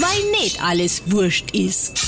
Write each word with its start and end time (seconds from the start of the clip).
weil 0.00 0.30
nicht 0.40 0.62
alles 0.62 1.02
wurscht 1.10 1.54
ist. 1.54 1.98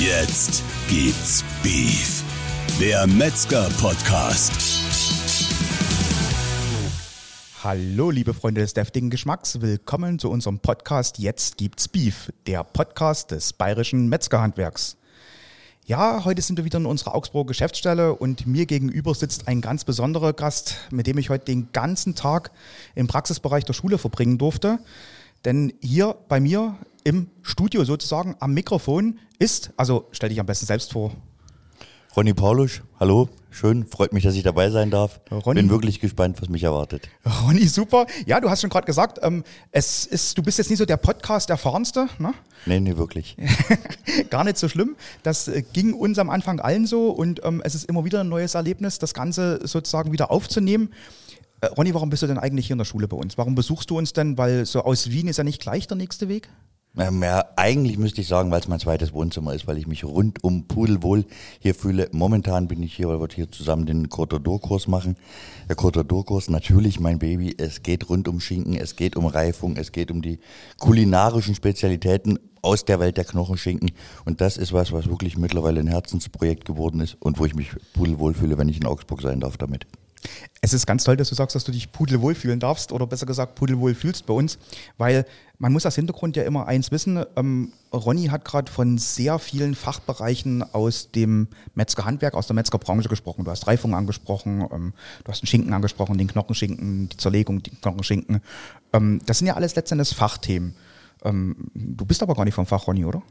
Jetzt 0.00 0.64
gibt's 0.88 1.44
Beef. 1.62 2.24
Der 2.80 3.06
Metzger-Podcast. 3.06 4.52
Hallo, 7.62 8.10
liebe 8.10 8.34
Freunde 8.34 8.62
des 8.62 8.74
deftigen 8.74 9.10
Geschmacks. 9.10 9.60
Willkommen 9.60 10.18
zu 10.18 10.30
unserem 10.30 10.58
Podcast 10.58 11.18
Jetzt 11.18 11.56
gibt's 11.56 11.86
Beef, 11.86 12.32
der 12.48 12.64
Podcast 12.64 13.30
des 13.30 13.52
bayerischen 13.52 14.08
Metzgerhandwerks. 14.08 14.96
Ja, 15.86 16.24
heute 16.24 16.42
sind 16.42 16.56
wir 16.58 16.64
wieder 16.64 16.78
in 16.78 16.86
unserer 16.86 17.14
Augsburger 17.14 17.48
Geschäftsstelle 17.48 18.14
und 18.14 18.46
mir 18.46 18.66
gegenüber 18.66 19.14
sitzt 19.14 19.46
ein 19.46 19.60
ganz 19.60 19.84
besonderer 19.84 20.32
Gast, 20.32 20.76
mit 20.90 21.06
dem 21.06 21.16
ich 21.16 21.30
heute 21.30 21.46
den 21.46 21.72
ganzen 21.72 22.14
Tag 22.14 22.50
im 22.96 23.06
Praxisbereich 23.06 23.64
der 23.64 23.72
Schule 23.72 23.98
verbringen 23.98 24.36
durfte. 24.36 24.80
Denn 25.44 25.72
hier 25.80 26.16
bei 26.28 26.40
mir 26.40 26.76
im 27.04 27.28
Studio 27.42 27.84
sozusagen 27.84 28.36
am 28.40 28.54
Mikrofon 28.54 29.18
ist, 29.38 29.70
also 29.76 30.06
stell 30.10 30.28
dich 30.28 30.40
am 30.40 30.46
besten 30.46 30.66
selbst 30.66 30.92
vor. 30.92 31.12
Ronny 32.16 32.34
Paulusch, 32.34 32.82
hallo, 32.98 33.28
schön, 33.48 33.86
freut 33.86 34.12
mich, 34.12 34.24
dass 34.24 34.34
ich 34.34 34.42
dabei 34.42 34.70
sein 34.70 34.90
darf. 34.90 35.20
Ronny. 35.30 35.60
Bin 35.60 35.70
wirklich 35.70 36.00
gespannt, 36.00 36.42
was 36.42 36.48
mich 36.48 36.64
erwartet. 36.64 37.08
Ronny, 37.44 37.68
super. 37.68 38.06
Ja, 38.26 38.40
du 38.40 38.50
hast 38.50 38.60
schon 38.60 38.70
gerade 38.70 38.86
gesagt, 38.86 39.20
ähm, 39.22 39.44
es 39.70 40.04
ist, 40.04 40.36
du 40.36 40.42
bist 40.42 40.58
jetzt 40.58 40.68
nicht 40.68 40.80
so 40.80 40.84
der 40.84 40.96
Podcast-Erfahrenste, 40.96 42.08
ne? 42.18 42.34
Nee, 42.66 42.80
nee, 42.80 42.96
wirklich. 42.96 43.36
Gar 44.30 44.44
nicht 44.44 44.58
so 44.58 44.68
schlimm. 44.68 44.96
Das 45.22 45.46
äh, 45.46 45.62
ging 45.72 45.92
uns 45.94 46.18
am 46.18 46.28
Anfang 46.28 46.58
allen 46.58 46.86
so 46.86 47.10
und 47.10 47.42
ähm, 47.44 47.62
es 47.64 47.76
ist 47.76 47.84
immer 47.84 48.04
wieder 48.04 48.20
ein 48.20 48.28
neues 48.28 48.54
Erlebnis, 48.54 48.98
das 48.98 49.14
Ganze 49.14 49.60
sozusagen 49.62 50.10
wieder 50.10 50.32
aufzunehmen. 50.32 50.90
Äh, 51.60 51.66
Ronny, 51.66 51.94
warum 51.94 52.10
bist 52.10 52.22
du 52.22 52.26
denn 52.26 52.38
eigentlich 52.38 52.66
hier 52.66 52.74
in 52.74 52.78
der 52.78 52.84
Schule 52.84 53.08
bei 53.08 53.16
uns? 53.16 53.36
Warum 53.36 53.54
besuchst 53.54 53.90
du 53.90 53.98
uns 53.98 54.12
denn? 54.12 54.38
Weil 54.38 54.64
so 54.66 54.82
aus 54.82 55.10
Wien 55.10 55.28
ist 55.28 55.38
ja 55.38 55.44
nicht 55.44 55.60
gleich 55.60 55.86
der 55.86 55.96
nächste 55.96 56.28
Weg? 56.28 56.48
Ähm, 56.96 57.22
ja, 57.22 57.44
eigentlich 57.54 57.98
müsste 57.98 58.20
ich 58.20 58.28
sagen, 58.28 58.50
weil 58.50 58.60
es 58.60 58.66
mein 58.66 58.80
zweites 58.80 59.12
Wohnzimmer 59.12 59.54
ist, 59.54 59.66
weil 59.68 59.78
ich 59.78 59.86
mich 59.86 60.04
rundum 60.04 60.66
pudelwohl 60.66 61.24
hier 61.60 61.74
fühle. 61.74 62.08
Momentan 62.12 62.66
bin 62.66 62.82
ich 62.82 62.94
hier, 62.94 63.08
weil 63.08 63.20
wir 63.20 63.28
hier 63.32 63.50
zusammen 63.50 63.86
den 63.86 64.08
Cortador-Kurs 64.08 64.88
machen. 64.88 65.16
Der 65.68 65.76
Cortador-Kurs, 65.76 66.48
natürlich 66.48 66.98
mein 66.98 67.18
Baby. 67.18 67.54
Es 67.56 67.82
geht 67.82 68.08
rund 68.08 68.26
um 68.26 68.40
Schinken, 68.40 68.74
es 68.74 68.96
geht 68.96 69.16
um 69.16 69.26
Reifung, 69.26 69.76
es 69.76 69.92
geht 69.92 70.10
um 70.10 70.22
die 70.22 70.40
kulinarischen 70.78 71.54
Spezialitäten 71.54 72.38
aus 72.62 72.84
der 72.84 72.98
Welt 72.98 73.16
der 73.16 73.24
Knochenschinken. 73.24 73.92
Und 74.24 74.40
das 74.40 74.56
ist 74.56 74.72
was, 74.72 74.90
was 74.90 75.08
wirklich 75.08 75.36
mittlerweile 75.36 75.80
ein 75.80 75.88
Herzensprojekt 75.88 76.64
geworden 76.64 77.00
ist 77.00 77.16
und 77.20 77.38
wo 77.38 77.44
ich 77.44 77.54
mich 77.54 77.70
pudelwohl 77.92 78.34
fühle, 78.34 78.58
wenn 78.58 78.68
ich 78.68 78.78
in 78.78 78.86
Augsburg 78.86 79.22
sein 79.22 79.38
darf 79.38 79.56
damit. 79.56 79.86
Es 80.60 80.72
ist 80.72 80.86
ganz 80.86 81.04
toll, 81.04 81.16
dass 81.16 81.28
du 81.28 81.34
sagst, 81.34 81.54
dass 81.54 81.64
du 81.64 81.72
dich 81.72 81.92
pudelwohl 81.92 82.34
fühlen 82.34 82.60
darfst 82.60 82.92
oder 82.92 83.06
besser 83.06 83.26
gesagt 83.26 83.54
pudelwohl 83.54 83.94
fühlst 83.94 84.26
bei 84.26 84.34
uns, 84.34 84.58
weil 84.96 85.24
man 85.58 85.72
muss 85.72 85.84
als 85.86 85.96
Hintergrund 85.96 86.36
ja 86.36 86.44
immer 86.44 86.66
eins 86.66 86.90
wissen. 86.90 87.24
Ähm, 87.36 87.72
Ronny 87.92 88.26
hat 88.26 88.44
gerade 88.44 88.70
von 88.70 88.98
sehr 88.98 89.38
vielen 89.38 89.74
Fachbereichen 89.74 90.62
aus 90.62 91.10
dem 91.10 91.48
Metzgerhandwerk, 91.74 92.34
aus 92.34 92.46
der 92.46 92.54
Metzgerbranche 92.54 93.08
gesprochen. 93.08 93.44
Du 93.44 93.50
hast 93.50 93.66
Reifung 93.66 93.94
angesprochen, 93.94 94.66
ähm, 94.72 94.92
du 95.24 95.32
hast 95.32 95.42
den 95.42 95.46
Schinken 95.46 95.72
angesprochen, 95.72 96.18
den 96.18 96.28
Knochenschinken, 96.28 97.08
die 97.08 97.16
Zerlegung, 97.16 97.62
die 97.62 97.70
Knochenschinken. 97.70 98.40
Ähm, 98.92 99.20
das 99.26 99.38
sind 99.38 99.46
ja 99.46 99.54
alles 99.54 99.74
letztendlich 99.74 100.14
Fachthemen. 100.14 100.74
Ähm, 101.24 101.56
du 101.74 102.04
bist 102.04 102.22
aber 102.22 102.34
gar 102.34 102.44
nicht 102.44 102.54
vom 102.54 102.66
Fach, 102.66 102.86
Ronny, 102.86 103.04
oder? 103.04 103.22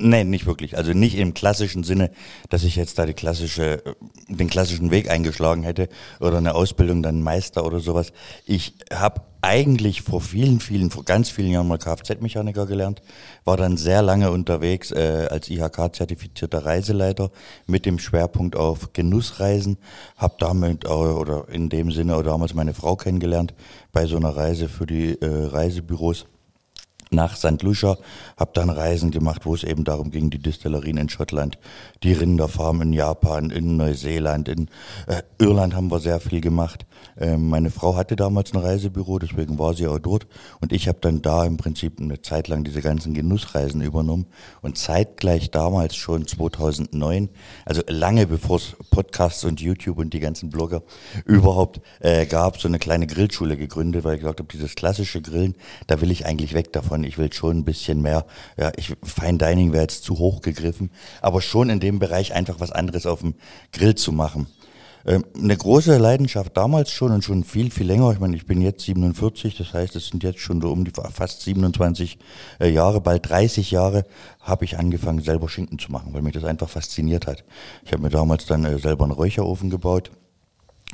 Nein, 0.00 0.30
nicht 0.30 0.46
wirklich. 0.46 0.76
Also 0.76 0.92
nicht 0.92 1.16
im 1.16 1.34
klassischen 1.34 1.82
Sinne, 1.82 2.12
dass 2.50 2.62
ich 2.62 2.76
jetzt 2.76 3.00
da 3.00 3.06
die 3.06 3.14
klassische, 3.14 3.84
äh, 3.84 3.94
den 4.28 4.48
klassischen 4.48 4.92
Weg 4.92 5.10
eingeschlagen 5.10 5.64
hätte 5.64 5.88
oder 6.20 6.38
eine 6.38 6.54
Ausbildung, 6.54 7.02
dann 7.02 7.20
Meister 7.20 7.66
oder 7.66 7.80
sowas. 7.80 8.12
Ich 8.46 8.74
habe 8.92 9.22
eigentlich 9.42 10.02
vor 10.02 10.20
vielen, 10.20 10.60
vielen, 10.60 10.90
vor 10.90 11.04
ganz 11.04 11.30
vielen 11.30 11.50
Jahren 11.50 11.66
mal 11.66 11.78
Kfz-Mechaniker 11.78 12.66
gelernt, 12.66 13.02
war 13.44 13.56
dann 13.56 13.76
sehr 13.76 14.02
lange 14.02 14.30
unterwegs 14.30 14.92
äh, 14.92 15.26
als 15.30 15.50
IHK-zertifizierter 15.50 16.64
Reiseleiter 16.64 17.32
mit 17.66 17.84
dem 17.84 17.98
Schwerpunkt 17.98 18.54
auf 18.54 18.92
Genussreisen, 18.92 19.78
habe 20.16 20.36
damit 20.38 20.84
äh, 20.84 20.88
oder 20.88 21.48
in 21.48 21.70
dem 21.70 21.90
Sinne 21.90 22.16
oder 22.16 22.30
damals 22.30 22.54
meine 22.54 22.74
Frau 22.74 22.94
kennengelernt 22.94 23.52
bei 23.92 24.06
so 24.06 24.16
einer 24.16 24.36
Reise 24.36 24.68
für 24.68 24.86
die 24.86 25.20
äh, 25.20 25.46
Reisebüros 25.46 26.26
nach 27.10 27.36
St. 27.36 27.62
Lucia, 27.62 27.96
habe 28.36 28.50
dann 28.54 28.70
Reisen 28.70 29.10
gemacht, 29.10 29.44
wo 29.44 29.54
es 29.54 29.64
eben 29.64 29.84
darum 29.84 30.10
ging, 30.10 30.30
die 30.30 30.38
Distillerien 30.38 30.96
in 30.96 31.08
Schottland, 31.08 31.58
die 32.02 32.12
Rinderfarm 32.12 32.82
in 32.82 32.92
Japan, 32.92 33.50
in 33.50 33.76
Neuseeland, 33.76 34.48
in 34.48 34.68
äh, 35.06 35.22
Irland 35.38 35.74
haben 35.74 35.90
wir 35.90 36.00
sehr 36.00 36.20
viel 36.20 36.40
gemacht. 36.40 36.86
Ähm, 37.18 37.48
meine 37.48 37.70
Frau 37.70 37.96
hatte 37.96 38.14
damals 38.14 38.52
ein 38.52 38.60
Reisebüro, 38.60 39.18
deswegen 39.18 39.58
war 39.58 39.74
sie 39.74 39.86
auch 39.88 39.98
dort 39.98 40.26
und 40.60 40.72
ich 40.72 40.86
habe 40.86 40.98
dann 41.00 41.22
da 41.22 41.44
im 41.44 41.56
Prinzip 41.56 42.00
eine 42.00 42.22
Zeit 42.22 42.48
lang 42.48 42.64
diese 42.64 42.82
ganzen 42.82 43.14
Genussreisen 43.14 43.80
übernommen 43.80 44.26
und 44.62 44.78
zeitgleich 44.78 45.50
damals 45.50 45.96
schon 45.96 46.26
2009, 46.26 47.28
also 47.64 47.82
lange 47.88 48.26
bevor 48.26 48.56
es 48.56 48.76
Podcasts 48.90 49.44
und 49.44 49.60
YouTube 49.60 49.98
und 49.98 50.14
die 50.14 50.20
ganzen 50.20 50.50
Blogger 50.50 50.82
überhaupt 51.24 51.80
äh, 52.00 52.26
gab, 52.26 52.60
so 52.60 52.68
eine 52.68 52.78
kleine 52.78 53.06
Grillschule 53.06 53.56
gegründet, 53.56 54.04
weil 54.04 54.14
ich 54.14 54.20
gesagt 54.20 54.40
habe, 54.40 54.52
dieses 54.52 54.74
klassische 54.74 55.20
Grillen, 55.20 55.56
da 55.86 56.00
will 56.00 56.10
ich 56.10 56.26
eigentlich 56.26 56.54
weg 56.54 56.72
davon. 56.72 57.04
Ich 57.04 57.18
will 57.18 57.32
schon 57.32 57.58
ein 57.58 57.64
bisschen 57.64 58.02
mehr, 58.02 58.26
ja, 58.56 58.70
ich, 58.76 58.94
Fine 59.02 59.38
Dining 59.38 59.72
wäre 59.72 59.82
jetzt 59.82 60.04
zu 60.04 60.18
hoch 60.18 60.42
gegriffen, 60.42 60.90
aber 61.20 61.40
schon 61.40 61.70
in 61.70 61.80
dem 61.80 61.87
Bereich 61.98 62.34
einfach 62.34 62.60
was 62.60 62.72
anderes 62.72 63.06
auf 63.06 63.20
dem 63.20 63.34
Grill 63.72 63.94
zu 63.94 64.12
machen. 64.12 64.46
Ähm, 65.06 65.24
eine 65.34 65.56
große 65.56 65.96
Leidenschaft 65.96 66.56
damals 66.56 66.90
schon 66.90 67.12
und 67.12 67.24
schon 67.24 67.44
viel, 67.44 67.70
viel 67.70 67.86
länger. 67.86 68.12
Ich 68.12 68.20
meine, 68.20 68.36
ich 68.36 68.46
bin 68.46 68.60
jetzt 68.60 68.84
47, 68.84 69.56
das 69.56 69.72
heißt, 69.72 69.96
es 69.96 70.08
sind 70.08 70.22
jetzt 70.22 70.40
schon 70.40 70.60
so 70.60 70.70
um 70.70 70.84
die 70.84 70.92
fast 71.12 71.42
27 71.42 72.18
äh, 72.60 72.68
Jahre, 72.68 73.00
bald 73.00 73.28
30 73.28 73.70
Jahre, 73.70 74.04
habe 74.40 74.64
ich 74.64 74.78
angefangen, 74.78 75.22
selber 75.22 75.48
Schinken 75.48 75.78
zu 75.78 75.92
machen, 75.92 76.12
weil 76.12 76.22
mich 76.22 76.34
das 76.34 76.44
einfach 76.44 76.68
fasziniert 76.68 77.26
hat. 77.26 77.44
Ich 77.84 77.92
habe 77.92 78.02
mir 78.02 78.10
damals 78.10 78.46
dann 78.46 78.64
äh, 78.64 78.78
selber 78.78 79.04
einen 79.04 79.12
Räucherofen 79.12 79.70
gebaut 79.70 80.10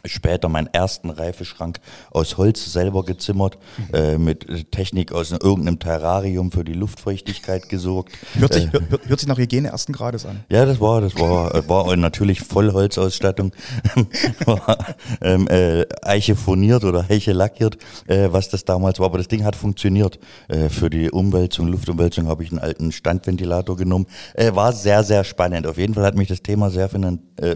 später 0.05 0.49
meinen 0.49 0.69
ersten 0.73 1.11
Reifeschrank 1.11 1.81
aus 2.11 2.37
Holz 2.37 2.73
selber 2.73 3.05
gezimmert, 3.05 3.59
äh, 3.93 4.19
mit 4.19 4.71
Technik 4.71 5.13
aus 5.13 5.31
irgendeinem 5.31 5.79
Terrarium 5.79 6.53
für 6.53 6.65
die 6.65 6.75
Luftfeuchtigkeit 6.75 7.69
gesorgt. 7.69 8.13
Hört 8.35 8.55
sich, 8.55 8.67
äh, 8.67 8.81
hört, 8.89 9.09
hört 9.09 9.21
sich 9.21 9.29
nach 9.29 9.39
Hygiene 9.39 9.69
ersten 9.69 9.93
Grades 9.93 10.27
an. 10.27 10.45
Ja, 10.51 10.67
das 10.67 10.81
war, 10.81 11.01
das 11.01 11.19
war, 11.19 11.69
war 11.69 11.97
natürlich 11.97 12.41
Vollholzausstattung, 12.41 13.53
war 14.45 14.97
ähm, 15.21 15.49
äh, 15.49 15.87
Eiche 16.03 16.37
furniert 16.37 16.85
oder 16.85 17.07
Eiche 17.09 17.33
lackiert, 17.33 17.79
äh, 18.07 18.29
was 18.31 18.49
das 18.49 18.65
damals 18.65 18.99
war, 18.99 19.07
aber 19.07 19.19
das 19.19 19.29
Ding 19.29 19.45
hat 19.45 19.57
funktioniert. 19.57 20.19
Äh, 20.49 20.69
für 20.69 20.91
die 20.91 21.11
Umwälzung, 21.11 21.69
Luftumwälzung 21.69 22.29
habe 22.29 22.43
ich 22.43 22.51
einen 22.51 22.61
alten 22.61 22.93
Standventilator 22.93 23.77
genommen. 23.77 24.07
Äh, 24.35 24.55
war 24.55 24.73
sehr, 24.73 25.03
sehr 25.05 25.25
spannend. 25.25 25.67
Auf 25.67 25.79
jeden 25.79 25.95
Fall 25.95 26.05
hat 26.05 26.15
mich 26.15 26.29
das 26.29 26.43
Thema 26.43 26.71
sehr 26.71 26.91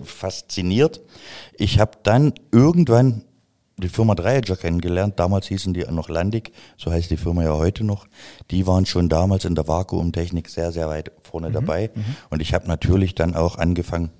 fasziniert. 0.05 1.01
Ich 1.57 1.79
habe 1.79 1.93
dann 2.03 2.28
irgendwann 2.53 3.23
die 3.79 3.89
Firma 3.89 4.15
Dreiedger 4.15 4.57
kennengelernt. 4.57 5.19
Damals 5.19 5.47
hießen 5.47 5.73
die 5.73 5.85
noch 5.91 6.09
Landig, 6.09 6.53
so 6.77 6.91
heißt 6.91 7.11
die 7.11 7.17
Firma 7.17 7.45
ja 7.45 7.53
heute 7.53 7.85
noch. 7.85 8.07
Die 8.51 8.67
waren 8.67 8.87
schon 8.87 9.09
damals 9.09 9.45
in 9.45 9.55
der 9.55 9.69
Vakuumtechnik 9.69 10.49
sehr, 10.49 10.73
sehr 10.73 10.89
weit 10.89 11.13
vorne 11.23 11.51
mhm, 11.51 11.55
dabei. 11.55 11.91
Mhm. 11.95 12.05
Und 12.31 12.41
ich 12.41 12.55
habe 12.55 12.67
natürlich 12.67 13.15
dann 13.15 13.35
auch 13.35 13.57
angefangen, 13.57 14.11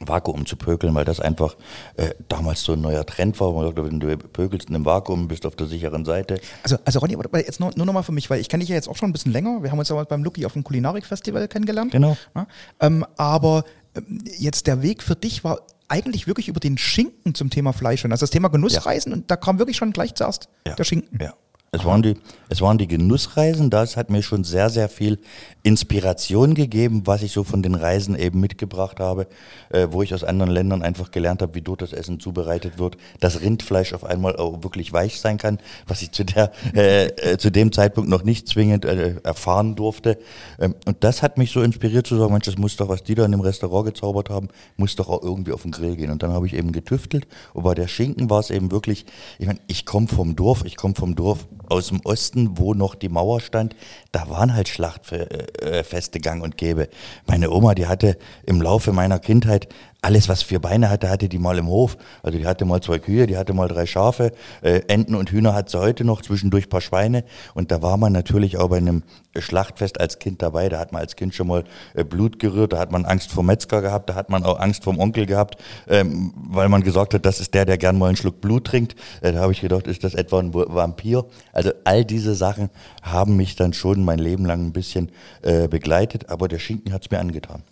Vakuum 0.00 0.46
zu 0.46 0.56
pökeln, 0.56 0.94
weil 0.94 1.04
das 1.04 1.20
einfach 1.20 1.56
äh, 1.96 2.14
damals 2.28 2.62
so 2.62 2.72
ein 2.72 2.80
neuer 2.80 3.04
Trend 3.04 3.38
war. 3.38 3.52
Man 3.52 3.66
dachte, 3.66 3.84
wenn 3.84 4.00
du 4.00 4.16
pökelst 4.16 4.70
in 4.70 4.74
einem 4.74 4.86
Vakuum, 4.86 5.28
bist 5.28 5.44
du 5.44 5.48
auf 5.48 5.56
der 5.56 5.66
sicheren 5.66 6.06
Seite. 6.06 6.40
Also, 6.62 6.78
also 6.86 7.00
Ronny, 7.00 7.16
jetzt 7.34 7.60
nur, 7.60 7.70
nur 7.76 7.84
nochmal 7.84 8.02
für 8.02 8.12
mich, 8.12 8.30
weil 8.30 8.40
ich 8.40 8.48
kenne 8.48 8.62
dich 8.62 8.70
ja 8.70 8.76
jetzt 8.76 8.88
auch 8.88 8.96
schon 8.96 9.10
ein 9.10 9.12
bisschen 9.12 9.32
länger. 9.32 9.62
Wir 9.62 9.70
haben 9.70 9.78
uns 9.78 9.90
ja 9.90 9.94
mal 9.94 10.06
beim 10.06 10.24
Lucky 10.24 10.46
auf 10.46 10.54
dem 10.54 10.64
Kulinarik-Festival 10.64 11.48
kennengelernt. 11.48 11.92
Genau. 11.92 12.16
Ja, 12.34 12.46
ähm, 12.80 13.04
aber 13.18 13.64
ähm, 13.94 14.24
jetzt 14.38 14.66
der 14.66 14.80
Weg 14.80 15.02
für 15.02 15.16
dich 15.16 15.44
war 15.44 15.60
eigentlich 15.90 16.26
wirklich 16.26 16.48
über 16.48 16.60
den 16.60 16.78
Schinken 16.78 17.34
zum 17.34 17.50
Thema 17.50 17.72
Fleisch. 17.72 18.04
Und 18.04 18.12
also 18.12 18.22
das 18.22 18.30
Thema 18.30 18.48
Genussreisen, 18.48 19.12
ja. 19.12 19.18
und 19.18 19.30
da 19.30 19.36
kam 19.36 19.58
wirklich 19.58 19.76
schon 19.76 19.92
gleich 19.92 20.14
zuerst 20.14 20.48
ja. 20.66 20.74
der 20.74 20.84
Schinken. 20.84 21.18
Ja. 21.20 21.34
Es 21.72 21.84
waren, 21.84 22.02
die, 22.02 22.16
es 22.48 22.60
waren 22.60 22.78
die 22.78 22.88
Genussreisen, 22.88 23.70
das 23.70 23.96
hat 23.96 24.10
mir 24.10 24.24
schon 24.24 24.42
sehr, 24.42 24.70
sehr 24.70 24.88
viel 24.88 25.20
Inspiration 25.62 26.54
gegeben, 26.54 27.02
was 27.04 27.22
ich 27.22 27.30
so 27.30 27.44
von 27.44 27.62
den 27.62 27.76
Reisen 27.76 28.18
eben 28.18 28.40
mitgebracht 28.40 28.98
habe, 28.98 29.28
äh, 29.68 29.86
wo 29.88 30.02
ich 30.02 30.12
aus 30.12 30.24
anderen 30.24 30.50
Ländern 30.50 30.82
einfach 30.82 31.12
gelernt 31.12 31.42
habe, 31.42 31.54
wie 31.54 31.60
dort 31.60 31.82
das 31.82 31.92
Essen 31.92 32.18
zubereitet 32.18 32.80
wird, 32.80 32.96
dass 33.20 33.40
Rindfleisch 33.40 33.92
auf 33.92 34.02
einmal 34.02 34.34
auch 34.34 34.64
wirklich 34.64 34.92
weich 34.92 35.20
sein 35.20 35.38
kann, 35.38 35.58
was 35.86 36.02
ich 36.02 36.10
zu, 36.10 36.24
der, 36.24 36.50
äh, 36.74 37.06
äh, 37.06 37.38
zu 37.38 37.50
dem 37.50 37.70
Zeitpunkt 37.70 38.10
noch 38.10 38.24
nicht 38.24 38.48
zwingend 38.48 38.84
äh, 38.84 39.20
erfahren 39.22 39.76
durfte. 39.76 40.18
Ähm, 40.58 40.74
und 40.86 41.04
das 41.04 41.22
hat 41.22 41.38
mich 41.38 41.52
so 41.52 41.62
inspiriert 41.62 42.04
zu 42.04 42.16
sagen, 42.16 42.32
Mensch, 42.32 42.46
das 42.46 42.58
muss 42.58 42.74
doch, 42.74 42.88
was 42.88 43.04
die 43.04 43.14
da 43.14 43.24
in 43.24 43.30
dem 43.30 43.42
Restaurant 43.42 43.86
gezaubert 43.86 44.28
haben, 44.28 44.48
muss 44.76 44.96
doch 44.96 45.08
auch 45.08 45.22
irgendwie 45.22 45.52
auf 45.52 45.62
den 45.62 45.70
Grill 45.70 45.94
gehen. 45.94 46.10
Und 46.10 46.24
dann 46.24 46.32
habe 46.32 46.48
ich 46.48 46.54
eben 46.54 46.72
getüftelt 46.72 47.28
und 47.54 47.62
bei 47.62 47.76
der 47.76 47.86
Schinken 47.86 48.28
war 48.28 48.40
es 48.40 48.50
eben 48.50 48.72
wirklich, 48.72 49.06
ich 49.38 49.46
meine, 49.46 49.60
ich 49.68 49.86
komme 49.86 50.08
vom 50.08 50.34
Dorf, 50.34 50.64
ich 50.64 50.74
komme 50.76 50.96
vom 50.96 51.14
Dorf, 51.14 51.46
aus 51.70 51.88
dem 51.88 52.00
Osten, 52.04 52.58
wo 52.58 52.74
noch 52.74 52.94
die 52.94 53.08
Mauer 53.08 53.40
stand, 53.40 53.76
da 54.12 54.28
waren 54.28 54.54
halt 54.54 54.68
Schlachtfeste 54.68 56.20
gang 56.20 56.42
und 56.42 56.56
gäbe. 56.56 56.88
Meine 57.26 57.50
Oma, 57.50 57.74
die 57.74 57.86
hatte 57.86 58.18
im 58.44 58.60
Laufe 58.60 58.92
meiner 58.92 59.18
Kindheit 59.18 59.68
alles, 60.02 60.28
was 60.28 60.42
vier 60.42 60.60
Beine 60.60 60.88
hatte, 60.88 61.10
hatte 61.10 61.28
die 61.28 61.38
mal 61.38 61.58
im 61.58 61.66
Hof. 61.66 61.96
Also 62.22 62.38
die 62.38 62.46
hatte 62.46 62.64
mal 62.64 62.80
zwei 62.80 62.98
Kühe, 62.98 63.26
die 63.26 63.36
hatte 63.36 63.52
mal 63.52 63.68
drei 63.68 63.86
Schafe, 63.86 64.32
äh, 64.62 64.80
Enten 64.88 65.14
und 65.14 65.30
Hühner 65.30 65.54
hat 65.54 65.68
sie 65.68 65.78
heute 65.78 66.04
noch, 66.04 66.22
zwischendurch 66.22 66.68
paar 66.68 66.80
Schweine. 66.80 67.24
Und 67.54 67.70
da 67.70 67.82
war 67.82 67.96
man 67.96 68.12
natürlich 68.12 68.56
auch 68.56 68.68
bei 68.68 68.78
einem 68.78 69.02
Schlachtfest 69.38 70.00
als 70.00 70.18
Kind 70.18 70.42
dabei. 70.42 70.68
Da 70.68 70.78
hat 70.78 70.92
man 70.92 71.00
als 71.00 71.16
Kind 71.16 71.34
schon 71.34 71.46
mal 71.46 71.64
äh, 71.94 72.04
Blut 72.04 72.38
gerührt, 72.38 72.72
da 72.72 72.78
hat 72.78 72.90
man 72.90 73.04
Angst 73.04 73.30
vor 73.32 73.44
Metzger 73.44 73.80
gehabt, 73.80 74.10
da 74.10 74.14
hat 74.14 74.28
man 74.30 74.44
auch 74.44 74.58
Angst 74.58 74.84
vom 74.84 74.98
Onkel 74.98 75.26
gehabt, 75.26 75.56
ähm, 75.88 76.32
weil 76.34 76.68
man 76.68 76.82
gesagt 76.82 77.14
hat, 77.14 77.24
das 77.24 77.40
ist 77.40 77.54
der, 77.54 77.64
der 77.64 77.78
gern 77.78 77.98
mal 77.98 78.08
einen 78.08 78.16
Schluck 78.16 78.40
Blut 78.40 78.66
trinkt. 78.66 78.96
Äh, 79.20 79.32
da 79.32 79.40
habe 79.40 79.52
ich 79.52 79.60
gedacht, 79.60 79.86
ist 79.86 80.04
das 80.04 80.14
etwa 80.14 80.40
ein 80.40 80.52
Vampir? 80.52 81.26
Also 81.52 81.70
all 81.84 82.04
diese 82.04 82.34
Sachen 82.34 82.70
haben 83.02 83.36
mich 83.36 83.56
dann 83.56 83.72
schon 83.72 84.04
mein 84.04 84.18
Leben 84.18 84.44
lang 84.46 84.66
ein 84.66 84.72
bisschen 84.72 85.10
äh, 85.42 85.68
begleitet, 85.68 86.28
aber 86.28 86.48
der 86.48 86.58
Schinken 86.58 86.92
hat 86.92 87.02
es 87.02 87.10
mir 87.10 87.20
angetan. 87.20 87.62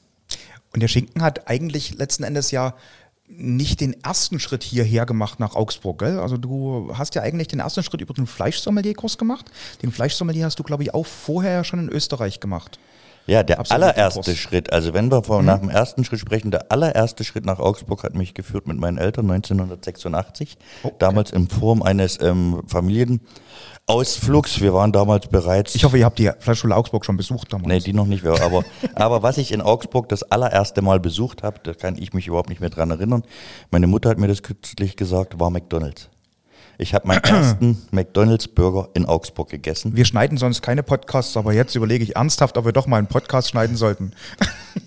Und 0.72 0.82
der 0.82 0.88
Schinken 0.88 1.22
hat 1.22 1.48
eigentlich 1.48 1.96
letzten 1.96 2.24
Endes 2.24 2.50
ja 2.50 2.74
nicht 3.28 3.80
den 3.80 4.02
ersten 4.02 4.40
Schritt 4.40 4.62
hierher 4.62 5.06
gemacht 5.06 5.38
nach 5.38 5.54
Augsburg, 5.54 5.98
gell? 5.98 6.18
Also 6.18 6.36
du 6.36 6.92
hast 6.94 7.14
ja 7.14 7.22
eigentlich 7.22 7.48
den 7.48 7.60
ersten 7.60 7.82
Schritt 7.82 8.00
über 8.00 8.14
den 8.14 8.26
Fleischsommelierkurs 8.26 9.18
gemacht. 9.18 9.46
Den 9.82 9.92
Fleischsommelier 9.92 10.46
hast 10.46 10.58
du, 10.58 10.62
glaube 10.62 10.82
ich, 10.82 10.94
auch 10.94 11.06
vorher 11.06 11.64
schon 11.64 11.78
in 11.78 11.88
Österreich 11.88 12.40
gemacht. 12.40 12.78
Ja, 13.28 13.42
der 13.42 13.70
allererste 13.70 14.34
Schritt, 14.34 14.72
also 14.72 14.94
wenn 14.94 15.10
wir 15.10 15.22
von, 15.22 15.40
mhm. 15.40 15.46
nach 15.46 15.58
dem 15.58 15.68
ersten 15.68 16.02
Schritt 16.02 16.18
sprechen, 16.18 16.50
der 16.50 16.72
allererste 16.72 17.24
Schritt 17.24 17.44
nach 17.44 17.58
Augsburg 17.58 18.02
hat 18.02 18.14
mich 18.14 18.32
geführt 18.32 18.66
mit 18.66 18.78
meinen 18.78 18.96
Eltern 18.96 19.30
1986, 19.30 20.56
okay. 20.82 20.94
damals 20.98 21.30
in 21.30 21.46
Form 21.46 21.82
eines 21.82 22.18
ähm, 22.22 22.62
Familien, 22.66 23.20
Ausflugs. 23.88 24.60
Wir 24.60 24.74
waren 24.74 24.92
damals 24.92 25.28
bereits. 25.28 25.74
Ich 25.74 25.84
hoffe, 25.84 25.98
ihr 25.98 26.04
habt 26.04 26.18
die 26.18 26.30
Fleischschule 26.38 26.76
Augsburg 26.76 27.04
schon 27.04 27.16
besucht 27.16 27.52
damals. 27.52 27.68
Nee, 27.68 27.80
die 27.80 27.92
noch 27.94 28.06
nicht. 28.06 28.24
Aber, 28.24 28.62
aber 28.94 29.22
was 29.22 29.38
ich 29.38 29.50
in 29.50 29.62
Augsburg 29.62 30.08
das 30.10 30.22
allererste 30.22 30.82
Mal 30.82 31.00
besucht 31.00 31.42
habe, 31.42 31.58
da 31.62 31.72
kann 31.72 31.96
ich 31.98 32.12
mich 32.12 32.26
überhaupt 32.26 32.50
nicht 32.50 32.60
mehr 32.60 32.70
dran 32.70 32.90
erinnern. 32.90 33.24
Meine 33.70 33.86
Mutter 33.86 34.10
hat 34.10 34.18
mir 34.18 34.28
das 34.28 34.42
kürzlich 34.42 34.96
gesagt, 34.96 35.40
war 35.40 35.50
McDonalds. 35.50 36.10
Ich 36.76 36.94
habe 36.94 37.08
meinen 37.08 37.24
ersten 37.24 37.82
McDonalds-Burger 37.90 38.90
in 38.94 39.06
Augsburg 39.06 39.48
gegessen. 39.48 39.96
Wir 39.96 40.04
schneiden 40.04 40.36
sonst 40.36 40.62
keine 40.62 40.82
Podcasts, 40.82 41.36
aber 41.36 41.54
jetzt 41.54 41.74
überlege 41.74 42.04
ich 42.04 42.14
ernsthaft, 42.14 42.56
ob 42.58 42.66
wir 42.66 42.72
doch 42.72 42.86
mal 42.86 42.98
einen 42.98 43.08
Podcast 43.08 43.48
schneiden 43.48 43.76
sollten. 43.76 44.12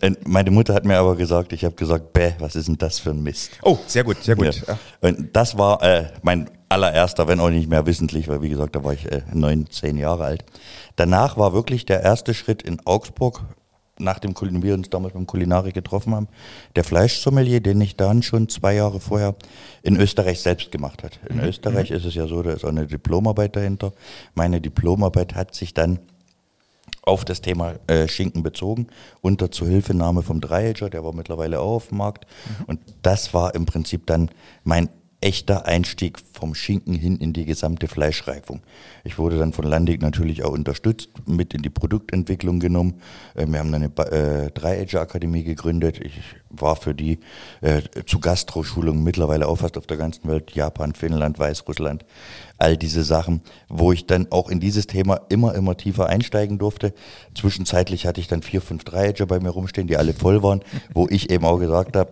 Meine 0.26 0.52
Mutter 0.52 0.76
hat 0.76 0.86
mir 0.86 0.98
aber 0.98 1.16
gesagt, 1.16 1.54
ich 1.54 1.66
habe 1.66 1.76
gesagt, 1.76 2.14
bäh, 2.14 2.34
was 2.40 2.56
ist 2.56 2.68
denn 2.68 2.78
das 2.78 3.00
für 3.00 3.10
ein 3.10 3.24
Mist? 3.24 3.52
Oh, 3.64 3.78
sehr 3.88 4.04
gut, 4.04 4.24
sehr 4.24 4.36
gut. 4.36 4.64
Ja. 4.68 4.78
Und 5.02 5.36
das 5.36 5.58
war 5.58 5.82
äh, 5.84 6.06
mein 6.22 6.50
allererster, 6.72 7.28
wenn 7.28 7.40
auch 7.40 7.50
nicht 7.50 7.70
mehr 7.70 7.86
wissentlich, 7.86 8.28
weil 8.28 8.42
wie 8.42 8.50
gesagt, 8.50 8.76
da 8.76 8.84
war 8.84 8.94
ich 8.94 9.12
äh, 9.12 9.22
neun, 9.34 9.68
zehn 9.70 9.98
Jahre 9.98 10.24
alt. 10.24 10.46
Danach 10.96 11.38
war 11.38 11.54
wirklich 11.54 11.86
der 11.86 12.02
erste 12.02 12.34
Schritt 12.34 12.62
in 12.62 12.80
Augsburg, 12.86 13.42
nachdem 14.00 14.34
wir 14.64 14.74
uns 14.74 14.90
damals 14.90 15.14
beim 15.14 15.28
Kulinarik 15.28 15.74
getroffen 15.74 16.16
haben, 16.16 16.28
der 16.76 16.84
Fleischsommelier, 16.84 17.62
den 17.62 17.80
ich 17.82 17.98
dann 17.98 18.24
schon 18.24 18.50
zwei 18.50 18.74
Jahre 18.76 19.00
vorher 19.00 19.36
in 19.84 19.98
Österreich 19.98 20.42
selbst 20.42 20.72
gemacht 20.72 21.04
hat. 21.04 21.20
In 21.30 21.38
mhm. 21.38 21.44
Österreich 21.44 21.92
mhm. 21.92 21.98
ist 21.98 22.06
es 22.06 22.16
ja 22.16 22.26
so, 22.28 22.42
da 22.42 22.52
ist 22.52 22.64
auch 22.64 22.70
eine 22.70 22.88
Diplomarbeit 22.88 23.56
dahinter. 23.56 23.92
Meine 24.34 24.62
Diplomarbeit 24.62 25.36
hat 25.36 25.54
sich 25.54 25.74
dann 25.74 26.00
auf 27.04 27.26
das 27.26 27.42
Thema 27.42 27.76
äh, 27.88 28.08
Schinken 28.08 28.44
bezogen, 28.44 28.88
unter 29.22 29.52
Zuhilfenahme 29.52 30.22
vom 30.22 30.40
Dreiager, 30.40 30.90
der 30.90 31.04
war 31.04 31.14
mittlerweile 31.14 31.60
auch 31.60 31.76
auf 31.76 31.88
dem 31.88 31.98
Markt. 31.98 32.26
Mhm. 32.60 32.66
Und 32.66 32.80
das 33.02 33.34
war 33.34 33.56
im 33.56 33.66
Prinzip 33.66 34.06
dann 34.08 34.30
mein 34.64 34.90
echter 35.22 35.68
Einstieg 35.68 36.18
vom 36.34 36.56
Schinken 36.56 36.96
hin 36.96 37.18
in 37.18 37.32
die 37.32 37.46
gesamte 37.46 37.88
Fleischreifung. 37.88 38.62
Ich 39.04 39.20
wurde 39.20 39.38
dann 39.38 39.54
von 39.54 39.66
Landig 39.66 40.02
natürlich 40.02 40.44
auch 40.44 40.52
unterstützt, 40.52 41.10
mit 41.28 41.54
in 41.54 41.62
die 41.62 41.70
Produktentwicklung 41.70 42.60
genommen. 42.60 42.96
Äh, 43.36 43.46
wir 43.48 43.60
haben 43.60 43.74
eine 43.74 43.86
äh, 43.86 44.50
Dreiager-Akademie 44.52 45.44
gegründet. 45.44 46.00
Ich 46.04 46.20
war 46.50 46.76
für 46.76 46.96
die 46.96 47.20
äh, 47.62 47.82
zu 48.06 48.20
Gastroschulungen 48.20 49.04
mittlerweile 49.04 49.48
auch 49.48 49.58
fast 49.58 49.78
auf 49.78 49.86
der 49.86 49.98
ganzen 49.98 50.28
Welt, 50.28 50.52
Japan, 50.52 50.94
Finnland, 50.94 51.38
Weißrussland, 51.38 52.04
all 52.58 52.76
diese 52.76 53.04
Sachen, 53.04 53.42
wo 53.70 53.92
ich 53.92 54.08
dann 54.08 54.28
auch 54.32 54.50
in 54.50 54.60
dieses 54.60 54.88
Thema 54.88 55.22
immer, 55.30 55.54
immer 55.54 55.78
tiefer 55.78 56.08
einsteigen 56.08 56.58
durfte. 56.58 56.94
Zwischenzeitlich 57.36 58.08
hatte 58.08 58.20
ich 58.20 58.28
dann 58.28 58.42
vier, 58.42 58.62
fünf 58.62 58.84
Dreiager 58.84 59.28
bei 59.28 59.40
mir 59.40 59.50
rumstehen, 59.50 59.88
die 59.88 59.98
alle 59.98 60.14
voll 60.14 60.42
waren, 60.42 60.62
wo 60.94 61.08
ich 61.08 61.30
eben 61.30 61.46
auch 61.46 61.60
gesagt 61.60 61.96
habe, 61.96 62.12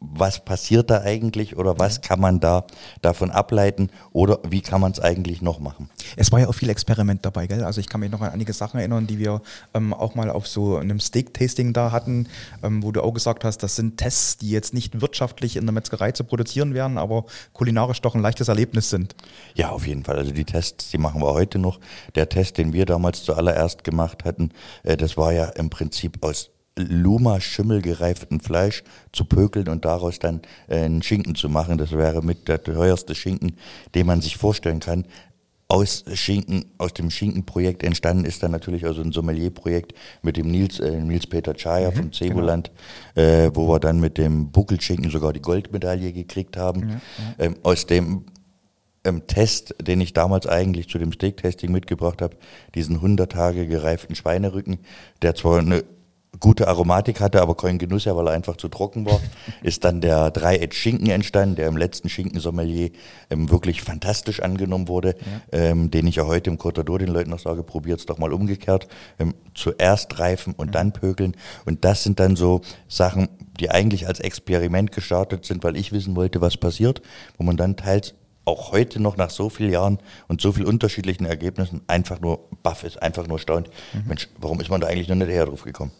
was 0.00 0.44
passiert 0.44 0.90
da 0.90 1.02
eigentlich 1.02 1.56
oder 1.56 1.78
was 1.78 2.00
kann 2.00 2.20
man 2.20 2.40
da 2.40 2.64
davon 3.02 3.30
ableiten 3.30 3.90
oder 4.12 4.38
wie 4.48 4.60
kann 4.60 4.80
man 4.80 4.92
es 4.92 5.00
eigentlich 5.00 5.42
noch 5.42 5.58
machen? 5.60 5.90
Es 6.16 6.32
war 6.32 6.40
ja 6.40 6.48
auch 6.48 6.54
viel 6.54 6.70
Experiment 6.70 7.24
dabei, 7.24 7.46
gell? 7.46 7.64
Also 7.64 7.80
ich 7.80 7.88
kann 7.88 8.00
mich 8.00 8.10
noch 8.10 8.20
an 8.20 8.32
einige 8.32 8.52
Sachen 8.52 8.78
erinnern, 8.78 9.06
die 9.06 9.18
wir 9.18 9.42
ähm, 9.74 9.92
auch 9.92 10.14
mal 10.14 10.30
auf 10.30 10.46
so 10.46 10.76
einem 10.76 11.00
Steak-Tasting 11.00 11.72
da 11.72 11.92
hatten, 11.92 12.26
ähm, 12.62 12.82
wo 12.82 12.92
du 12.92 13.02
auch 13.02 13.12
gesagt 13.12 13.44
hast, 13.44 13.62
das 13.62 13.76
sind 13.76 13.98
Tests, 13.98 14.38
die 14.38 14.50
jetzt 14.50 14.72
nicht 14.72 15.00
wirtschaftlich 15.00 15.56
in 15.56 15.66
der 15.66 15.72
Metzgerei 15.72 16.12
zu 16.12 16.24
produzieren 16.24 16.74
werden, 16.74 16.98
aber 16.98 17.24
kulinarisch 17.52 18.00
doch 18.00 18.14
ein 18.14 18.22
leichtes 18.22 18.48
Erlebnis 18.48 18.90
sind. 18.90 19.14
Ja, 19.54 19.70
auf 19.70 19.86
jeden 19.86 20.04
Fall. 20.04 20.16
Also 20.16 20.32
die 20.32 20.44
Tests, 20.44 20.90
die 20.90 20.98
machen 20.98 21.20
wir 21.20 21.32
heute 21.32 21.58
noch. 21.58 21.80
Der 22.14 22.28
Test, 22.28 22.58
den 22.58 22.72
wir 22.72 22.86
damals 22.86 23.22
zuallererst 23.24 23.84
gemacht 23.84 24.24
hatten, 24.24 24.50
äh, 24.82 24.96
das 24.96 25.16
war 25.16 25.32
ja 25.32 25.46
im 25.46 25.70
Prinzip 25.70 26.24
aus 26.24 26.50
Luma 26.78 27.40
schimmelgereiften 27.40 28.40
Fleisch 28.40 28.84
zu 29.12 29.24
pökeln 29.24 29.68
und 29.68 29.84
daraus 29.84 30.18
dann 30.18 30.40
äh, 30.68 30.76
einen 30.76 31.02
Schinken 31.02 31.34
zu 31.34 31.48
machen. 31.48 31.78
Das 31.78 31.92
wäre 31.92 32.22
mit 32.22 32.48
der 32.48 32.62
teuerste 32.62 33.14
Schinken, 33.14 33.56
den 33.94 34.06
man 34.06 34.20
sich 34.20 34.36
vorstellen 34.36 34.80
kann. 34.80 35.04
Aus 35.70 36.04
Schinken, 36.14 36.64
aus 36.78 36.94
dem 36.94 37.10
Schinkenprojekt 37.10 37.82
entstanden 37.82 38.24
ist 38.24 38.42
dann 38.42 38.52
natürlich 38.52 38.86
also 38.86 39.02
ein 39.02 39.12
Sommelierprojekt 39.12 39.92
mit 40.22 40.38
dem 40.38 40.50
Nils, 40.50 40.80
äh, 40.80 40.98
Nils 40.98 41.26
Peter 41.26 41.52
Chaya 41.52 41.90
mhm, 41.90 41.94
vom 41.94 42.12
Cebuland, 42.12 42.70
genau. 43.14 43.28
äh, 43.28 43.50
wo 43.54 43.68
wir 43.68 43.78
dann 43.78 44.00
mit 44.00 44.16
dem 44.16 44.50
Buckelschinken 44.50 45.10
sogar 45.10 45.34
die 45.34 45.42
Goldmedaille 45.42 46.14
gekriegt 46.14 46.56
haben. 46.56 46.80
Ja, 46.80 46.88
ja. 46.88 47.00
Ähm, 47.38 47.56
aus 47.62 47.84
dem 47.84 48.24
ähm, 49.04 49.26
Test, 49.26 49.74
den 49.80 50.00
ich 50.00 50.14
damals 50.14 50.46
eigentlich 50.46 50.88
zu 50.88 50.98
dem 50.98 51.12
Steak-Testing 51.12 51.70
mitgebracht 51.70 52.22
habe, 52.22 52.36
diesen 52.74 52.96
100 52.96 53.30
Tage 53.30 53.66
gereiften 53.66 54.14
Schweinerücken, 54.14 54.78
der 55.20 55.34
zwar 55.34 55.58
eine 55.58 55.84
gute 56.40 56.68
Aromatik 56.68 57.20
hatte, 57.20 57.40
aber 57.42 57.56
keinen 57.56 57.78
Genuss, 57.78 58.04
ja, 58.04 58.14
weil 58.14 58.28
er 58.28 58.32
einfach 58.32 58.56
zu 58.56 58.68
trocken 58.68 59.06
war, 59.06 59.20
ist 59.62 59.84
dann 59.84 60.00
der 60.00 60.30
Dreieck 60.30 60.74
Schinken 60.74 61.10
entstanden, 61.10 61.56
der 61.56 61.68
im 61.68 61.76
letzten 61.76 62.08
Schinkensommelier 62.08 62.90
ähm, 63.30 63.50
wirklich 63.50 63.82
fantastisch 63.82 64.40
angenommen 64.40 64.88
wurde, 64.88 65.16
ja. 65.52 65.58
ähm, 65.58 65.90
den 65.90 66.06
ich 66.06 66.16
ja 66.16 66.26
heute 66.26 66.50
im 66.50 66.58
Cortador 66.58 66.98
den 66.98 67.08
Leuten 67.08 67.30
noch 67.30 67.38
sage, 67.38 67.62
probiert's 67.62 68.06
doch 68.06 68.18
mal 68.18 68.32
umgekehrt, 68.32 68.88
ähm, 69.18 69.34
zuerst 69.54 70.18
reifen 70.18 70.54
und 70.54 70.68
mhm. 70.68 70.72
dann 70.72 70.92
pökeln 70.92 71.36
und 71.64 71.84
das 71.84 72.02
sind 72.02 72.20
dann 72.20 72.36
so 72.36 72.60
Sachen, 72.88 73.28
die 73.58 73.70
eigentlich 73.70 74.06
als 74.06 74.20
Experiment 74.20 74.92
gestartet 74.92 75.44
sind, 75.44 75.64
weil 75.64 75.76
ich 75.76 75.92
wissen 75.92 76.14
wollte, 76.14 76.40
was 76.40 76.56
passiert, 76.56 77.02
wo 77.36 77.44
man 77.44 77.56
dann 77.56 77.76
teils 77.76 78.14
auch 78.44 78.72
heute 78.72 79.00
noch 79.00 79.16
nach 79.18 79.30
so 79.30 79.50
vielen 79.50 79.72
Jahren 79.72 79.98
und 80.26 80.40
so 80.40 80.52
vielen 80.52 80.66
unterschiedlichen 80.66 81.26
Ergebnissen 81.26 81.82
einfach 81.86 82.20
nur 82.20 82.48
baff 82.62 82.82
ist, 82.82 83.00
einfach 83.02 83.26
nur 83.26 83.38
staunt. 83.38 83.68
Mhm. 83.92 84.08
Mensch, 84.08 84.28
warum 84.38 84.60
ist 84.60 84.70
man 84.70 84.80
da 84.80 84.86
eigentlich 84.86 85.08
noch 85.08 85.16
nicht 85.16 85.28
eher 85.28 85.44
drauf 85.44 85.64
gekommen? 85.64 85.92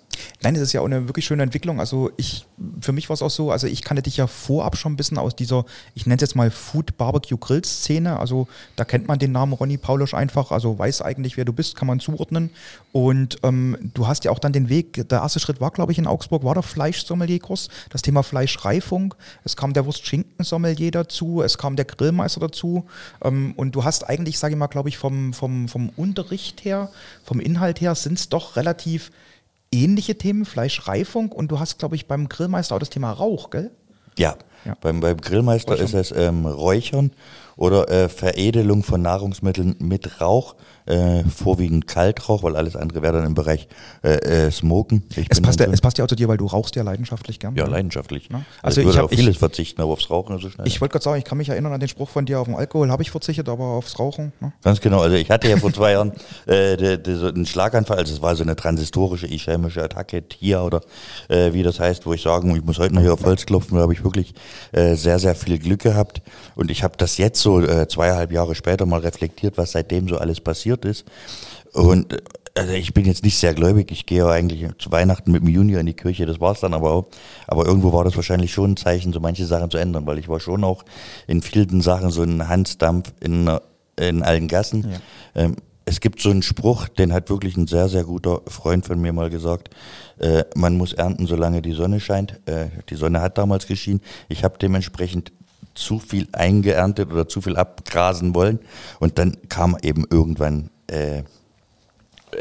Nein, 0.43 0.55
es 0.55 0.63
ist 0.63 0.73
ja 0.73 0.81
auch 0.81 0.87
eine 0.87 1.09
wirklich 1.09 1.25
schöne 1.25 1.43
Entwicklung. 1.43 1.81
Also 1.81 2.11
ich, 2.17 2.47
für 2.81 2.93
mich 2.93 3.09
war 3.09 3.15
es 3.15 3.23
auch 3.23 3.31
so, 3.31 3.51
also 3.51 3.67
ich 3.67 3.83
kannte 3.83 4.03
dich 4.03 4.17
ja 4.17 4.27
vorab 4.27 4.77
schon 4.77 4.93
ein 4.93 4.97
bisschen 4.97 5.19
aus 5.19 5.37
dieser, 5.37 5.65
ich 5.95 6.07
nenne 6.07 6.17
es 6.17 6.23
jetzt 6.23 6.37
mal 6.37 6.51
Food 6.51 6.97
Barbecue 6.97 7.39
Grill 7.39 7.65
Szene. 7.65 8.19
Also 8.19 8.49
da 8.77 8.85
kennt 8.85 9.09
man 9.09 9.19
den 9.19 9.33
Namen 9.33 9.53
Ronny 9.53 9.77
Paulisch 9.77 10.15
einfach, 10.15 10.51
also 10.51 10.79
weiß 10.79 11.03
eigentlich, 11.03 11.37
wer 11.37 11.45
du 11.45 11.53
bist, 11.53 11.77
kann 11.77 11.89
man 11.89 12.01
zuordnen. 12.01 12.51
Und 12.93 13.39
ähm, 13.43 13.77
du 13.95 14.07
hast 14.07 14.25
ja 14.25 14.31
auch 14.31 14.39
dann 14.39 14.53
den 14.53 14.69
Weg, 14.69 15.09
der 15.09 15.21
erste 15.21 15.41
Schritt 15.41 15.61
war, 15.61 15.71
glaube 15.71 15.93
ich, 15.93 15.99
in 15.99 16.07
Augsburg, 16.07 16.45
war 16.45 16.55
der 16.55 16.63
Fleischsommelierkurs, 16.63 17.69
das 17.91 18.03
Thema 18.03 18.23
Fleischreifung. 18.23 19.15
Es 19.45 19.57
kam 19.57 19.73
der 19.73 19.87
Wurst-Schinken-Sommelier 19.87 20.91
dazu, 20.91 21.43
es 21.43 21.59
kam 21.59 21.77
der 21.77 21.85
Grillmeister 21.85 22.41
dazu. 22.41 22.87
Ähm, 23.23 23.53
und 23.57 23.75
du 23.75 23.85
hast 23.85 24.09
eigentlich, 24.09 24.39
sage 24.39 24.55
ich 24.55 24.59
mal, 24.59 24.67
glaube 24.67 24.89
ich, 24.89 24.99
vom, 24.99 25.33
vom, 25.33 25.69
vom 25.69 25.91
Unterricht 25.97 26.65
her, 26.65 26.91
vom 27.25 27.41
Inhalt 27.41 27.81
her, 27.81 27.95
sind 27.95 28.19
es 28.19 28.29
doch 28.29 28.57
relativ 28.57 29.11
ähnliche 29.73 30.17
Themen, 30.17 30.45
Fleischreifung 30.45 31.33
und 31.33 31.51
du 31.51 31.59
hast, 31.59 31.79
glaube 31.79 31.97
ich, 31.97 32.07
beim 32.07 32.29
Grillmeister 32.29 32.75
auch 32.75 32.79
das 32.81 32.91
Thema 32.91 33.13
Rauch, 33.13 33.51
gell? 33.51 33.71
Ja, 34.19 34.37
ja. 34.65 34.77
Beim, 34.81 35.01
beim 35.01 35.17
Grillmeister 35.19 35.73
Räuchern. 35.73 35.85
ist 35.87 35.95
es 35.95 36.13
ähm, 36.13 36.45
Räuchern 36.47 37.13
oder 37.57 37.89
äh, 37.89 38.09
Veredelung 38.09 38.83
von 38.83 39.03
Nahrungsmitteln 39.03 39.77
mit 39.79 40.21
Rauch 40.21 40.57
äh, 40.89 41.25
vorwiegend 41.25 41.87
Kaltrauch, 41.87 42.43
weil 42.43 42.57
alles 42.57 42.77
andere 42.77 43.03
wäre 43.03 43.15
dann 43.15 43.27
im 43.27 43.35
Bereich 43.35 43.69
äh, 44.03 44.47
äh, 44.47 44.51
Smoken. 44.51 45.05
es 45.29 45.41
passt, 45.41 45.61
ja, 45.61 45.67
es 45.67 45.81
passt 45.81 45.99
ja 45.99 46.05
auch 46.05 46.09
zu 46.09 46.15
dir, 46.15 46.29
weil 46.29 46.37
du 46.37 46.47
rauchst 46.47 46.77
ja 46.77 46.83
leidenschaftlich 46.83 47.41
gern. 47.41 47.57
Ja, 47.57 47.65
ne? 47.65 47.71
leidenschaftlich. 47.71 48.29
Ja? 48.31 48.43
Also, 48.63 48.81
also 48.81 48.81
ich 48.81 48.87
würde 48.87 49.05
auf 49.05 49.11
vieles 49.11 49.29
ich, 49.35 49.39
verzichten, 49.39 49.83
aber 49.83 49.93
aufs 49.93 50.09
Rauchen 50.09 50.39
so 50.39 50.49
schnell. 50.49 50.67
Ich 50.67 50.81
wollte 50.81 50.93
gerade 50.93 51.05
sagen, 51.05 51.19
ich 51.19 51.25
kann 51.25 51.39
mich 51.39 51.49
erinnern 51.49 51.73
an 51.73 51.81
den 51.81 51.89
Spruch 51.89 52.09
von 52.09 52.25
dir, 52.25 52.41
auf 52.41 52.47
den 52.47 52.55
Alkohol 52.55 52.91
habe 52.91 53.03
ich 53.03 53.11
verzichtet, 53.11 53.49
aber 53.49 53.65
aufs 53.65 53.99
Rauchen. 53.99 54.33
Ne? 54.41 54.53
Ganz 54.63 54.81
genau, 54.81 55.01
also 55.01 55.17
ich 55.17 55.31
hatte 55.31 55.49
ja 55.49 55.57
vor 55.57 55.73
zwei 55.73 55.93
Jahren 55.93 56.13
äh, 56.47 56.77
de, 56.77 56.97
de, 56.97 57.17
so 57.17 57.27
einen 57.27 57.47
Schlaganfall, 57.47 57.99
also 57.99 58.15
es 58.15 58.23
war 58.23 58.37
so 58.37 58.45
eine 58.45 58.57
transistorische 58.57 59.27
ischämische 59.27 59.83
Attacke, 59.83 60.29
TIA 60.29 60.63
oder 60.63 60.81
äh, 61.29 61.53
wie 61.53 61.63
das 61.63 61.81
heißt, 61.81 62.07
wo 62.07 62.13
ich 62.13 62.23
sagen, 62.23 62.55
ich 62.55 62.65
muss 62.65 62.79
heute 62.79 62.95
noch 62.95 63.03
hier 63.03 63.13
auf 63.13 63.25
Holz 63.25 63.47
klopfen, 63.47 63.77
da 63.77 63.83
habe 63.83 63.93
ich 63.93 64.05
wirklich 64.05 64.35
äh, 64.73 64.95
sehr, 64.95 65.19
sehr 65.19 65.35
viel 65.35 65.59
Glück 65.59 65.81
gehabt 65.81 66.23
und 66.55 66.71
ich 66.71 66.83
habe 66.83 66.95
das 66.97 67.19
jetzt 67.19 67.41
so 67.41 67.49
so 67.49 67.61
äh, 67.63 67.89
zweieinhalb 67.89 68.31
Jahre 68.31 68.55
später 68.55 68.85
mal 68.85 69.01
reflektiert, 69.01 69.57
was 69.57 69.73
seitdem 69.73 70.09
so 70.09 70.19
alles 70.19 70.41
passiert 70.41 70.78
ist. 70.85 71.05
Und 71.73 72.17
also 72.59 72.73
ich 72.73 72.93
bin 72.93 73.05
jetzt 73.05 73.25
nicht 73.25 73.39
sehr 73.39 73.55
gläubig. 73.55 73.91
Ich 73.91 74.07
gehe 74.07 74.19
ja 74.19 74.29
eigentlich 74.29 74.67
zu 74.79 74.91
Weihnachten 74.91 75.31
mit 75.31 75.43
dem 75.43 75.49
Junior 75.49 75.81
in 75.81 75.87
die 75.87 75.95
Kirche. 75.95 76.27
Das 76.27 76.41
war's 76.41 76.61
dann 76.61 76.75
aber 76.75 76.91
auch. 76.91 77.07
Aber 77.47 77.67
irgendwo 77.67 77.93
war 77.93 78.05
das 78.05 78.17
wahrscheinlich 78.17 78.53
schon 78.53 78.73
ein 78.73 78.77
Zeichen, 78.77 79.13
so 79.13 79.21
manche 79.21 79.47
Sachen 79.47 79.71
zu 79.71 79.79
ändern, 79.79 80.07
weil 80.07 80.19
ich 80.19 80.29
war 80.29 80.41
schon 80.41 80.65
auch 80.65 80.85
in 81.27 81.41
vielen 81.41 81.81
Sachen 81.81 82.11
so 82.11 82.23
ein 82.23 82.49
Hansdampf 82.49 83.13
in, 83.21 83.51
in 83.97 84.23
allen 84.23 84.49
Gassen. 84.49 84.91
Ja. 84.91 85.43
Ähm, 85.43 85.57
es 85.85 86.01
gibt 86.01 86.21
so 86.21 86.31
einen 86.31 86.43
Spruch, 86.43 86.89
den 86.89 87.15
hat 87.15 87.31
wirklich 87.31 87.57
ein 87.57 87.67
sehr, 87.67 87.89
sehr 87.89 88.05
guter 88.05 88.43
Freund 88.47 88.85
von 88.85 89.01
mir 89.01 89.13
mal 89.15 89.31
gesagt. 89.31 89.71
Äh, 90.19 90.45
man 90.55 90.77
muss 90.77 90.93
ernten, 90.93 91.27
solange 91.27 91.63
die 91.63 91.73
Sonne 91.73 91.99
scheint. 91.99 92.41
Äh, 92.47 92.67
die 92.91 92.95
Sonne 92.97 93.23
hat 93.23 93.39
damals 93.39 93.67
geschienen. 93.67 94.03
Ich 94.29 94.45
habe 94.45 94.59
dementsprechend 94.59 95.33
zu 95.79 95.99
viel 95.99 96.29
eingeerntet 96.33 97.11
oder 97.13 97.29
zu 97.29 97.41
viel 97.41 97.57
abgrasen 97.57 98.35
wollen. 98.35 98.61
Und 99.01 99.19
dann 99.19 99.37
kam 99.49 99.77
eben 99.83 100.05
irgendwann 100.11 100.71
äh, 100.87 101.23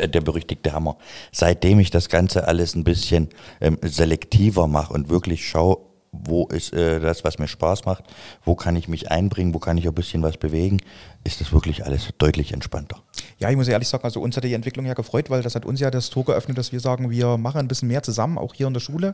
der 0.07 0.21
berüchtigte 0.21 0.73
Hammer. 0.73 0.97
Seitdem 1.31 1.79
ich 1.79 1.91
das 1.91 2.09
Ganze 2.09 2.47
alles 2.47 2.75
ein 2.75 2.83
bisschen 2.83 3.29
ähm, 3.61 3.77
selektiver 3.83 4.67
mache 4.67 4.93
und 4.93 5.09
wirklich 5.09 5.47
schaue, 5.47 5.77
wo 6.11 6.47
ist 6.47 6.73
äh, 6.73 6.99
das, 6.99 7.23
was 7.23 7.39
mir 7.39 7.47
Spaß 7.47 7.85
macht, 7.85 8.03
wo 8.43 8.55
kann 8.55 8.75
ich 8.75 8.87
mich 8.87 9.11
einbringen, 9.11 9.53
wo 9.53 9.59
kann 9.59 9.77
ich 9.77 9.87
ein 9.87 9.93
bisschen 9.93 10.23
was 10.23 10.37
bewegen, 10.37 10.81
ist 11.23 11.41
das 11.41 11.51
wirklich 11.51 11.85
alles 11.85 12.09
deutlich 12.17 12.53
entspannter. 12.53 13.01
Ja, 13.39 13.51
ich 13.51 13.55
muss 13.55 13.67
ehrlich 13.67 13.87
sagen, 13.87 14.03
also 14.03 14.19
uns 14.19 14.35
hat 14.35 14.43
die 14.43 14.53
Entwicklung 14.55 14.87
ja 14.87 14.95
gefreut, 14.95 15.29
weil 15.29 15.43
das 15.43 15.53
hat 15.53 15.63
uns 15.63 15.79
ja 15.79 15.91
das 15.91 16.09
Tor 16.09 16.25
geöffnet, 16.25 16.57
dass 16.57 16.71
wir 16.71 16.79
sagen, 16.79 17.11
wir 17.11 17.37
machen 17.37 17.59
ein 17.59 17.67
bisschen 17.67 17.87
mehr 17.87 18.01
zusammen, 18.01 18.39
auch 18.39 18.55
hier 18.55 18.65
in 18.65 18.73
der 18.73 18.79
Schule. 18.79 19.13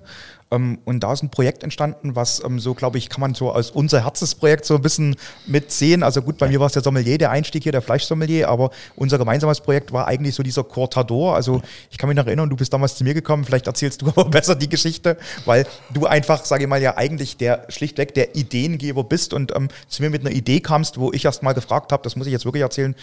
Ähm, 0.49 0.79
und 0.85 1.01
da 1.01 1.11
ist 1.11 1.23
ein 1.23 1.29
Projekt 1.29 1.61
entstanden, 1.61 2.15
was 2.15 2.41
ähm, 2.41 2.57
so, 2.57 2.73
glaube 2.73 2.97
ich, 2.97 3.09
kann 3.09 3.19
man 3.19 3.33
so 3.33 3.51
als 3.51 3.69
unser 3.71 4.05
Herzensprojekt 4.05 4.63
so 4.63 4.75
ein 4.75 4.81
bisschen 4.81 5.17
mitsehen. 5.45 6.03
Also 6.03 6.21
gut, 6.21 6.37
bei 6.37 6.47
mir 6.47 6.61
war 6.61 6.67
es 6.67 6.73
der 6.73 6.83
Sommelier, 6.83 7.17
der 7.17 7.31
Einstieg 7.31 7.63
hier, 7.63 7.73
der 7.73 7.81
Fleischsommelier, 7.81 8.47
aber 8.47 8.71
unser 8.95 9.17
gemeinsames 9.17 9.59
Projekt 9.59 9.91
war 9.91 10.07
eigentlich 10.07 10.35
so 10.35 10.41
dieser 10.41 10.63
Cortador. 10.63 11.35
Also 11.35 11.61
ich 11.91 11.97
kann 11.97 12.07
mich 12.07 12.15
noch 12.15 12.25
erinnern, 12.25 12.49
du 12.49 12.55
bist 12.55 12.71
damals 12.71 12.95
zu 12.95 13.03
mir 13.03 13.13
gekommen, 13.13 13.43
vielleicht 13.43 13.67
erzählst 13.67 14.03
du 14.03 14.07
aber 14.15 14.23
besser 14.23 14.55
die 14.55 14.69
Geschichte, 14.69 15.17
weil 15.43 15.67
du 15.93 16.05
einfach, 16.05 16.45
sage 16.45 16.63
ich 16.63 16.69
mal, 16.69 16.81
ja 16.81 16.95
eigentlich 16.95 17.35
der 17.35 17.65
schlichtweg 17.67 18.13
der 18.13 18.37
Ideengeber 18.37 19.03
bist 19.03 19.33
und 19.33 19.53
ähm, 19.53 19.67
zu 19.89 20.01
mir 20.01 20.09
mit 20.09 20.25
einer 20.25 20.33
Idee 20.33 20.61
kamst, 20.61 20.97
wo 20.97 21.11
ich 21.11 21.25
erst 21.25 21.43
mal 21.43 21.51
gefragt 21.51 21.91
habe, 21.91 22.03
das 22.03 22.15
muss 22.15 22.25
ich 22.25 22.31
jetzt 22.31 22.45
wirklich 22.45 22.63
erzählen, 22.63 22.95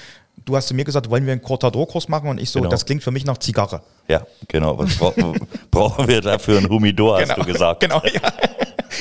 du 0.44 0.56
hast 0.56 0.68
zu 0.68 0.74
mir 0.74 0.84
gesagt, 0.84 1.10
wollen 1.10 1.26
wir 1.26 1.32
einen 1.32 1.42
Cortador-Kurs 1.42 2.08
machen? 2.08 2.28
Und 2.28 2.40
ich 2.40 2.50
so, 2.50 2.60
genau. 2.60 2.70
das 2.70 2.84
klingt 2.84 3.02
für 3.02 3.10
mich 3.10 3.24
nach 3.24 3.38
Zigarre. 3.38 3.82
Ja, 4.08 4.22
genau. 4.48 4.78
Was 4.78 4.96
brauchen 5.70 6.08
wir 6.08 6.20
dafür? 6.20 6.58
Ein 6.58 6.68
Humidor, 6.68 7.20
hast 7.20 7.28
genau. 7.28 7.44
du 7.44 7.52
gesagt. 7.52 7.80
Genau, 7.90 8.02
ja. 8.04 8.20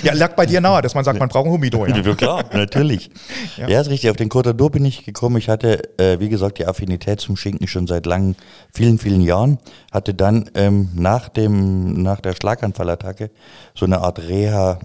Ja, 0.04 0.14
lag 0.14 0.36
bei 0.36 0.46
dir 0.46 0.62
nahe, 0.62 0.82
dass 0.82 0.96
man 0.96 1.04
sagt, 1.04 1.20
man 1.20 1.30
braucht 1.30 1.46
ein 1.46 1.52
Humidor. 1.52 1.88
Ja, 1.88 1.98
ja 2.02 2.16
klar, 2.16 2.46
natürlich. 2.54 3.10
ja. 3.58 3.68
ja, 3.68 3.82
ist 3.82 3.90
richtig. 3.90 4.10
Auf 4.10 4.18
den 4.18 4.30
Cortador 4.30 4.70
bin 4.72 4.86
ich 4.86 5.06
gekommen. 5.06 5.38
Ich 5.38 5.50
hatte, 5.50 5.98
äh, 6.00 6.20
wie 6.20 6.30
gesagt, 6.30 6.60
die 6.60 6.66
Affinität 6.66 7.20
zum 7.20 7.36
Schinken 7.36 7.68
schon 7.68 7.88
seit 7.88 8.06
langen, 8.06 8.36
vielen, 8.72 8.98
vielen 8.98 9.22
Jahren. 9.22 9.60
Hatte 9.92 10.14
dann 10.14 10.50
ähm, 10.56 10.90
nach, 10.96 11.30
dem, 11.30 12.02
nach 12.02 12.22
der 12.22 12.34
Schlaganfallattacke 12.34 13.32
so 13.76 13.86
eine 13.86 14.00
Art 14.00 14.20
Reha 14.20 14.80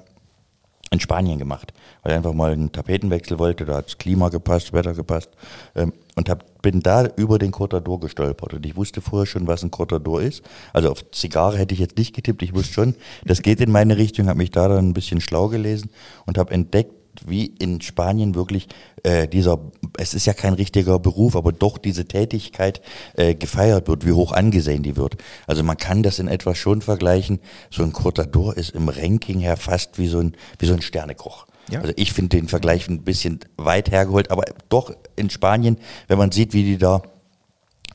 in 0.90 1.00
Spanien 1.00 1.38
gemacht, 1.38 1.72
weil 2.04 2.12
ich 2.12 2.16
einfach 2.18 2.34
mal 2.34 2.52
einen 2.52 2.70
Tapetenwechsel 2.70 3.38
wollte, 3.38 3.64
da 3.64 3.76
hat 3.76 3.86
das 3.86 3.98
Klima 3.98 4.28
gepasst, 4.28 4.72
Wetter 4.72 4.94
gepasst 4.94 5.30
ähm, 5.74 5.92
und 6.14 6.28
hab, 6.28 6.62
bin 6.62 6.80
da 6.80 7.06
über 7.16 7.38
den 7.38 7.50
Cortador 7.50 7.98
gestolpert 7.98 8.54
und 8.54 8.64
ich 8.64 8.76
wusste 8.76 9.00
vorher 9.00 9.26
schon, 9.26 9.46
was 9.48 9.64
ein 9.64 9.70
Cortador 9.70 10.22
ist. 10.22 10.42
Also 10.72 10.90
auf 10.90 11.10
Zigarre 11.10 11.58
hätte 11.58 11.74
ich 11.74 11.80
jetzt 11.80 11.98
nicht 11.98 12.14
getippt, 12.14 12.42
ich 12.42 12.54
wusste 12.54 12.72
schon, 12.72 12.94
das 13.24 13.42
geht 13.42 13.60
in 13.60 13.72
meine 13.72 13.96
Richtung, 13.96 14.28
habe 14.28 14.38
mich 14.38 14.50
da 14.50 14.68
dann 14.68 14.90
ein 14.90 14.94
bisschen 14.94 15.20
schlau 15.20 15.48
gelesen 15.48 15.90
und 16.26 16.38
habe 16.38 16.52
entdeckt, 16.52 16.92
wie 17.24 17.46
in 17.46 17.80
Spanien 17.80 18.34
wirklich 18.34 18.66
äh, 19.02 19.28
dieser, 19.28 19.58
es 19.96 20.14
ist 20.14 20.26
ja 20.26 20.32
kein 20.32 20.54
richtiger 20.54 20.98
Beruf, 20.98 21.36
aber 21.36 21.52
doch 21.52 21.78
diese 21.78 22.06
Tätigkeit 22.06 22.80
äh, 23.14 23.34
gefeiert 23.34 23.88
wird, 23.88 24.04
wie 24.04 24.12
hoch 24.12 24.32
angesehen 24.32 24.82
die 24.82 24.96
wird. 24.96 25.16
Also 25.46 25.62
man 25.62 25.76
kann 25.76 26.02
das 26.02 26.18
in 26.18 26.28
etwa 26.28 26.54
schon 26.56 26.82
vergleichen. 26.82 27.38
So 27.70 27.84
ein 27.84 27.92
Cortador 27.92 28.56
ist 28.56 28.70
im 28.70 28.88
Ranking 28.88 29.38
her 29.38 29.56
fast 29.56 29.98
wie 29.98 30.08
so 30.08 30.18
ein, 30.18 30.36
wie 30.58 30.66
so 30.66 30.74
ein 30.74 30.82
Sternekoch. 30.82 31.46
Ja. 31.70 31.80
Also 31.80 31.92
ich 31.96 32.12
finde 32.12 32.36
den 32.36 32.48
Vergleich 32.48 32.88
ein 32.88 33.02
bisschen 33.02 33.40
weit 33.56 33.90
hergeholt, 33.90 34.30
aber 34.30 34.44
doch 34.68 34.94
in 35.16 35.30
Spanien, 35.30 35.78
wenn 36.08 36.18
man 36.18 36.32
sieht, 36.32 36.52
wie 36.52 36.64
die 36.64 36.78
da 36.78 37.02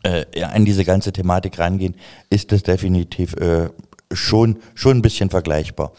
äh, 0.03 0.25
an 0.43 0.65
diese 0.65 0.85
ganze 0.85 1.11
Thematik 1.11 1.59
rangehen, 1.59 1.95
ist 2.29 2.51
das 2.51 2.63
definitiv 2.63 3.33
äh, 3.35 3.69
schon, 4.11 4.57
schon 4.73 4.97
ein 4.97 5.01
bisschen 5.01 5.29
vergleichbar. 5.29 5.91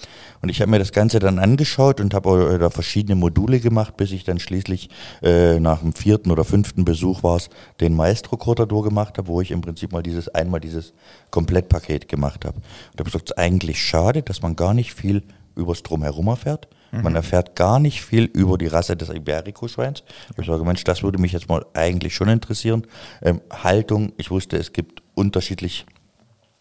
Und 0.42 0.48
ich 0.48 0.60
habe 0.60 0.70
mir 0.70 0.78
das 0.78 0.92
Ganze 0.92 1.18
dann 1.18 1.38
angeschaut 1.38 2.00
und 2.00 2.14
habe 2.14 2.56
da 2.58 2.70
verschiedene 2.70 3.14
Module 3.14 3.60
gemacht, 3.60 3.96
bis 3.96 4.10
ich 4.10 4.24
dann 4.24 4.38
schließlich 4.38 4.88
äh, 5.22 5.60
nach 5.60 5.80
dem 5.80 5.92
vierten 5.92 6.30
oder 6.30 6.44
fünften 6.44 6.84
Besuch 6.84 7.22
war 7.22 7.36
es, 7.36 7.50
den 7.80 7.94
Maestro 7.94 8.36
Cortador 8.36 8.82
gemacht 8.82 9.18
habe, 9.18 9.28
wo 9.28 9.40
ich 9.40 9.50
im 9.50 9.60
Prinzip 9.60 9.92
mal 9.92 10.02
dieses 10.02 10.28
einmal 10.28 10.60
dieses 10.60 10.94
Komplettpaket 11.30 12.08
gemacht 12.08 12.44
habe. 12.44 12.56
Und 12.56 13.00
habe 13.00 13.04
gesagt, 13.04 13.30
es 13.30 13.32
ist 13.32 13.38
eigentlich 13.38 13.82
schade, 13.82 14.22
dass 14.22 14.42
man 14.42 14.56
gar 14.56 14.74
nicht 14.74 14.94
viel 14.94 15.22
übers 15.57 15.83
Drumherum 15.83 16.28
erfährt. 16.28 16.69
Mhm. 16.92 17.02
Man 17.02 17.16
erfährt 17.16 17.57
gar 17.57 17.78
nicht 17.78 18.02
viel 18.02 18.25
über 18.25 18.59
die 18.59 18.66
Rasse 18.66 18.97
des 18.97 19.11
Iberico-Schweins. 19.11 20.02
Ich 20.38 20.47
sage, 20.47 20.64
Mensch, 20.64 20.85
das 20.85 21.02
würde 21.02 21.19
mich 21.19 21.33
jetzt 21.33 21.49
mal 21.49 21.64
eigentlich 21.75 22.14
schon 22.14 22.28
interessieren. 22.28 22.87
Ähm, 23.23 23.40
Haltung, 23.50 24.12
ich 24.16 24.30
wusste, 24.30 24.57
es 24.57 24.73
gibt 24.73 25.02
unterschiedlich 25.14 25.87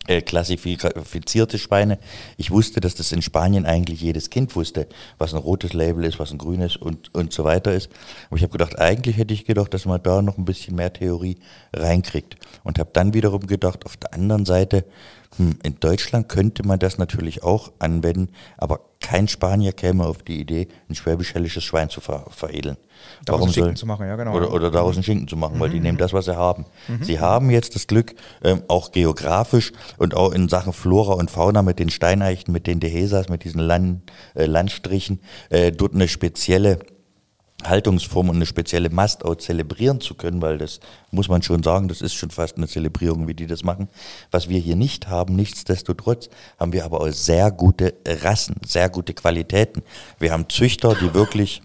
äh, 0.10 0.22
klassifizierte 0.22 1.60
Schweine. 1.60 2.00
Ich 2.36 2.50
wusste, 2.50 2.80
dass 2.80 2.96
das 2.96 3.12
in 3.12 3.22
Spanien 3.22 3.68
eigentlich 3.68 4.02
jedes 4.02 4.32
Kind 4.32 4.56
wusste, 4.56 4.88
was 5.20 5.34
ein 5.34 5.40
rotes 5.40 5.74
Label 5.74 6.04
ist, 6.04 6.18
was 6.18 6.32
ein 6.32 6.40
grünes 6.40 6.78
und, 6.78 7.14
und 7.14 7.32
so 7.32 7.44
weiter 7.44 7.74
ist. 7.74 7.92
Aber 8.28 8.38
ich 8.38 8.42
habe 8.42 8.52
gedacht, 8.52 8.80
eigentlich 8.80 9.18
hätte 9.18 9.36
ich 9.36 9.46
gedacht, 9.46 9.72
dass 9.74 9.86
man 9.86 10.02
da 10.02 10.24
noch 10.24 10.38
ein 10.38 10.46
bisschen 10.46 10.76
mehr 10.76 10.92
Theorie 10.92 11.38
reinkriegt. 11.74 12.38
Und 12.64 12.80
habe 12.80 12.90
dann 12.92 13.14
wiederum 13.14 13.46
gedacht, 13.46 13.86
auf 13.86 13.98
der 13.98 14.14
anderen 14.16 14.46
Seite, 14.46 14.86
hm, 15.38 15.58
in 15.64 15.80
Deutschland 15.80 16.28
könnte 16.28 16.66
man 16.66 16.80
das 16.80 16.98
natürlich 16.98 17.44
auch 17.44 17.72
anwenden, 17.80 18.30
aber 18.58 18.82
kein 19.00 19.28
Spanier 19.28 19.72
käme 19.72 20.06
auf 20.06 20.24
die 20.24 20.40
Idee, 20.40 20.68
ein 20.90 20.96
schwäbisch-hellisches 20.96 21.64
Schwein 21.64 21.90
zu 21.90 22.02
ver 22.02 22.26
veredeln. 22.30 22.78
Daraus 23.24 23.42
Warum 23.42 23.54
Schinken 23.54 23.76
zu 23.76 23.86
machen, 23.86 24.08
ja 24.08 24.16
genau. 24.16 24.36
Oder, 24.36 24.52
oder 24.52 24.72
daraus 24.72 24.96
einen 24.96 25.04
Schinken 25.04 25.28
zu 25.28 25.38
machen, 25.38 25.56
mhm. 25.56 25.60
weil 25.62 25.70
die 25.70 25.78
mhm. 25.78 25.84
nehmen 25.84 25.98
das, 25.98 26.14
was 26.14 26.26
sie 26.26 26.36
haben. 26.36 26.66
Mhm. 26.88 27.04
Sie 27.04 27.20
haben 27.20 27.50
jetzt 27.50 27.76
das 27.76 27.88
Glück, 27.88 28.16
ähm, 28.44 28.64
auch 28.68 28.92
geografisch 28.92 29.72
und 29.98 30.16
auch 30.16 30.32
in 30.32 30.50
Sachen 30.50 30.74
Flora 30.74 31.14
und 31.14 31.32
Fauna 31.32 31.62
mit 31.62 31.80
den 31.80 31.90
Steineichen, 31.90 32.52
mit 32.52 32.68
den 32.68 32.80
Dehesas, 32.80 33.30
mit 33.30 33.44
diesen 33.44 33.62
Land, 33.62 34.12
äh, 34.34 34.46
Landstrichen, 34.46 35.22
äh, 35.50 35.72
dort 35.72 35.94
eine 35.94 36.08
spezielle 36.08 36.80
Haltungsform 37.64 38.30
und 38.30 38.38
eine 38.38 38.46
spezielle 38.46 38.90
Mast 38.90 39.26
auch 39.26 39.36
zelebrieren 39.36 40.00
zu 40.02 40.16
können, 40.16 40.42
weil 40.42 40.58
das 40.58 40.80
muss 41.12 41.28
man 41.28 41.42
schon 41.42 41.64
sagen, 41.64 41.88
das 41.88 42.02
ist 42.02 42.14
schon 42.14 42.32
fast 42.32 42.58
eine 42.58 42.68
Zelebrierung, 42.68 43.28
wie 43.28 43.34
die 43.34 43.48
das 43.48 43.64
machen. 43.64 43.90
Was 44.32 44.50
wir 44.50 44.60
hier 44.60 44.76
nicht 44.76 45.08
haben, 45.08 45.36
nichtsdestotrotz, 45.36 46.30
haben 46.60 46.74
wir 46.74 46.86
aber 46.86 47.02
auch 47.02 47.12
sehr 47.12 47.52
gute 47.52 47.96
Rassen, 48.06 48.56
sehr 48.66 48.90
gute 48.90 49.14
Qualitäten. 49.14 49.84
Wir 50.20 50.32
haben 50.32 50.48
Züchter, 50.50 50.96
die 50.96 51.14
wirklich 51.14 51.62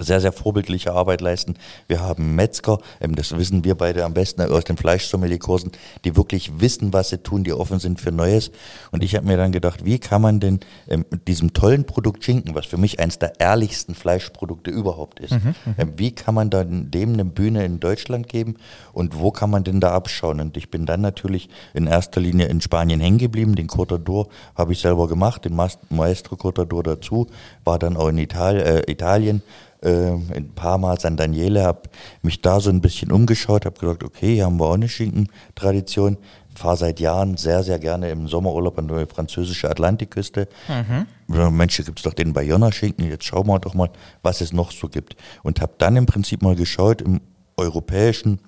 sehr, 0.00 0.20
sehr 0.20 0.32
vorbildliche 0.32 0.92
Arbeit 0.92 1.20
leisten. 1.20 1.54
Wir 1.86 2.00
haben 2.00 2.34
Metzger, 2.34 2.78
ähm, 3.00 3.14
das 3.14 3.36
wissen 3.36 3.64
wir 3.64 3.76
beide 3.76 4.04
am 4.04 4.14
besten 4.14 4.42
aus 4.42 4.64
den 4.64 4.76
Fleischsommelier-Kursen, 4.76 5.72
die 6.04 6.16
wirklich 6.16 6.60
wissen, 6.60 6.92
was 6.92 7.10
sie 7.10 7.18
tun, 7.18 7.44
die 7.44 7.52
offen 7.52 7.78
sind 7.78 8.00
für 8.00 8.10
Neues. 8.10 8.50
Und 8.90 9.04
ich 9.04 9.14
habe 9.14 9.26
mir 9.26 9.36
dann 9.36 9.52
gedacht, 9.52 9.84
wie 9.84 9.98
kann 9.98 10.20
man 10.22 10.40
denn 10.40 10.60
ähm, 10.88 11.04
diesem 11.28 11.52
tollen 11.52 11.84
Produkt 11.84 12.24
Schinken, 12.24 12.54
was 12.54 12.66
für 12.66 12.76
mich 12.76 12.98
eines 12.98 13.18
der 13.18 13.38
ehrlichsten 13.38 13.94
Fleischprodukte 13.94 14.70
überhaupt 14.70 15.20
ist, 15.20 15.32
mhm, 15.32 15.54
mhm, 15.64 15.74
ähm, 15.78 15.92
wie 15.96 16.12
kann 16.12 16.34
man 16.34 16.50
dann 16.50 16.90
dem 16.90 17.12
eine 17.12 17.24
Bühne 17.24 17.64
in 17.64 17.78
Deutschland 17.78 18.28
geben 18.28 18.56
und 18.92 19.18
wo 19.18 19.30
kann 19.30 19.50
man 19.50 19.62
denn 19.62 19.80
da 19.80 19.92
abschauen? 19.92 20.40
Und 20.40 20.56
ich 20.56 20.70
bin 20.70 20.86
dann 20.86 21.02
natürlich 21.02 21.48
in 21.72 21.86
erster 21.86 22.20
Linie 22.20 22.46
in 22.46 22.60
Spanien 22.60 23.00
hängen 23.00 23.18
geblieben. 23.18 23.54
Den 23.54 23.68
Cortador 23.68 24.28
habe 24.56 24.72
ich 24.72 24.80
selber 24.80 25.06
gemacht, 25.06 25.44
den 25.44 25.56
Maestro 25.90 26.36
Cortador 26.36 26.82
dazu, 26.82 27.28
war 27.62 27.78
dann 27.78 27.96
auch 27.96 28.08
in 28.08 28.18
Ital 28.18 28.56
äh, 28.56 28.90
Italien 28.90 29.42
äh, 29.84 30.14
in 30.34 30.52
Parma, 30.54 30.98
San 30.98 31.16
Daniele, 31.16 31.64
habe 31.64 31.82
mich 32.22 32.40
da 32.40 32.60
so 32.60 32.70
ein 32.70 32.80
bisschen 32.80 33.12
umgeschaut, 33.12 33.66
habe 33.66 33.78
gesagt, 33.78 34.02
okay, 34.02 34.34
hier 34.34 34.46
haben 34.46 34.58
wir 34.58 34.66
auch 34.66 34.74
eine 34.74 34.88
Schinkentradition. 34.88 36.16
Fahre 36.56 36.76
seit 36.76 37.00
Jahren 37.00 37.36
sehr, 37.36 37.64
sehr 37.64 37.80
gerne 37.80 38.10
im 38.10 38.28
Sommerurlaub 38.28 38.78
an 38.78 38.86
die 38.86 39.06
französische 39.06 39.68
Atlantikküste. 39.68 40.48
Mhm. 40.68 41.56
Mensch, 41.56 41.76
hier 41.76 41.84
gibt 41.84 41.98
es 41.98 42.04
doch 42.04 42.14
den 42.14 42.32
Bayonner-Schinken, 42.32 43.08
jetzt 43.08 43.24
schauen 43.24 43.48
wir 43.48 43.58
doch 43.58 43.74
mal, 43.74 43.90
was 44.22 44.40
es 44.40 44.52
noch 44.52 44.70
so 44.70 44.88
gibt. 44.88 45.16
Und 45.42 45.60
habe 45.60 45.72
dann 45.78 45.96
im 45.96 46.06
Prinzip 46.06 46.42
mal 46.42 46.54
geschaut, 46.54 47.02
im 47.02 47.20
europäischen 47.56 48.38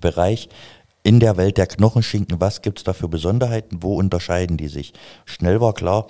Bereich, 0.00 0.48
in 1.02 1.20
der 1.20 1.36
Welt 1.36 1.56
der 1.56 1.66
Knochenschinken, 1.66 2.40
was 2.40 2.62
gibt 2.62 2.78
es 2.78 2.84
da 2.84 2.92
für 2.92 3.08
Besonderheiten, 3.08 3.82
wo 3.82 3.94
unterscheiden 3.94 4.56
die 4.56 4.68
sich? 4.68 4.92
Schnell 5.24 5.60
war 5.60 5.72
klar, 5.72 6.08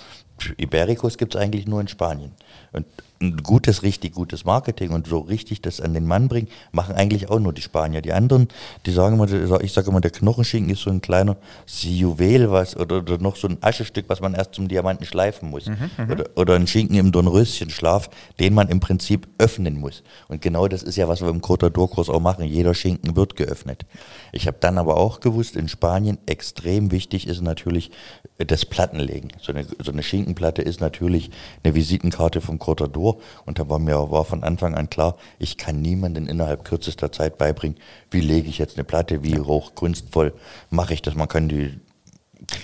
Ibericus 0.57 1.19
gibt 1.19 1.35
es 1.35 1.40
eigentlich 1.40 1.66
nur 1.66 1.80
in 1.80 1.88
Spanien. 1.88 2.33
Und 2.73 2.87
ein 2.87 3.10
gutes, 3.42 3.82
richtig 3.82 4.14
gutes 4.14 4.46
Marketing 4.46 4.90
und 4.90 5.06
so 5.06 5.18
richtig 5.18 5.60
das 5.60 5.80
an 5.80 5.92
den 5.92 6.06
Mann 6.06 6.28
bringen, 6.28 6.48
machen 6.72 6.94
eigentlich 6.94 7.28
auch 7.28 7.38
nur 7.38 7.52
die 7.52 7.60
Spanier. 7.60 8.00
Die 8.00 8.14
anderen, 8.14 8.48
die 8.86 8.92
sagen 8.92 9.16
immer, 9.16 9.60
ich 9.60 9.72
sage 9.72 9.90
immer, 9.90 10.00
der 10.00 10.10
Knochenschinken 10.10 10.72
ist 10.72 10.80
so 10.80 10.90
ein 10.90 11.02
kleiner 11.02 11.36
Juwel 11.66 12.50
was, 12.50 12.76
oder, 12.76 12.98
oder, 12.98 13.18
noch 13.18 13.36
so 13.36 13.46
ein 13.46 13.58
Aschestück, 13.60 14.06
was 14.08 14.20
man 14.20 14.34
erst 14.34 14.54
zum 14.54 14.68
Diamanten 14.68 15.04
schleifen 15.04 15.50
muss. 15.50 15.66
Mhm, 15.66 15.90
mhm. 15.98 16.10
oder, 16.10 16.24
oder 16.36 16.54
ein 16.54 16.66
Schinken 16.66 16.96
im 16.96 17.12
Dornröschenschlaf, 17.12 18.08
den 18.38 18.54
man 18.54 18.68
im 18.68 18.80
Prinzip 18.80 19.28
öffnen 19.36 19.78
muss. 19.78 20.02
Und 20.28 20.40
genau 20.40 20.66
das 20.66 20.82
ist 20.82 20.96
ja, 20.96 21.06
was 21.06 21.20
wir 21.20 21.28
im 21.28 21.42
Côte 21.42 21.68
d'Or-Kurs 21.68 22.08
auch 22.10 22.20
machen. 22.20 22.44
Jeder 22.44 22.72
Schinken 22.72 23.16
wird 23.16 23.36
geöffnet. 23.36 23.84
Ich 24.32 24.46
habe 24.46 24.56
dann 24.60 24.78
aber 24.78 24.96
auch 24.96 25.20
gewusst, 25.20 25.56
in 25.56 25.68
Spanien 25.68 26.16
extrem 26.24 26.90
wichtig 26.90 27.26
ist 27.26 27.42
natürlich 27.42 27.90
das 28.38 28.64
Plattenlegen. 28.64 29.32
So 29.40 29.52
eine, 29.52 29.66
so 29.78 29.92
eine 29.92 30.02
Schinkenplatte 30.02 30.62
ist 30.62 30.80
natürlich 30.80 31.30
eine 31.62 31.74
Visitenkarte 31.74 32.40
vom 32.40 32.56
Côte 32.56 32.88
d'Or 33.12 33.21
und 33.47 33.59
da 33.59 33.69
war 33.69 33.79
mir 33.79 34.11
war 34.11 34.25
von 34.25 34.43
Anfang 34.43 34.75
an 34.75 34.90
klar, 34.90 35.17
ich 35.38 35.57
kann 35.57 35.81
niemanden 35.81 36.26
innerhalb 36.26 36.64
kürzester 36.64 37.12
Zeit 37.12 37.38
beibringen, 37.38 37.79
wie 38.11 38.21
lege 38.21 38.49
ich 38.49 38.59
jetzt 38.59 38.76
eine 38.76 38.85
Platte, 38.85 39.23
wie 39.23 39.38
hoch 39.38 39.75
kunstvoll 39.75 40.33
mache 40.71 40.95
ich 40.95 41.02
das. 41.02 41.14
Man 41.14 41.29
kann 41.29 41.49
die 41.49 41.81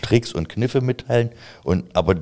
Tricks 0.02 0.32
und 0.32 0.48
Kniffe 0.48 0.80
mitteilen. 0.80 1.30
Und, 1.62 1.94
aber 1.94 2.14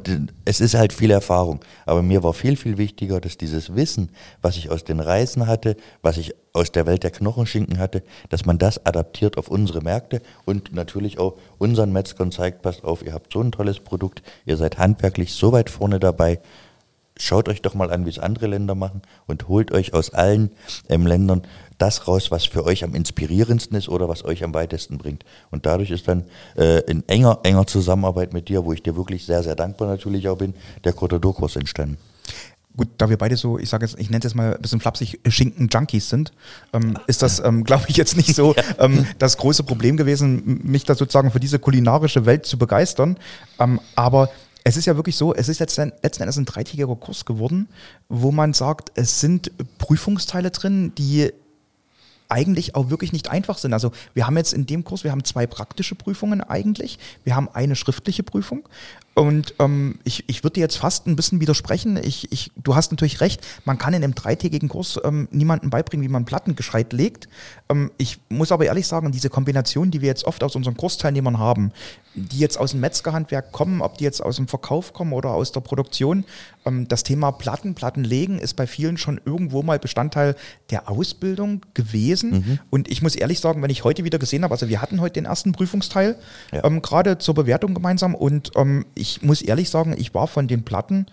es 0.44 0.60
ist 0.60 0.74
halt 0.74 0.92
viel 0.92 1.10
Erfahrung. 1.10 1.60
Aber 1.86 2.02
mir 2.02 2.22
war 2.22 2.34
viel, 2.34 2.56
viel 2.56 2.78
wichtiger, 2.78 3.20
dass 3.20 3.38
dieses 3.38 3.74
Wissen, 3.74 4.10
was 4.42 4.56
ich 4.56 4.70
aus 4.70 4.84
den 4.84 5.00
Reisen 5.00 5.46
hatte, 5.46 5.76
was 6.02 6.16
ich 6.16 6.34
aus 6.52 6.72
der 6.72 6.86
Welt 6.86 7.02
der 7.02 7.10
Knochenschinken 7.10 7.78
hatte, 7.78 8.02
dass 8.28 8.44
man 8.44 8.58
das 8.58 8.84
adaptiert 8.86 9.38
auf 9.38 9.48
unsere 9.48 9.80
Märkte 9.80 10.20
und 10.44 10.72
natürlich 10.74 11.18
auch 11.18 11.36
unseren 11.58 11.92
Metzgern 11.92 12.32
zeigt, 12.32 12.62
passt 12.62 12.84
auf, 12.84 13.04
ihr 13.04 13.12
habt 13.12 13.32
so 13.32 13.40
ein 13.40 13.52
tolles 13.52 13.80
Produkt, 13.80 14.22
ihr 14.46 14.56
seid 14.56 14.78
handwerklich 14.78 15.32
so 15.32 15.52
weit 15.52 15.70
vorne 15.70 15.98
dabei, 15.98 16.40
schaut 17.16 17.48
euch 17.48 17.62
doch 17.62 17.74
mal 17.74 17.90
an, 17.92 18.06
wie 18.06 18.10
es 18.10 18.18
andere 18.18 18.46
Länder 18.46 18.74
machen 18.74 19.02
und 19.26 19.48
holt 19.48 19.72
euch 19.72 19.94
aus 19.94 20.10
allen 20.10 20.50
ähm, 20.88 21.06
Ländern 21.06 21.42
das 21.78 22.06
raus, 22.06 22.30
was 22.30 22.44
für 22.44 22.64
euch 22.64 22.84
am 22.84 22.94
inspirierendsten 22.94 23.76
ist 23.76 23.88
oder 23.88 24.08
was 24.08 24.24
euch 24.24 24.44
am 24.44 24.54
weitesten 24.54 24.98
bringt. 24.98 25.24
Und 25.50 25.66
dadurch 25.66 25.90
ist 25.90 26.08
dann 26.08 26.24
äh, 26.56 26.80
in 26.90 27.06
enger, 27.08 27.40
enger 27.42 27.66
Zusammenarbeit 27.66 28.32
mit 28.32 28.48
dir, 28.48 28.64
wo 28.64 28.72
ich 28.72 28.82
dir 28.82 28.96
wirklich 28.96 29.26
sehr, 29.26 29.42
sehr 29.42 29.56
dankbar 29.56 29.88
natürlich 29.88 30.28
auch 30.28 30.38
bin, 30.38 30.54
der 30.84 30.92
Cortador-Kurs 30.92 31.56
entstanden. 31.56 31.98
Gut, 32.76 32.88
da 32.98 33.08
wir 33.08 33.16
beide 33.16 33.36
so, 33.36 33.56
ich 33.56 33.68
sage 33.68 33.86
jetzt, 33.86 34.00
ich 34.00 34.10
nenne 34.10 34.20
das 34.20 34.34
mal 34.34 34.54
ein 34.54 34.60
bisschen 34.60 34.80
flapsig, 34.80 35.20
Schinken-Junkies 35.24 36.08
sind, 36.08 36.32
ähm, 36.72 36.98
ist 37.06 37.22
das, 37.22 37.38
ähm, 37.38 37.62
glaube 37.64 37.84
ich, 37.86 37.96
jetzt 37.96 38.16
nicht 38.16 38.34
so 38.34 38.54
ähm, 38.78 39.06
das 39.18 39.36
große 39.36 39.62
Problem 39.62 39.96
gewesen, 39.96 40.60
mich 40.64 40.82
da 40.84 40.96
sozusagen 40.96 41.30
für 41.30 41.38
diese 41.38 41.60
kulinarische 41.60 42.26
Welt 42.26 42.46
zu 42.46 42.58
begeistern. 42.58 43.16
Ähm, 43.60 43.80
aber 43.94 44.28
es 44.66 44.78
ist 44.78 44.86
ja 44.86 44.96
wirklich 44.96 45.16
so, 45.16 45.34
es 45.34 45.48
ist 45.48 45.60
letzten, 45.60 45.92
letzten 46.02 46.22
Endes 46.22 46.38
ein 46.38 46.46
dreitägiger 46.46 46.96
Kurs 46.96 47.26
geworden, 47.26 47.68
wo 48.08 48.32
man 48.32 48.54
sagt, 48.54 48.92
es 48.94 49.20
sind 49.20 49.52
Prüfungsteile 49.78 50.50
drin, 50.50 50.94
die 50.96 51.30
eigentlich 52.30 52.74
auch 52.74 52.88
wirklich 52.88 53.12
nicht 53.12 53.30
einfach 53.30 53.58
sind. 53.58 53.74
Also 53.74 53.92
wir 54.14 54.26
haben 54.26 54.38
jetzt 54.38 54.54
in 54.54 54.64
dem 54.64 54.82
Kurs, 54.82 55.04
wir 55.04 55.10
haben 55.10 55.22
zwei 55.24 55.46
praktische 55.46 55.94
Prüfungen 55.94 56.40
eigentlich, 56.40 56.98
wir 57.24 57.36
haben 57.36 57.50
eine 57.52 57.76
schriftliche 57.76 58.22
Prüfung 58.22 58.66
und 59.14 59.54
ähm, 59.60 59.98
ich, 60.02 60.24
ich 60.28 60.42
würde 60.42 60.54
dir 60.54 60.60
jetzt 60.60 60.76
fast 60.76 61.06
ein 61.06 61.14
bisschen 61.14 61.40
widersprechen. 61.40 61.96
Ich, 62.02 62.32
ich, 62.32 62.50
du 62.56 62.74
hast 62.74 62.90
natürlich 62.90 63.20
recht, 63.20 63.40
man 63.64 63.78
kann 63.78 63.94
in 63.94 64.02
einem 64.02 64.14
dreitägigen 64.14 64.68
Kurs 64.68 65.00
ähm, 65.04 65.28
niemandem 65.30 65.70
beibringen, 65.70 66.04
wie 66.04 66.10
man 66.10 66.24
Platten 66.24 66.56
gescheit 66.56 66.92
legt. 66.92 67.28
Ähm, 67.68 67.92
ich 67.96 68.18
muss 68.28 68.50
aber 68.50 68.66
ehrlich 68.66 68.88
sagen, 68.88 69.12
diese 69.12 69.30
Kombination, 69.30 69.92
die 69.92 70.00
wir 70.00 70.08
jetzt 70.08 70.24
oft 70.24 70.42
aus 70.42 70.56
unseren 70.56 70.76
Kursteilnehmern 70.76 71.38
haben, 71.38 71.72
die 72.16 72.38
jetzt 72.38 72.58
aus 72.58 72.72
dem 72.72 72.80
Metzgerhandwerk 72.80 73.52
kommen, 73.52 73.82
ob 73.82 73.98
die 73.98 74.04
jetzt 74.04 74.20
aus 74.20 74.36
dem 74.36 74.48
Verkauf 74.48 74.92
kommen 74.92 75.12
oder 75.12 75.30
aus 75.30 75.52
der 75.52 75.60
Produktion, 75.60 76.24
ähm, 76.66 76.88
das 76.88 77.04
Thema 77.04 77.30
Platten, 77.30 77.74
Plattenlegen 77.74 78.40
ist 78.40 78.54
bei 78.54 78.66
vielen 78.66 78.96
schon 78.96 79.20
irgendwo 79.24 79.62
mal 79.62 79.78
Bestandteil 79.78 80.34
der 80.70 80.88
Ausbildung 80.88 81.60
gewesen. 81.74 82.30
Mhm. 82.30 82.58
Und 82.70 82.90
ich 82.90 83.00
muss 83.00 83.14
ehrlich 83.14 83.38
sagen, 83.38 83.62
wenn 83.62 83.70
ich 83.70 83.84
heute 83.84 84.02
wieder 84.02 84.18
gesehen 84.18 84.42
habe, 84.42 84.54
also 84.54 84.68
wir 84.68 84.82
hatten 84.82 85.00
heute 85.00 85.14
den 85.14 85.26
ersten 85.26 85.52
Prüfungsteil, 85.52 86.16
ja. 86.52 86.64
ähm, 86.64 86.82
gerade 86.82 87.18
zur 87.18 87.34
Bewertung 87.34 87.74
gemeinsam 87.74 88.16
und 88.16 88.50
ähm, 88.56 88.84
ich 88.94 89.03
muss 89.22 89.42
ehrlich 89.42 89.70
sagen, 89.70 89.94
ich 89.96 90.14
war 90.14 90.26
von 90.26 90.48
den 90.48 90.64
Platten 90.64 91.06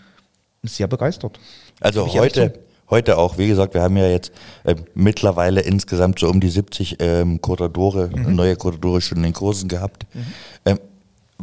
sehr 0.63 0.87
begeistert. 0.87 1.39
Also 1.79 2.11
heute, 2.13 2.53
heute 2.89 3.17
auch, 3.17 3.37
wie 3.37 3.47
gesagt, 3.47 3.73
wir 3.73 3.81
haben 3.81 3.97
ja 3.97 4.07
jetzt 4.07 4.31
äh, 4.63 4.75
mittlerweile 4.93 5.61
insgesamt 5.61 6.19
so 6.19 6.29
um 6.29 6.39
die 6.39 6.49
70 6.49 6.97
ähm, 6.99 7.41
Cortadore, 7.41 8.09
mhm. 8.13 8.35
neue 8.35 8.55
Cortadore 8.55 9.01
schon 9.01 9.17
in 9.17 9.23
den 9.23 9.33
Kursen 9.33 9.69
gehabt. 9.69 10.05
Mhm. 10.13 10.25
Ähm, 10.65 10.79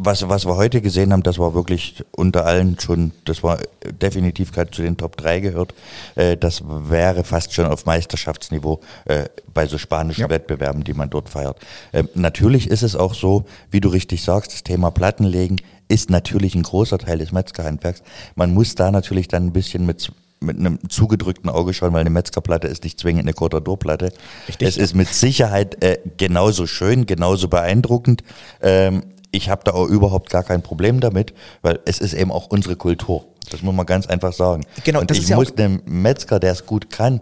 was, 0.01 0.29
was 0.29 0.47
wir 0.47 0.57
heute 0.57 0.81
gesehen 0.81 1.13
haben, 1.13 1.23
das 1.23 1.39
war 1.39 1.55
wirklich 1.55 2.05
unter 2.13 2.47
allen 2.47 2.79
schon, 2.79 3.13
das 3.25 3.43
war 3.43 3.59
definitiv 4.01 4.53
zu 4.71 4.83
den 4.83 4.97
Top 4.97 5.17
3 5.17 5.41
gehört. 5.41 5.75
Äh, 6.15 6.37
das 6.37 6.63
wäre 6.67 7.25
fast 7.25 7.53
schon 7.53 7.67
auf 7.67 7.85
Meisterschaftsniveau 7.85 8.81
äh, 9.07 9.25
bei 9.53 9.67
so 9.67 9.77
spanischen 9.77 10.23
ja. 10.23 10.31
Wettbewerben, 10.31 10.85
die 10.85 10.95
man 10.95 11.11
dort 11.11 11.29
feiert. 11.29 11.59
Ähm, 11.93 12.09
natürlich 12.15 12.71
ist 12.71 12.83
es 12.83 12.95
auch 12.95 13.15
so, 13.15 13.45
wie 13.71 13.81
du 13.81 13.89
richtig 13.89 14.23
sagst, 14.23 14.53
das 14.53 14.63
Thema 14.63 14.91
Plattenlegen 14.91 15.61
ist 15.89 16.11
natürlich 16.11 16.55
ein 16.55 16.63
großer 16.63 16.99
Teil 16.99 17.19
des 17.19 17.33
Metzgerhandwerks. 17.33 18.03
Man 18.37 18.55
muss 18.55 18.75
da 18.75 18.91
natürlich 18.91 19.27
dann 19.27 19.47
ein 19.47 19.53
bisschen 19.53 19.85
mit 19.85 20.13
mit 20.41 20.57
einem 20.57 20.79
zugedrückten 20.89 21.51
Auge 21.51 21.75
schauen, 21.75 21.93
weil 21.93 22.03
eine 22.03 22.11
Metzgerplatte 22.11 22.69
ist 22.69 22.85
nicht 22.85 23.01
zwingend 23.01 23.25
eine 23.25 23.33
Cortador-Platte. 23.33 24.13
Es 24.61 24.77
ist 24.77 24.95
mit 24.95 25.09
Sicherheit 25.09 25.83
äh, 25.83 25.99
genauso 26.17 26.69
schön, 26.69 27.07
genauso 27.07 27.49
beeindruckend. 27.49 28.23
Ähm, 28.63 29.03
ich 29.31 29.49
habe 29.49 29.63
da 29.65 29.73
auch 29.73 29.87
überhaupt 29.87 30.31
gar 30.31 30.43
kein 30.43 30.63
Problem 30.63 31.01
damit, 31.01 31.35
weil 31.63 31.81
es 31.85 31.99
ist 32.01 32.15
eben 32.15 32.33
auch 32.33 32.47
unsere 32.49 32.77
Kultur. 32.77 33.25
Das 33.51 33.63
muss 33.63 33.75
man 33.75 33.87
ganz 33.87 34.07
einfach 34.07 34.33
sagen. 34.33 34.65
Genau, 34.85 35.01
und 35.01 35.11
ich 35.11 35.29
ja 35.29 35.37
muss 35.37 35.55
dem 35.55 35.83
Metzger, 35.87 36.39
der 36.39 36.53
es 36.53 36.67
gut 36.67 36.91
kann, 36.91 37.21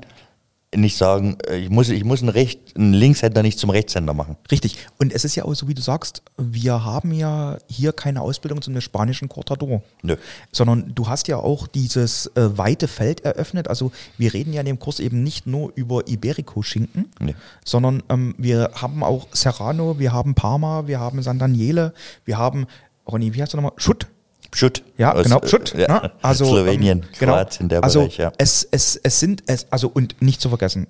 nicht 0.77 0.97
sagen, 0.97 1.39
äh, 1.49 1.57
ich 1.57 1.71
muss, 1.71 1.89
ich 1.89 2.05
muss 2.05 2.21
einen, 2.21 2.29
Recht, 2.29 2.77
einen 2.77 2.93
Linkshänder 2.93 3.43
nicht 3.43 3.59
zum 3.59 3.71
Rechtshänder 3.71 4.15
machen. 4.15 4.37
Richtig. 4.51 4.77
Und 4.99 5.13
es 5.13 5.25
ist 5.25 5.35
ja 5.35 5.45
auch 5.45 5.55
so, 5.55 5.69
wie 5.69 5.75
du 5.75 5.83
sagst, 5.83 6.23
wir 6.37 6.85
haben 6.85 7.13
ja 7.13 7.59
hier 7.69 7.93
keine 7.93 8.21
Ausbildung 8.21 8.63
zum 8.63 8.81
spanischen 8.81 9.29
Cortador. 9.29 9.83
Nö. 10.03 10.17
Sondern 10.53 10.95
du 10.95 11.09
hast 11.09 11.29
ja 11.29 11.39
auch 11.39 11.67
dieses 11.67 12.27
äh, 12.35 12.59
weite 12.59 12.89
Feld 12.89 13.21
eröffnet. 13.21 13.69
Also 13.69 13.93
wir 14.19 14.33
reden 14.35 14.53
ja 14.53 14.61
in 14.61 14.67
dem 14.67 14.79
Kurs 14.79 15.01
eben 15.01 15.23
nicht 15.23 15.47
nur 15.47 15.73
über 15.75 16.07
Iberico-Schinken, 16.07 17.07
nee. 17.21 17.35
sondern 17.65 18.03
ähm, 18.09 18.35
wir 18.39 18.71
haben 18.75 19.03
auch 19.03 19.29
Serrano, 19.33 19.99
wir 19.99 20.13
haben 20.13 20.35
Parma, 20.35 20.87
wir 20.87 21.01
haben 21.01 21.23
San 21.23 21.39
Daniele, 21.39 21.95
wir 22.25 22.39
haben, 22.39 22.67
Ronny, 23.11 23.35
wie 23.35 23.43
heißt 23.43 23.53
du 23.53 23.57
nochmal? 23.57 23.73
Schutt. 23.77 24.07
Schutt. 24.55 24.83
Ja, 24.97 25.13
aus, 25.13 25.25
genau, 25.25 25.41
Schutt. 25.47 25.75
Ja, 25.77 26.03
ne? 26.03 26.13
also, 26.23 26.45
Slowenien, 26.47 27.03
ähm, 27.03 27.09
genau. 27.19 27.33
Kroatien, 27.35 27.69
der 27.69 27.83
also 27.83 28.01
Bereich, 28.01 28.19
ja. 28.19 28.33
Es, 28.39 28.67
es, 28.71 28.97
es 28.97 29.21
sind, 29.21 29.43
es, 29.47 29.67
also 29.71 29.89
und 29.89 30.21
nicht 30.23 30.41
zu 30.41 30.49
vergessen, 30.49 30.87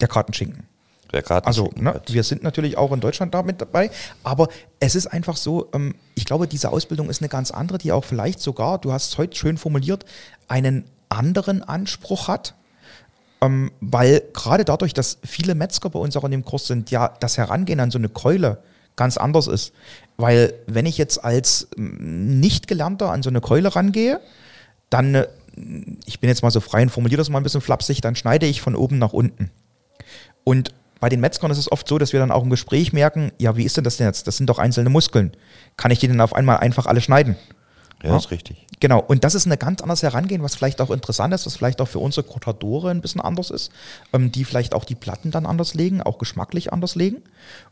der 0.00 0.08
Kartenschinken. 0.08 0.64
Der 1.12 1.22
Kartenschinken. 1.22 1.86
Also, 1.86 1.98
ne, 1.98 2.02
wir 2.08 2.22
sind 2.22 2.42
natürlich 2.42 2.78
auch 2.78 2.92
in 2.92 3.00
Deutschland 3.00 3.34
damit 3.34 3.60
dabei, 3.60 3.90
aber 4.22 4.48
es 4.80 4.94
ist 4.94 5.06
einfach 5.06 5.36
so, 5.36 5.68
ähm, 5.74 5.94
ich 6.14 6.24
glaube, 6.24 6.48
diese 6.48 6.70
Ausbildung 6.70 7.10
ist 7.10 7.20
eine 7.20 7.28
ganz 7.28 7.50
andere, 7.50 7.78
die 7.78 7.92
auch 7.92 8.04
vielleicht 8.04 8.40
sogar, 8.40 8.78
du 8.78 8.92
hast 8.92 9.12
es 9.12 9.18
heute 9.18 9.36
schön 9.36 9.58
formuliert, 9.58 10.04
einen 10.48 10.84
anderen 11.08 11.62
Anspruch 11.62 12.28
hat, 12.28 12.54
ähm, 13.42 13.70
weil 13.80 14.22
gerade 14.32 14.64
dadurch, 14.64 14.94
dass 14.94 15.18
viele 15.24 15.54
Metzger 15.54 15.90
bei 15.90 15.98
uns 15.98 16.16
auch 16.16 16.24
in 16.24 16.30
dem 16.30 16.44
Kurs 16.44 16.66
sind, 16.66 16.90
ja, 16.90 17.12
das 17.20 17.36
Herangehen 17.36 17.80
an 17.80 17.90
so 17.90 17.98
eine 17.98 18.08
Keule 18.08 18.62
ganz 18.96 19.16
anders 19.16 19.46
ist. 19.46 19.72
Weil 20.16 20.54
wenn 20.66 20.86
ich 20.86 20.98
jetzt 20.98 21.24
als 21.24 21.68
Nicht-Gelernter 21.76 23.10
an 23.10 23.22
so 23.22 23.30
eine 23.30 23.40
Keule 23.40 23.74
rangehe, 23.74 24.20
dann, 24.90 25.14
äh, 25.14 25.26
ich 26.06 26.20
bin 26.20 26.28
jetzt 26.28 26.42
mal 26.42 26.50
so 26.50 26.60
frei 26.60 26.82
und 26.82 26.90
formuliere 26.90 27.18
das 27.18 27.30
mal 27.30 27.40
ein 27.40 27.44
bisschen 27.44 27.60
flapsig, 27.60 28.00
dann 28.00 28.14
schneide 28.14 28.46
ich 28.46 28.60
von 28.60 28.76
oben 28.76 28.98
nach 28.98 29.12
unten. 29.12 29.50
Und 30.44 30.72
bei 31.00 31.08
den 31.08 31.20
Metzgern 31.20 31.50
ist 31.50 31.58
es 31.58 31.70
oft 31.70 31.88
so, 31.88 31.98
dass 31.98 32.12
wir 32.12 32.20
dann 32.20 32.30
auch 32.30 32.44
im 32.44 32.50
Gespräch 32.50 32.92
merken, 32.92 33.32
ja, 33.38 33.56
wie 33.56 33.64
ist 33.64 33.76
denn 33.76 33.84
das 33.84 33.96
denn 33.96 34.06
jetzt? 34.06 34.28
Das 34.28 34.36
sind 34.36 34.48
doch 34.48 34.58
einzelne 34.58 34.88
Muskeln. 34.88 35.32
Kann 35.76 35.90
ich 35.90 35.98
die 35.98 36.06
denn 36.06 36.20
auf 36.20 36.34
einmal 36.34 36.58
einfach 36.58 36.86
alle 36.86 37.00
schneiden? 37.00 37.36
Ja, 38.02 38.10
ja, 38.10 38.16
ist 38.16 38.30
richtig. 38.30 38.66
Genau, 38.80 39.00
und 39.00 39.24
das 39.24 39.34
ist 39.34 39.46
eine 39.46 39.56
ganz 39.56 39.80
anderes 39.80 40.02
Herangehen, 40.02 40.42
was 40.42 40.56
vielleicht 40.56 40.80
auch 40.80 40.90
interessant 40.90 41.32
ist, 41.34 41.46
was 41.46 41.56
vielleicht 41.56 41.80
auch 41.80 41.88
für 41.88 42.00
unsere 42.00 42.26
Kortadore 42.26 42.90
ein 42.90 43.00
bisschen 43.00 43.20
anders 43.20 43.50
ist, 43.50 43.70
ähm, 44.12 44.32
die 44.32 44.44
vielleicht 44.44 44.74
auch 44.74 44.84
die 44.84 44.94
Platten 44.94 45.30
dann 45.30 45.46
anders 45.46 45.74
legen, 45.74 46.02
auch 46.02 46.18
geschmacklich 46.18 46.72
anders 46.72 46.94
legen. 46.96 47.22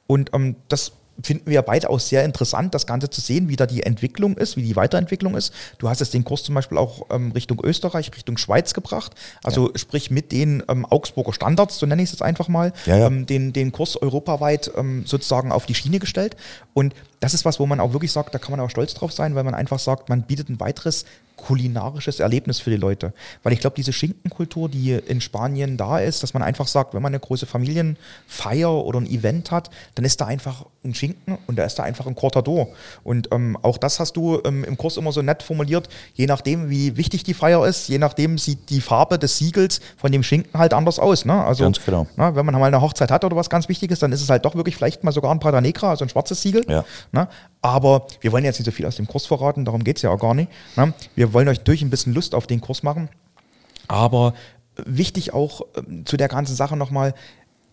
Und 0.07 0.31
ähm, 0.33 0.57
das 0.68 0.92
finden 1.22 1.50
wir 1.50 1.62
beide 1.62 1.90
auch 1.90 2.00
sehr 2.00 2.24
interessant, 2.24 2.74
das 2.74 2.87
Ganze 2.87 3.11
zu 3.11 3.20
sehen, 3.20 3.48
wie 3.48 3.56
da 3.56 3.66
die 3.66 3.83
Entwicklung 3.83 4.37
ist, 4.37 4.56
wie 4.56 4.62
die 4.62 4.76
Weiterentwicklung 4.76 5.37
ist. 5.37 5.52
Du 5.78 5.88
hast 5.88 6.00
jetzt 6.00 6.14
den 6.14 6.24
Kurs 6.24 6.42
zum 6.42 6.54
Beispiel 6.54 6.78
auch 6.78 7.06
ähm, 7.11 7.33
Richtung 7.33 7.61
Österreich, 7.62 8.11
Richtung 8.14 8.37
Schweiz 8.37 8.74
gebracht. 8.74 9.12
Also 9.42 9.68
ja. 9.68 9.78
sprich 9.78 10.11
mit 10.11 10.33
den 10.33 10.62
ähm, 10.68 10.87
Augsburger 10.87 11.33
Standards, 11.33 11.78
so 11.78 11.87
nenne 11.87 12.02
ich 12.02 12.09
es 12.09 12.12
jetzt 12.12 12.22
einfach 12.22 12.48
mal, 12.48 12.72
ja, 12.87 12.96
ja. 12.96 13.06
Ähm, 13.06 13.26
den, 13.26 13.52
den 13.52 13.72
Kurs 13.72 13.96
europaweit 13.96 14.70
ähm, 14.76 15.04
sozusagen 15.06 15.52
auf 15.52 15.66
die 15.66 15.74
Schiene 15.74 15.98
gestellt. 15.98 16.37
Und 16.74 16.94
das 17.20 17.35
ist 17.35 17.44
was, 17.44 17.61
wo 17.61 17.66
man 17.66 17.80
auch 17.80 17.92
wirklich 17.92 18.12
sagt, 18.12 18.35
da 18.35 18.38
kann 18.38 18.50
man 18.50 18.61
auch 18.61 18.70
stolz 18.70 18.94
drauf 18.94 19.12
sein, 19.12 19.35
weil 19.35 19.44
man 19.44 19.54
einfach 19.54 19.78
sagt, 19.78 20.09
man 20.09 20.22
bietet 20.22 20.48
ein 20.48 20.59
weiteres 20.59 21.04
kulinarisches 21.46 22.20
Erlebnis 22.20 22.61
für 22.61 22.70
die 22.70 22.76
Leute. 22.76 23.12
Weil 23.42 23.52
ich 23.52 23.61
glaube, 23.61 23.76
diese 23.76 23.92
Schinkenkultur, 23.92 24.68
die 24.68 24.92
in 24.92 25.20
Spanien 25.20 25.76
da 25.76 25.98
ist, 25.98 26.22
dass 26.22 26.35
man 26.35 26.42
einfach 26.42 26.66
sagt, 26.66 26.94
wenn 26.94 27.02
man 27.02 27.11
eine 27.11 27.20
große 27.20 27.46
Familienfeier 27.46 28.72
oder 28.72 29.00
ein 29.00 29.06
Event 29.06 29.50
hat, 29.50 29.70
dann 29.94 30.04
ist 30.04 30.20
da 30.20 30.26
einfach 30.26 30.66
ein 30.85 30.94
Schinken 30.94 31.38
und 31.46 31.56
da 31.56 31.64
ist 31.64 31.78
da 31.78 31.83
einfach 31.83 32.06
ein 32.06 32.14
Cortador. 32.14 32.68
Und 33.04 33.28
ähm, 33.33 33.56
auch 33.62 33.78
das 33.78 34.00
hast 34.00 34.16
du 34.16 34.40
ähm, 34.44 34.64
im 34.64 34.76
Kurs 34.76 34.96
immer 34.96 35.12
so 35.12 35.22
nett 35.22 35.42
formuliert. 35.42 35.88
Je 36.14 36.26
nachdem, 36.26 36.70
wie 36.70 36.96
wichtig 36.96 37.24
die 37.24 37.35
Feier 37.35 37.66
ist, 37.66 37.88
je 37.88 37.98
nachdem 37.98 38.38
sieht 38.38 38.70
die 38.70 38.80
Farbe 38.80 39.18
des 39.18 39.38
Siegels 39.38 39.80
von 39.96 40.12
dem 40.12 40.22
Schinken 40.22 40.59
halt 40.59 40.74
anders 40.74 40.98
aus. 40.98 41.24
Ne? 41.24 41.44
Also, 41.44 41.64
Ganz 41.64 41.85
genau. 41.85 42.06
Na, 42.16 42.35
wenn 42.35 42.46
man 42.46 42.54
mal 42.59 42.66
eine 42.66 42.80
Hochzeit 42.80 43.11
hat 43.11 43.24
oder 43.24 43.37
was 43.37 43.50
ganz 43.50 43.68
Wichtiges, 43.68 43.98
dann 43.98 44.12
ist 44.12 44.22
es 44.22 44.30
halt 44.30 44.44
doch 44.44 44.54
wirklich 44.54 44.76
vielleicht 44.76 45.04
mal 45.04 45.12
sogar 45.12 45.30
ein 45.30 45.40
Prada 45.40 45.61
Negra, 45.61 45.90
also 45.90 46.04
ein 46.04 46.09
schwarzes 46.09 46.42
Siegel. 46.42 46.64
Ja. 46.68 46.85
Ne? 47.12 47.29
Aber 47.62 48.07
wir 48.20 48.33
wollen 48.33 48.44
jetzt 48.44 48.59
nicht 48.59 48.66
so 48.66 48.73
viel 48.73 48.87
aus 48.87 48.96
dem 48.96 49.07
Kurs 49.07 49.27
verraten, 49.27 49.64
darum 49.64 49.85
geht 49.85 49.96
es 49.96 50.03
ja 50.03 50.11
auch 50.11 50.20
gar 50.20 50.35
nicht. 50.35 50.51
Ne? 50.77 50.92
Wir 51.14 51.33
wollen 51.33 51.49
euch 51.49 51.61
durch 51.61 51.83
ein 51.83 51.90
bisschen 51.90 52.14
Lust 52.14 52.35
auf 52.35 52.46
den 52.46 52.61
Kurs 52.61 52.83
machen. 52.83 53.09
Aber 53.88 54.35
wichtig 54.77 55.33
auch 55.33 55.62
ähm, 55.77 56.07
zu 56.07 56.16
der 56.16 56.29
ganzen 56.29 56.55
Sache 56.55 56.77
nochmal, 56.77 57.14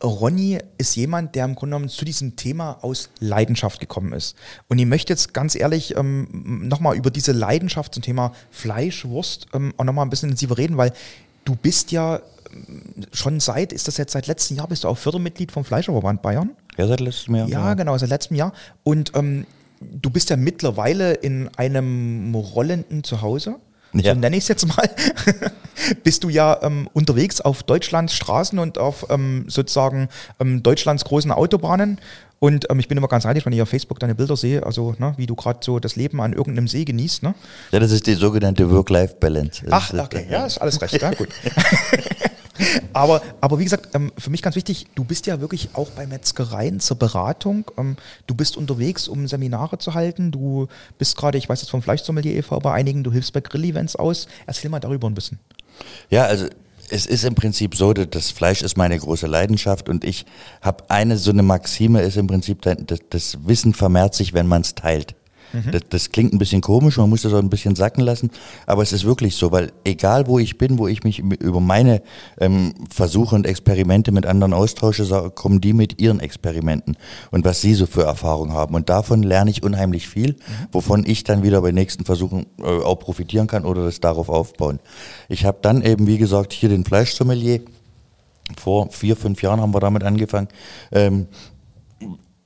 Ronny 0.04 0.60
ist 0.78 0.96
jemand, 0.96 1.34
der 1.36 1.46
im 1.46 1.56
Grunde 1.56 1.76
genommen 1.76 1.90
zu 1.90 2.06
diesem 2.06 2.36
Thema 2.36 2.78
aus 2.82 3.10
Leidenschaft 3.20 3.80
gekommen 3.80 4.14
ist. 4.14 4.36
Und 4.68 4.78
ich 4.78 4.86
möchte 4.86 5.12
jetzt 5.12 5.34
ganz 5.34 5.56
ehrlich 5.56 5.96
ähm, 5.96 6.68
nochmal 6.68 6.96
über 6.96 7.10
diese 7.10 7.32
Leidenschaft 7.32 7.94
zum 7.94 8.04
Thema 8.04 8.32
Fleisch, 8.52 9.06
Wurst 9.06 9.48
ähm, 9.54 9.74
auch 9.78 9.84
nochmal 9.84 10.06
ein 10.06 10.10
bisschen 10.10 10.30
intensiver 10.30 10.58
reden, 10.58 10.78
weil 10.78 10.94
du 11.46 11.56
bist 11.56 11.92
ja 11.92 12.22
ähm, 12.52 13.06
schon 13.12 13.40
seit, 13.40 13.74
ist 13.74 13.88
das 13.88 13.98
jetzt 13.98 14.12
seit 14.14 14.28
letztem 14.28 14.58
Jahr, 14.58 14.68
bist 14.68 14.84
du 14.84 14.88
auch 14.88 14.98
Fördermitglied 14.98 15.52
vom 15.52 15.66
Fleischerverband 15.66 16.22
Bayern? 16.22 16.52
Ja, 16.78 16.88
seit 16.88 17.00
letztem 17.00 17.36
Jahr. 17.36 17.48
Ja, 17.48 17.74
genau, 17.74 17.98
seit 17.98 18.10
letztem 18.10 18.38
Jahr. 18.38 18.54
Und 18.84 19.12
ähm, 19.16 19.46
du 19.82 20.10
bist 20.10 20.30
ja 20.30 20.38
mittlerweile 20.38 21.14
in 21.14 21.50
einem 21.58 22.34
rollenden 22.36 23.04
Zuhause. 23.04 23.56
Ja. 23.94 24.14
So 24.14 24.20
nenne 24.20 24.36
ich 24.38 24.44
es 24.44 24.48
jetzt 24.48 24.68
mal. 24.68 24.90
bist 26.04 26.24
du 26.24 26.30
ja 26.30 26.60
ähm, 26.62 26.90
unterwegs 26.94 27.42
auf 27.42 27.64
Deutschlands 27.64 28.14
Straßen 28.14 28.60
und 28.60 28.78
auf 28.78 29.08
ähm, 29.10 29.46
sozusagen 29.48 30.10
ähm, 30.40 30.64
Deutschlands 30.64 31.06
großen 31.06 31.32
Autobahnen. 31.32 32.00
Und 32.40 32.70
ähm, 32.70 32.80
ich 32.80 32.88
bin 32.88 32.98
immer 32.98 33.08
ganz 33.08 33.24
neidisch, 33.24 33.46
wenn 33.46 33.54
ich 33.54 33.62
auf 33.62 33.70
Facebook 33.70 34.00
deine 34.00 34.14
Bilder 34.14 34.38
sehe, 34.38 34.64
also 34.64 34.94
ne, 35.00 35.14
wie 35.18 35.26
du 35.26 35.36
gerade 35.36 35.60
so 35.64 35.80
das 35.80 35.96
Leben 35.96 36.22
an 36.22 36.34
irgendeinem 36.34 36.68
See 36.68 36.86
genießt. 36.86 37.24
Ne? 37.24 37.34
Ja, 37.72 37.80
das 37.80 37.92
ist 37.92 38.06
die 38.06 38.14
sogenannte 38.14 38.70
Work-Life-Balance. 38.70 39.66
Ach, 39.72 39.92
okay, 39.94 40.28
ja, 40.30 40.46
ist 40.46 40.60
alles 40.60 40.80
recht, 40.82 41.02
ja, 41.02 41.12
gut. 41.14 41.30
aber, 42.94 43.22
aber 43.42 43.60
wie 43.60 43.64
gesagt, 43.64 43.94
ähm, 43.94 44.12
für 44.18 44.30
mich 44.30 44.42
ganz 44.42 44.56
wichtig, 44.56 44.88
du 44.96 45.04
bist 45.04 45.26
ja 45.28 45.40
wirklich 45.42 45.70
auch 45.74 45.90
bei 45.92 46.08
Metzgereien 46.08 46.80
zur 46.80 46.98
Beratung. 46.98 47.66
Ähm, 47.78 47.98
du 48.26 48.36
bist 48.36 48.58
unterwegs, 48.58 49.08
um 49.08 49.28
Seminare 49.28 49.78
zu 49.78 49.94
halten. 49.94 50.32
Du 50.32 50.68
bist 50.98 51.18
gerade, 51.18 51.38
ich 51.38 51.50
weiß 51.50 51.62
jetzt 51.62 51.72
vom 51.72 51.82
Fleischsommelier 51.82 52.36
e.V. 52.36 52.60
bei 52.60 52.74
einigen, 52.74 53.04
du 53.04 53.12
hilfst 53.12 53.34
bei 53.34 53.42
Grill-Events 53.42 53.96
aus. 53.96 54.28
Erzähl 54.46 54.70
mal 54.70 54.80
darüber 54.80 55.10
ein 55.10 55.14
bisschen. 55.14 55.40
Ja, 56.10 56.26
also 56.26 56.48
es 56.90 57.06
ist 57.06 57.26
im 57.26 57.36
Prinzip 57.36 57.76
so, 57.76 57.94
das 57.94 58.32
Fleisch 58.32 58.62
ist 58.62 58.78
meine 58.78 58.98
große 58.98 59.28
Leidenschaft 59.28 59.90
und 59.90 60.04
ich 60.04 60.26
habe 60.62 60.90
eine 60.90 61.18
so 61.18 61.32
eine 61.32 61.44
Maxime 61.44 62.02
ist 62.02 62.18
im 62.18 62.28
Prinzip, 62.28 62.62
das, 62.62 63.00
das 63.10 63.38
Wissen 63.46 63.74
vermehrt 63.74 64.16
sich, 64.16 64.34
wenn 64.34 64.48
man 64.48 64.62
es 64.62 64.76
teilt. 64.76 65.16
Das, 65.72 65.82
das 65.90 66.12
klingt 66.12 66.34
ein 66.34 66.40
bisschen 66.40 66.62
komisch, 66.62 66.98
man 66.98 67.10
muss 67.10 67.22
das 67.22 67.34
auch 67.34 67.40
ein 67.40 67.50
bisschen 67.50 67.76
sacken 67.76 68.02
lassen, 68.02 68.32
aber 68.66 68.84
es 68.84 68.92
ist 68.92 69.06
wirklich 69.06 69.36
so, 69.36 69.52
weil 69.52 69.72
egal 69.84 70.28
wo 70.28 70.40
ich 70.40 70.58
bin, 70.58 70.78
wo 70.78 70.88
ich 70.88 71.04
mich 71.04 71.20
über 71.20 71.60
meine 71.60 72.02
ähm, 72.40 72.74
Versuche 72.90 73.36
und 73.36 73.48
Experimente 73.48 74.12
mit 74.12 74.26
anderen 74.26 74.54
austausche, 74.54 75.32
kommen 75.36 75.62
die 75.62 75.74
mit 75.74 76.02
ihren 76.02 76.20
Experimenten 76.20 76.98
und 77.32 77.46
was 77.46 77.62
sie 77.62 77.74
so 77.74 77.86
für 77.86 78.04
Erfahrungen 78.04 78.54
haben. 78.54 78.76
Und 78.76 78.90
davon 78.90 79.24
lerne 79.24 79.50
ich 79.52 79.64
unheimlich 79.64 80.08
viel, 80.08 80.36
wovon 80.72 81.06
ich 81.06 81.24
dann 81.24 81.44
wieder 81.44 81.62
bei 81.62 81.72
nächsten 81.72 82.06
Versuchen 82.06 82.46
äh, 82.60 82.64
auch 82.64 83.00
profitieren 83.00 83.48
kann 83.48 83.66
oder 83.66 83.84
das 83.84 84.00
darauf 84.00 84.30
aufbauen. 84.30 84.80
Ich 85.30 85.46
habe 85.46 85.60
dann 85.62 85.82
eben, 85.82 86.08
wie 86.08 86.18
gesagt, 86.18 86.54
hier 86.54 86.70
den 86.70 86.84
Fleischsommelier. 86.84 87.62
Vor 88.58 88.90
vier, 88.92 89.18
fünf 89.18 89.42
Jahren 89.42 89.60
haben 89.60 89.74
wir 89.74 89.82
damit 89.82 90.04
angefangen. 90.04 90.48
Ähm, 90.92 91.28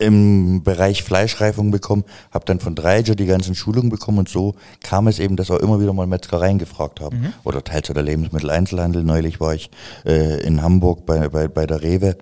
im 0.02 0.64
Bereich 0.64 1.04
Fleischreifung 1.04 1.72
bekommen, 1.72 2.04
habe 2.32 2.46
dann 2.46 2.60
von 2.60 2.76
Dreiger 2.76 3.16
die 3.16 3.26
ganzen 3.26 3.56
Schulungen 3.56 3.90
bekommen 3.90 4.20
und 4.20 4.30
so 4.30 4.56
kam 4.82 5.08
es 5.08 5.20
eben, 5.20 5.36
dass 5.36 5.52
auch 5.52 5.60
immer 5.60 5.80
wieder 5.80 5.94
mal 5.94 6.08
Metzgereien 6.08 6.58
gefragt 6.58 7.00
haben. 7.00 7.18
Oder 7.44 7.64
teils 7.64 7.90
oder 7.90 8.02
Lebensmitteleinzelhandel. 8.02 9.04
Neulich 9.04 9.40
war 9.40 9.54
ich 9.54 9.70
äh, 10.06 10.42
in 10.42 10.62
Hamburg 10.62 11.06
bei, 11.06 11.30
bei, 11.30 11.48
bei 11.48 11.66
der 11.66 11.82
Rewe 11.82 12.18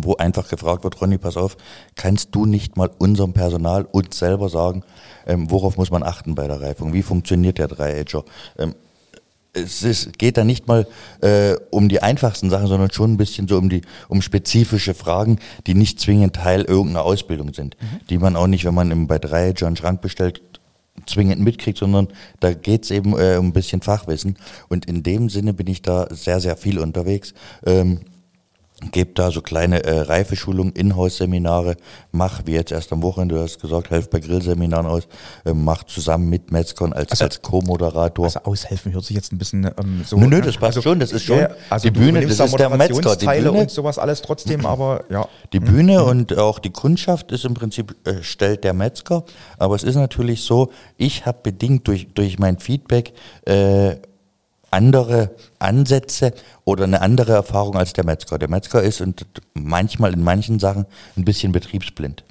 wo 0.00 0.14
einfach 0.14 0.48
gefragt 0.48 0.84
wird, 0.84 1.00
Ronny, 1.00 1.18
pass 1.18 1.36
auf, 1.36 1.56
kannst 1.96 2.32
du 2.32 2.46
nicht 2.46 2.76
mal 2.76 2.88
unserem 2.98 3.32
Personal 3.32 3.84
uns 3.84 4.16
selber 4.16 4.48
sagen, 4.48 4.84
ähm, 5.26 5.50
worauf 5.50 5.76
muss 5.76 5.90
man 5.90 6.04
achten 6.04 6.36
bei 6.36 6.46
der 6.46 6.60
Reifung? 6.60 6.92
Wie 6.92 7.02
funktioniert 7.02 7.58
der 7.58 7.66
Dreiedger? 7.66 8.24
Ähm, 8.58 8.76
es 9.52 9.82
ist, 9.82 10.18
geht 10.18 10.36
da 10.36 10.44
nicht 10.44 10.66
mal 10.68 10.86
äh, 11.20 11.54
um 11.70 11.88
die 11.88 12.02
einfachsten 12.02 12.50
Sachen, 12.50 12.66
sondern 12.66 12.90
schon 12.90 13.12
ein 13.12 13.16
bisschen 13.16 13.48
so 13.48 13.58
um 13.58 13.68
die 13.68 13.82
um 14.08 14.22
spezifische 14.22 14.94
Fragen, 14.94 15.38
die 15.66 15.74
nicht 15.74 16.00
zwingend 16.00 16.36
Teil 16.36 16.62
irgendeiner 16.62 17.04
Ausbildung 17.04 17.54
sind, 17.54 17.76
die 18.10 18.18
man 18.18 18.36
auch 18.36 18.46
nicht, 18.46 18.64
wenn 18.64 18.74
man 18.74 18.90
im, 18.90 19.06
bei 19.06 19.18
Dreiedger 19.18 19.66
einen 19.66 19.76
Schrank 19.76 20.00
bestellt, 20.00 20.42
zwingend 21.06 21.40
mitkriegt, 21.40 21.78
sondern 21.78 22.08
da 22.40 22.52
geht's 22.52 22.90
eben 22.90 23.18
äh, 23.18 23.36
um 23.36 23.46
ein 23.46 23.52
bisschen 23.52 23.82
Fachwissen. 23.82 24.36
Und 24.68 24.86
in 24.86 25.02
dem 25.02 25.28
Sinne 25.28 25.54
bin 25.54 25.66
ich 25.66 25.82
da 25.82 26.08
sehr, 26.10 26.40
sehr 26.40 26.56
viel 26.56 26.78
unterwegs. 26.78 27.34
Ähm, 27.64 28.00
gebe 28.92 29.12
da 29.12 29.30
so 29.30 29.42
kleine 29.42 29.82
äh, 29.84 30.00
Reifeschulungen, 30.00 30.72
Inhouse-Seminare, 30.72 31.76
mach, 32.12 32.42
wie 32.46 32.52
jetzt 32.52 32.70
erst 32.70 32.92
am 32.92 33.02
Wochenende, 33.02 33.34
du 33.34 33.40
hast 33.42 33.60
gesagt, 33.60 33.90
helf 33.90 34.08
bei 34.08 34.20
Grillseminaren 34.20 34.86
aus, 34.86 35.08
äh, 35.44 35.52
mach 35.52 35.82
zusammen 35.84 36.28
mit 36.28 36.52
Metzgern 36.52 36.92
als, 36.92 37.10
Also- 37.10 37.24
als 37.24 37.42
Co-Moderator. 37.42 38.24
Also 38.24 38.40
aushelfen 38.44 38.92
hört 38.92 39.04
sich 39.04 39.16
jetzt 39.16 39.32
ein 39.32 39.38
bisschen 39.38 39.64
ähm, 39.64 40.04
so. 40.06 40.16
Nö, 40.16 40.26
nö, 40.28 40.40
das 40.40 40.54
passt 40.56 40.76
also, 40.76 40.82
schon, 40.82 41.00
das 41.00 41.10
ist 41.12 41.24
schon 41.24 41.38
ja, 41.38 41.50
also 41.70 41.88
die 41.88 41.98
Bühne, 41.98 42.24
das 42.24 42.36
da 42.36 42.44
ist 42.44 42.58
der 42.58 42.70
Metzger, 42.70 43.16
die 43.16 43.26
Bühne. 43.26 43.52
und 43.52 43.70
sowas 43.70 43.98
alles 43.98 44.22
trotzdem, 44.22 44.64
aber 44.64 45.04
ja. 45.10 45.26
Die 45.52 45.60
Bühne 45.60 46.04
und 46.04 46.38
auch 46.38 46.60
die 46.60 46.70
Kundschaft 46.70 47.32
ist 47.32 47.44
im 47.44 47.54
Prinzip, 47.54 47.96
äh, 48.06 48.22
stellt 48.22 48.62
der 48.62 48.74
Metzger. 48.74 49.24
Aber 49.58 49.74
es 49.74 49.82
ist 49.82 49.96
natürlich 49.96 50.42
so, 50.42 50.70
ich 50.96 51.26
habe 51.26 51.38
bedingt 51.42 51.88
durch, 51.88 52.08
durch 52.14 52.38
mein 52.38 52.58
Feedback 52.58 53.12
äh, 53.44 53.96
andere 54.70 55.30
Ansätze 55.58 56.32
oder 56.64 56.84
eine 56.84 57.00
andere 57.00 57.32
Erfahrung 57.32 57.76
als 57.76 57.92
der 57.92 58.04
Metzger. 58.04 58.38
Der 58.38 58.48
Metzger 58.48 58.82
ist 58.82 59.00
und 59.00 59.26
manchmal 59.54 60.12
in 60.12 60.22
manchen 60.22 60.58
Sachen 60.58 60.86
ein 61.16 61.24
bisschen 61.24 61.52
betriebsblind. 61.52 62.24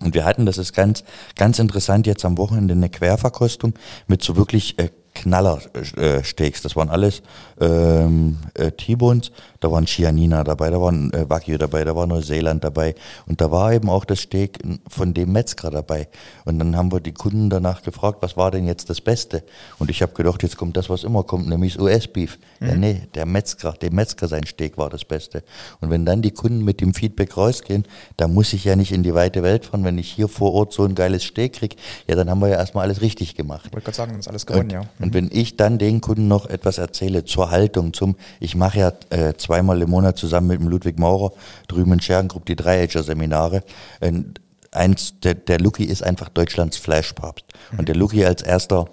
Und 0.00 0.14
wir 0.14 0.24
hatten, 0.24 0.46
das 0.46 0.58
ist 0.58 0.72
ganz, 0.72 1.04
ganz 1.36 1.58
interessant, 1.58 2.06
jetzt 2.06 2.24
am 2.24 2.38
Wochenende 2.38 2.74
eine 2.74 2.90
Querverkostung 2.90 3.74
mit 4.08 4.22
so 4.22 4.36
wirklich 4.36 4.78
äh, 4.78 4.90
Knallersteaks. 5.14 6.62
Das 6.62 6.76
waren 6.76 6.88
alles 6.88 7.22
ähm, 7.60 8.38
äh, 8.54 8.72
T-Bones, 8.72 9.30
da 9.60 9.70
waren 9.70 9.86
Chianina 9.86 10.42
dabei, 10.42 10.70
da 10.70 10.80
waren 10.80 11.12
äh, 11.12 11.28
Wagyu 11.28 11.58
dabei, 11.58 11.84
da 11.84 11.94
war 11.94 12.06
Neuseeland 12.06 12.64
dabei 12.64 12.94
und 13.26 13.40
da 13.40 13.50
war 13.50 13.72
eben 13.72 13.88
auch 13.88 14.04
das 14.04 14.20
Steak 14.20 14.58
von 14.88 15.14
dem 15.14 15.32
Metzger 15.32 15.70
dabei. 15.70 16.08
Und 16.44 16.58
dann 16.58 16.76
haben 16.76 16.90
wir 16.90 17.00
die 17.00 17.12
Kunden 17.12 17.50
danach 17.50 17.82
gefragt, 17.82 18.18
was 18.20 18.36
war 18.36 18.50
denn 18.50 18.66
jetzt 18.66 18.90
das 18.90 19.00
Beste? 19.00 19.44
Und 19.78 19.90
ich 19.90 20.02
habe 20.02 20.12
gedacht, 20.14 20.42
jetzt 20.42 20.56
kommt 20.56 20.76
das, 20.76 20.90
was 20.90 21.04
immer 21.04 21.22
kommt, 21.22 21.48
nämlich 21.48 21.74
das 21.74 21.82
US-Beef. 21.82 22.38
Ja, 22.60 22.74
nee, 22.74 23.02
der 23.14 23.26
Metzger, 23.26 23.72
dem 23.72 23.94
Metzger 23.94 24.28
sein 24.28 24.44
Steak 24.46 24.78
war 24.78 24.90
das 24.90 25.04
Beste. 25.04 25.42
Und 25.80 25.90
wenn 25.90 26.04
dann 26.04 26.22
die 26.22 26.30
Kunden 26.30 26.64
mit 26.64 26.80
dem 26.80 26.94
Feedback 26.94 27.36
rausgehen, 27.36 27.84
da 28.16 28.28
muss 28.28 28.52
ich 28.52 28.64
ja 28.64 28.76
nicht 28.76 28.92
in 28.92 29.02
die 29.02 29.14
weite 29.14 29.42
Welt 29.42 29.66
fahren, 29.66 29.84
wenn 29.84 29.98
ich 29.98 30.10
hier 30.10 30.28
vor 30.28 30.52
Ort 30.54 30.72
so 30.72 30.84
ein 30.84 30.94
geiles 30.94 31.24
Steak 31.24 31.54
krieg, 31.54 31.76
ja, 32.08 32.16
dann 32.16 32.30
haben 32.30 32.40
wir 32.40 32.48
ja 32.48 32.56
erstmal 32.56 32.84
alles 32.84 33.00
richtig 33.00 33.34
gemacht. 33.34 33.66
Ich 33.66 33.72
wollte 33.72 33.84
gerade 33.84 33.96
sagen, 33.96 34.12
das 34.12 34.20
ist 34.20 34.28
alles 34.28 34.46
gewonnen, 34.46 34.70
Und, 34.70 34.72
ja. 34.72 34.82
Und 35.02 35.14
wenn 35.14 35.28
ich 35.32 35.56
dann 35.56 35.78
den 35.78 36.00
Kunden 36.00 36.28
noch 36.28 36.46
etwas 36.46 36.78
erzähle 36.78 37.24
zur 37.24 37.50
Haltung, 37.50 37.92
zum, 37.92 38.16
ich 38.40 38.54
mache 38.54 38.78
ja 38.78 38.92
äh, 39.10 39.34
zweimal 39.34 39.82
im 39.82 39.90
Monat 39.90 40.16
zusammen 40.16 40.46
mit 40.46 40.60
dem 40.60 40.68
Ludwig 40.68 40.98
Maurer 40.98 41.32
drüben 41.68 41.92
in 41.92 42.00
Scherengrupp 42.00 42.46
die 42.46 42.56
Dreiecke-Seminare. 42.56 43.62
Und 44.00 44.40
eins, 44.70 45.14
der, 45.20 45.34
der 45.34 45.58
Lucky 45.58 45.84
ist 45.84 46.02
einfach 46.02 46.28
Deutschlands 46.28 46.76
Fleischpapst. 46.76 47.44
Und 47.76 47.88
der 47.88 47.96
Lucky 47.96 48.24
als 48.24 48.42
erster 48.42 48.86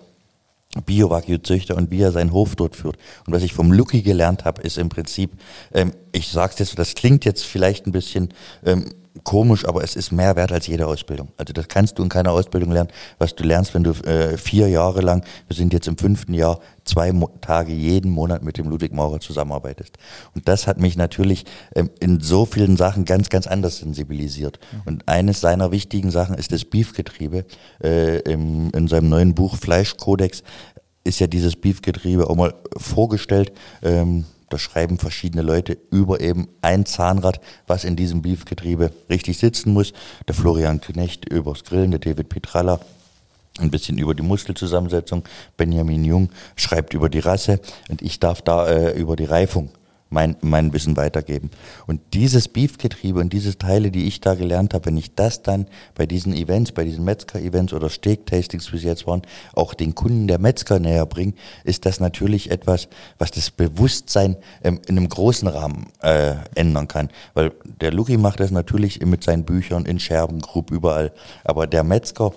Bio-Wagyu-Züchter 0.85 1.75
und 1.75 1.89
wie 1.91 2.01
er 2.01 2.11
seinen 2.11 2.31
Hof 2.31 2.55
dort 2.55 2.75
führt. 2.75 2.97
Und 3.25 3.33
was 3.33 3.43
ich 3.43 3.53
vom 3.53 3.71
Lucky 3.71 4.01
gelernt 4.01 4.45
habe, 4.45 4.61
ist 4.61 4.77
im 4.77 4.89
Prinzip, 4.89 5.31
ähm, 5.73 5.93
ich 6.11 6.27
sag's 6.27 6.59
jetzt, 6.59 6.77
das 6.77 6.95
klingt 6.95 7.25
jetzt 7.25 7.43
vielleicht 7.43 7.87
ein 7.87 7.91
bisschen 7.91 8.29
ähm, 8.65 8.93
komisch, 9.23 9.65
aber 9.65 9.83
es 9.83 9.95
ist 9.95 10.11
mehr 10.11 10.35
wert 10.35 10.51
als 10.51 10.67
jede 10.67 10.87
Ausbildung. 10.87 11.29
Also 11.37 11.53
das 11.53 11.67
kannst 11.67 11.97
du 11.97 12.03
in 12.03 12.09
keiner 12.09 12.31
Ausbildung 12.31 12.71
lernen, 12.71 12.89
was 13.17 13.35
du 13.35 13.43
lernst, 13.43 13.73
wenn 13.73 13.83
du 13.83 13.91
äh, 13.91 14.37
vier 14.37 14.67
Jahre 14.69 15.01
lang, 15.01 15.23
wir 15.47 15.55
sind 15.55 15.73
jetzt 15.73 15.87
im 15.87 15.97
fünften 15.97 16.33
Jahr, 16.33 16.59
zwei 16.83 17.11
Mo 17.11 17.29
Tage 17.41 17.71
jeden 17.71 18.11
Monat 18.11 18.43
mit 18.43 18.57
dem 18.57 18.69
Ludwig 18.69 18.93
Maurer 18.93 19.19
zusammenarbeitest. 19.19 19.97
Und 20.33 20.47
das 20.47 20.67
hat 20.67 20.79
mich 20.79 20.97
natürlich 20.97 21.45
ähm, 21.75 21.89
in 21.99 22.19
so 22.19 22.45
vielen 22.45 22.77
Sachen 22.77 23.05
ganz, 23.05 23.29
ganz 23.29 23.47
anders 23.47 23.77
sensibilisiert. 23.77 24.59
Und 24.85 25.07
eines 25.07 25.41
seiner 25.41 25.71
wichtigen 25.71 26.11
Sachen 26.11 26.35
ist 26.35 26.51
das 26.51 26.65
Beefgetriebe. 26.65 27.45
Äh, 27.83 28.19
im, 28.19 28.71
in 28.71 28.87
seinem 28.87 29.09
neuen 29.09 29.35
Buch 29.35 29.55
Fleischkodex 29.55 30.43
ist 31.03 31.19
ja 31.19 31.27
dieses 31.27 31.55
Beefgetriebe 31.55 32.29
auch 32.29 32.35
mal 32.35 32.53
vorgestellt. 32.77 33.51
Ähm, 33.81 34.25
da 34.49 34.57
schreiben 34.57 34.97
verschiedene 34.97 35.41
Leute 35.41 35.77
über 35.91 36.19
eben 36.19 36.47
ein 36.61 36.85
Zahnrad, 36.85 37.39
was 37.67 37.83
in 37.83 37.95
diesem 37.95 38.21
Beefgetriebe 38.21 38.91
richtig 39.09 39.37
sitzen 39.37 39.73
muss. 39.73 39.93
Der 40.27 40.35
Florian 40.35 40.81
Knecht 40.81 41.29
übers 41.29 41.63
Grillen, 41.63 41.91
der 41.91 41.99
David 41.99 42.29
Petralla 42.29 42.79
ein 43.59 43.71
bisschen 43.71 43.97
über 43.97 44.15
die 44.15 44.23
Muskelzusammensetzung. 44.23 45.23
Benjamin 45.57 46.03
Jung 46.03 46.29
schreibt 46.55 46.93
über 46.93 47.09
die 47.09 47.19
Rasse 47.19 47.59
und 47.89 48.01
ich 48.01 48.19
darf 48.19 48.41
da 48.41 48.67
äh, 48.67 48.97
über 48.97 49.15
die 49.15 49.25
Reifung 49.25 49.69
mein, 50.09 50.35
mein 50.41 50.73
Wissen 50.73 50.97
weitergeben. 50.97 51.51
Und 51.87 52.01
dieses 52.13 52.47
Beefgetriebe 52.47 53.19
und 53.19 53.31
diese 53.31 53.57
Teile, 53.57 53.91
die 53.91 54.07
ich 54.07 54.21
da 54.21 54.33
gelernt 54.33 54.73
habe, 54.73 54.87
wenn 54.87 54.97
ich 54.97 55.13
das 55.15 55.43
dann 55.43 55.67
bei 55.95 56.05
diesen 56.05 56.33
Events, 56.33 56.71
bei 56.71 56.83
diesen 56.83 57.05
Metzger-Events 57.05 57.73
oder 57.73 57.89
Steak-Tastings, 57.89 58.73
wie 58.73 58.77
sie 58.77 58.87
jetzt 58.87 59.05
waren, 59.07 59.21
auch 59.53 59.73
den 59.73 59.95
Kunden 59.95 60.27
der 60.27 60.39
Metzger 60.39 60.79
näher 60.79 61.05
bringe, 61.05 61.33
ist 61.63 61.85
das 61.85 61.99
natürlich 61.99 62.51
etwas, 62.51 62.87
was 63.17 63.31
das 63.31 63.51
Bewusstsein 63.51 64.37
ähm, 64.63 64.81
in 64.87 64.97
einem 64.97 65.09
großen 65.09 65.47
Rahmen 65.47 65.87
äh, 66.01 66.35
ändern 66.55 66.87
kann. 66.87 67.09
Weil 67.33 67.51
der 67.63 67.91
Luki 67.91 68.17
macht 68.17 68.39
das 68.39 68.51
natürlich 68.51 69.05
mit 69.05 69.23
seinen 69.23 69.45
Büchern 69.45 69.85
in 69.85 69.99
Scherben, 69.99 70.41
grob 70.41 70.71
überall. 70.71 71.11
Aber 71.43 71.67
der 71.67 71.83
Metzger 71.83 72.33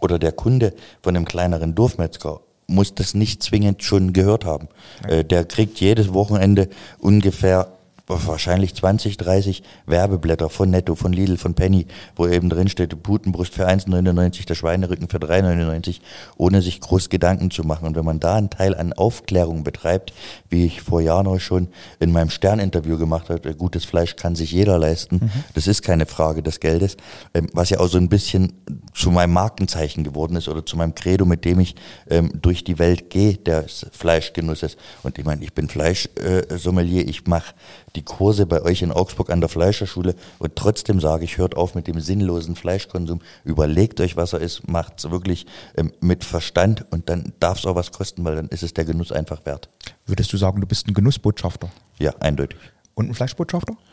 oder 0.00 0.18
der 0.18 0.32
Kunde 0.32 0.74
von 1.02 1.16
einem 1.16 1.24
kleineren 1.24 1.74
Dorfmetzger 1.74 2.40
muss 2.66 2.94
das 2.94 3.14
nicht 3.14 3.42
zwingend 3.42 3.82
schon 3.82 4.12
gehört 4.12 4.44
haben. 4.44 4.68
Äh, 5.06 5.24
der 5.24 5.44
kriegt 5.44 5.80
jedes 5.80 6.12
Wochenende 6.12 6.68
ungefähr 6.98 7.68
wahrscheinlich 8.08 8.74
20, 8.74 9.16
30 9.16 9.62
Werbeblätter 9.86 10.48
von 10.48 10.70
Netto, 10.70 10.94
von 10.94 11.12
Lidl, 11.12 11.36
von 11.36 11.54
Penny, 11.54 11.86
wo 12.14 12.26
eben 12.26 12.48
drin 12.48 12.68
steht, 12.68 13.02
Putenbrust 13.02 13.54
für 13.54 13.68
1,99, 13.68 14.46
der 14.46 14.54
Schweinerücken 14.54 15.08
für 15.08 15.18
3,99, 15.18 16.00
ohne 16.36 16.62
sich 16.62 16.80
groß 16.80 17.08
Gedanken 17.08 17.50
zu 17.50 17.64
machen. 17.64 17.86
Und 17.86 17.96
wenn 17.96 18.04
man 18.04 18.20
da 18.20 18.36
einen 18.36 18.50
Teil 18.50 18.74
an 18.74 18.92
Aufklärung 18.92 19.64
betreibt, 19.64 20.12
wie 20.48 20.66
ich 20.66 20.82
vor 20.82 21.00
Jahren 21.00 21.26
auch 21.26 21.40
schon 21.40 21.68
in 21.98 22.12
meinem 22.12 22.30
Stern-Interview 22.30 22.96
gemacht 22.96 23.28
habe, 23.28 23.54
gutes 23.54 23.84
Fleisch 23.84 24.16
kann 24.16 24.36
sich 24.36 24.52
jeder 24.52 24.78
leisten, 24.78 25.16
mhm. 25.16 25.30
das 25.54 25.66
ist 25.66 25.82
keine 25.82 26.06
Frage 26.06 26.42
des 26.42 26.60
Geldes, 26.60 26.96
ähm, 27.34 27.48
was 27.52 27.70
ja 27.70 27.80
auch 27.80 27.88
so 27.88 27.98
ein 27.98 28.08
bisschen 28.08 28.52
zu 28.94 29.10
meinem 29.10 29.32
Markenzeichen 29.32 30.04
geworden 30.04 30.36
ist 30.36 30.48
oder 30.48 30.64
zu 30.64 30.76
meinem 30.76 30.94
Credo, 30.94 31.24
mit 31.24 31.44
dem 31.44 31.60
ich 31.60 31.74
ähm, 32.08 32.30
durch 32.40 32.62
die 32.64 32.78
Welt 32.78 33.10
gehe, 33.10 33.36
des 33.36 33.86
Fleischgenusses. 33.92 34.76
Und 35.02 35.18
ich 35.18 35.24
meine, 35.24 35.42
ich 35.42 35.52
bin 35.52 35.68
Fleischsommelier, 35.68 37.06
ich 37.08 37.26
mache 37.26 37.54
die 37.96 38.02
Kurse 38.02 38.46
bei 38.46 38.62
euch 38.62 38.82
in 38.82 38.92
Augsburg 38.92 39.30
an 39.30 39.40
der 39.40 39.48
Fleischerschule 39.48 40.14
und 40.38 40.54
trotzdem 40.54 41.00
sage 41.00 41.24
ich, 41.24 41.38
hört 41.38 41.56
auf 41.56 41.74
mit 41.74 41.86
dem 41.86 42.00
sinnlosen 42.00 42.54
Fleischkonsum, 42.54 43.20
überlegt 43.44 44.00
euch, 44.00 44.16
was 44.16 44.32
er 44.32 44.40
ist, 44.40 44.68
macht 44.68 44.98
es 44.98 45.10
wirklich 45.10 45.46
ähm, 45.76 45.92
mit 46.00 46.24
Verstand 46.24 46.84
und 46.90 47.08
dann 47.08 47.32
darf 47.40 47.58
es 47.58 47.66
auch 47.66 47.74
was 47.74 47.92
kosten, 47.92 48.24
weil 48.24 48.36
dann 48.36 48.48
ist 48.48 48.62
es 48.62 48.74
der 48.74 48.84
Genuss 48.84 49.10
einfach 49.10 49.44
wert. 49.46 49.68
Würdest 50.04 50.32
du 50.32 50.36
sagen, 50.36 50.60
du 50.60 50.66
bist 50.66 50.86
ein 50.86 50.94
Genussbotschafter? 50.94 51.70
Ja, 51.98 52.14
eindeutig. 52.20 52.58
Und 52.94 53.08
ein 53.08 53.14
Fleischbotschafter? 53.14 53.76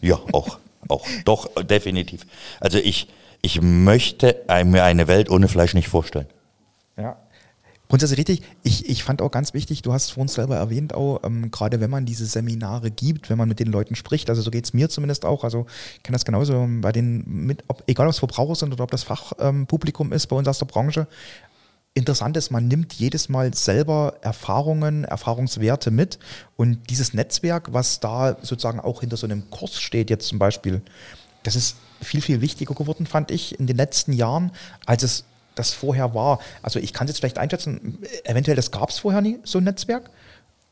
Ja, 0.00 0.18
auch. 0.32 0.58
auch. 0.88 1.06
Doch, 1.24 1.48
definitiv. 1.62 2.26
Also 2.60 2.78
ich, 2.78 3.08
ich 3.42 3.62
möchte 3.62 4.36
mir 4.64 4.82
eine 4.82 5.06
Welt 5.06 5.30
ohne 5.30 5.46
Fleisch 5.48 5.72
nicht 5.72 5.88
vorstellen. 5.88 6.26
Grundsätzlich 7.94 8.18
richtig. 8.18 8.42
Ich, 8.64 8.90
ich 8.90 9.04
fand 9.04 9.22
auch 9.22 9.30
ganz 9.30 9.54
wichtig, 9.54 9.82
du 9.82 9.92
hast 9.92 10.10
vorhin 10.10 10.26
selber 10.26 10.56
erwähnt, 10.56 10.94
auch 10.94 11.20
ähm, 11.22 11.52
gerade 11.52 11.78
wenn 11.78 11.90
man 11.90 12.04
diese 12.04 12.26
Seminare 12.26 12.90
gibt, 12.90 13.30
wenn 13.30 13.38
man 13.38 13.48
mit 13.48 13.60
den 13.60 13.68
Leuten 13.68 13.94
spricht, 13.94 14.28
also 14.30 14.42
so 14.42 14.50
geht 14.50 14.64
es 14.64 14.74
mir 14.74 14.88
zumindest 14.88 15.24
auch, 15.24 15.44
also 15.44 15.66
ich 15.94 16.02
kenne 16.02 16.16
das 16.16 16.24
genauso 16.24 16.66
bei 16.80 16.90
den, 16.90 17.22
mit, 17.24 17.62
ob, 17.68 17.84
egal 17.86 18.08
ob 18.08 18.10
es 18.10 18.18
Verbraucher 18.18 18.56
sind 18.56 18.72
oder 18.72 18.82
ob 18.82 18.90
das 18.90 19.04
Fachpublikum 19.04 20.08
ähm, 20.08 20.12
ist 20.12 20.26
bei 20.26 20.34
uns 20.34 20.48
aus 20.48 20.58
der 20.58 20.66
Branche, 20.66 21.06
interessant 21.94 22.36
ist, 22.36 22.50
man 22.50 22.66
nimmt 22.66 22.94
jedes 22.94 23.28
Mal 23.28 23.54
selber 23.54 24.14
Erfahrungen, 24.22 25.04
Erfahrungswerte 25.04 25.92
mit 25.92 26.18
und 26.56 26.90
dieses 26.90 27.14
Netzwerk, 27.14 27.72
was 27.72 28.00
da 28.00 28.38
sozusagen 28.42 28.80
auch 28.80 29.02
hinter 29.02 29.16
so 29.16 29.28
einem 29.28 29.48
Kurs 29.50 29.80
steht, 29.80 30.10
jetzt 30.10 30.26
zum 30.26 30.40
Beispiel, 30.40 30.82
das 31.44 31.54
ist 31.54 31.76
viel, 32.02 32.22
viel 32.22 32.40
wichtiger 32.40 32.74
geworden, 32.74 33.06
fand 33.06 33.30
ich, 33.30 33.56
in 33.60 33.68
den 33.68 33.76
letzten 33.76 34.12
Jahren, 34.12 34.50
als 34.84 35.04
es 35.04 35.24
das 35.54 35.72
vorher 35.72 36.14
war. 36.14 36.40
Also 36.62 36.78
ich 36.78 36.92
kann 36.92 37.06
es 37.06 37.12
jetzt 37.12 37.18
vielleicht 37.20 37.38
einschätzen, 37.38 37.98
eventuell 38.24 38.56
das 38.56 38.70
gab 38.70 38.90
es 38.90 38.98
vorher 38.98 39.20
nie, 39.20 39.38
so 39.44 39.58
ein 39.58 39.64
Netzwerk. 39.64 40.10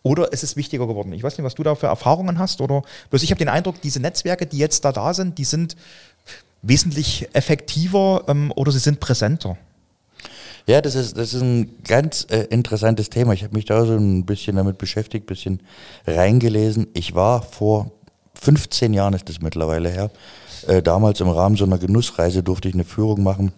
Oder 0.03 0.33
ist 0.33 0.43
es 0.43 0.57
wichtiger 0.57 0.87
geworden? 0.87 1.13
Ich 1.13 1.23
weiß 1.23 1.39
nicht, 1.39 1.45
was 1.45 1.55
du 1.55 1.63
da 1.63 1.75
für 1.75 1.87
Erfahrungen 1.87 2.39
hast. 2.39 2.61
Oder 2.61 2.83
bloß 3.11 3.23
ich 3.23 3.31
habe 3.31 3.39
den 3.39 3.49
Eindruck, 3.49 3.81
diese 3.81 4.01
Netzwerke, 4.01 4.47
die 4.47 4.59
jetzt 4.59 4.85
da 4.85 4.91
da 4.93 5.15
sind, 5.15 5.39
die 5.39 5.45
sind 5.45 5.77
wesentlich 6.63 7.29
effektiver 7.35 8.25
ähm, 8.29 8.53
oder 8.57 8.73
sie 8.73 8.79
sind 8.79 9.01
präsenter. 9.01 9.57
Ja, 10.67 10.81
das 10.81 10.95
ist, 10.95 11.17
das 11.17 11.35
ist 11.35 11.43
ein 11.43 11.77
ganz 11.85 12.27
äh, 12.31 12.45
interessantes 12.51 13.11
Thema. 13.11 13.33
Ich 13.33 13.43
habe 13.43 13.55
mich 13.55 13.65
da 13.65 13.85
so 13.85 13.95
ein 13.97 14.25
bisschen 14.25 14.57
damit 14.57 14.79
beschäftigt, 14.79 15.25
ein 15.25 15.27
bisschen 15.27 15.61
reingelesen. 16.07 16.87
Ich 16.95 17.15
war 17.15 17.43
vor 17.43 17.91
15 18.35 18.95
Jahren, 18.95 19.15
ist 19.15 19.29
das 19.29 19.41
mittlerweile 19.41 19.89
her, 19.89 20.11
äh, 20.69 20.83
damals 20.83 21.21
im 21.21 21.29
Rahmen 21.29 21.57
so 21.57 21.65
einer 21.65 21.79
Genussreise 21.79 22.43
durfte 22.43 22.69
ich 22.69 22.75
eine 22.75 22.85
Führung 22.85 23.23
machen 23.23 23.53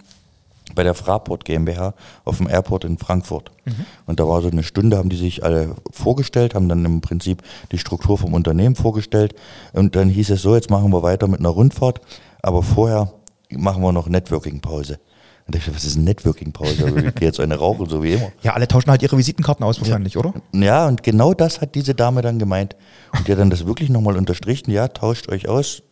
bei 0.74 0.82
der 0.82 0.94
Fraport 0.94 1.44
GmbH 1.44 1.94
auf 2.24 2.38
dem 2.38 2.48
Airport 2.48 2.84
in 2.84 2.98
Frankfurt. 2.98 3.50
Mhm. 3.64 3.86
Und 4.06 4.20
da 4.20 4.26
war 4.26 4.40
so 4.40 4.48
eine 4.48 4.62
Stunde, 4.62 4.96
haben 4.96 5.10
die 5.10 5.16
sich 5.16 5.44
alle 5.44 5.76
vorgestellt, 5.90 6.54
haben 6.54 6.68
dann 6.68 6.84
im 6.84 7.00
Prinzip 7.00 7.42
die 7.70 7.78
Struktur 7.78 8.16
vom 8.16 8.32
Unternehmen 8.32 8.74
vorgestellt. 8.74 9.34
Und 9.72 9.94
dann 9.94 10.08
hieß 10.08 10.30
es 10.30 10.42
so, 10.42 10.54
jetzt 10.54 10.70
machen 10.70 10.90
wir 10.92 11.02
weiter 11.02 11.28
mit 11.28 11.40
einer 11.40 11.50
Rundfahrt, 11.50 12.00
aber 12.42 12.62
vorher 12.62 13.12
machen 13.50 13.82
wir 13.82 13.92
noch 13.92 14.08
Networking-Pause. 14.08 14.98
Und 15.46 15.54
ich 15.54 15.62
dachte, 15.62 15.76
was 15.76 15.84
ist 15.84 15.96
eine 15.96 16.06
Networking-Pause? 16.06 16.84
Also 16.86 16.96
ich 16.96 17.14
gehe 17.14 17.28
jetzt 17.28 17.38
eine 17.38 17.56
rauchen, 17.56 17.86
so 17.86 18.02
wie 18.02 18.14
immer. 18.14 18.32
Ja, 18.42 18.54
alle 18.54 18.66
tauschen 18.66 18.90
halt 18.90 19.02
ihre 19.02 19.18
Visitenkarten 19.18 19.62
aus 19.64 19.78
wahrscheinlich, 19.78 20.14
ja. 20.14 20.20
oder? 20.20 20.32
Ja, 20.54 20.88
und 20.88 21.02
genau 21.02 21.34
das 21.34 21.60
hat 21.60 21.74
diese 21.74 21.94
Dame 21.94 22.22
dann 22.22 22.38
gemeint. 22.38 22.76
Und 23.12 23.28
die 23.28 23.32
hat 23.32 23.38
dann 23.38 23.50
das 23.50 23.66
wirklich 23.66 23.90
nochmal 23.90 24.16
unterstrichen. 24.16 24.70
Ja, 24.70 24.88
tauscht 24.88 25.28
euch 25.28 25.46
aus, 25.46 25.82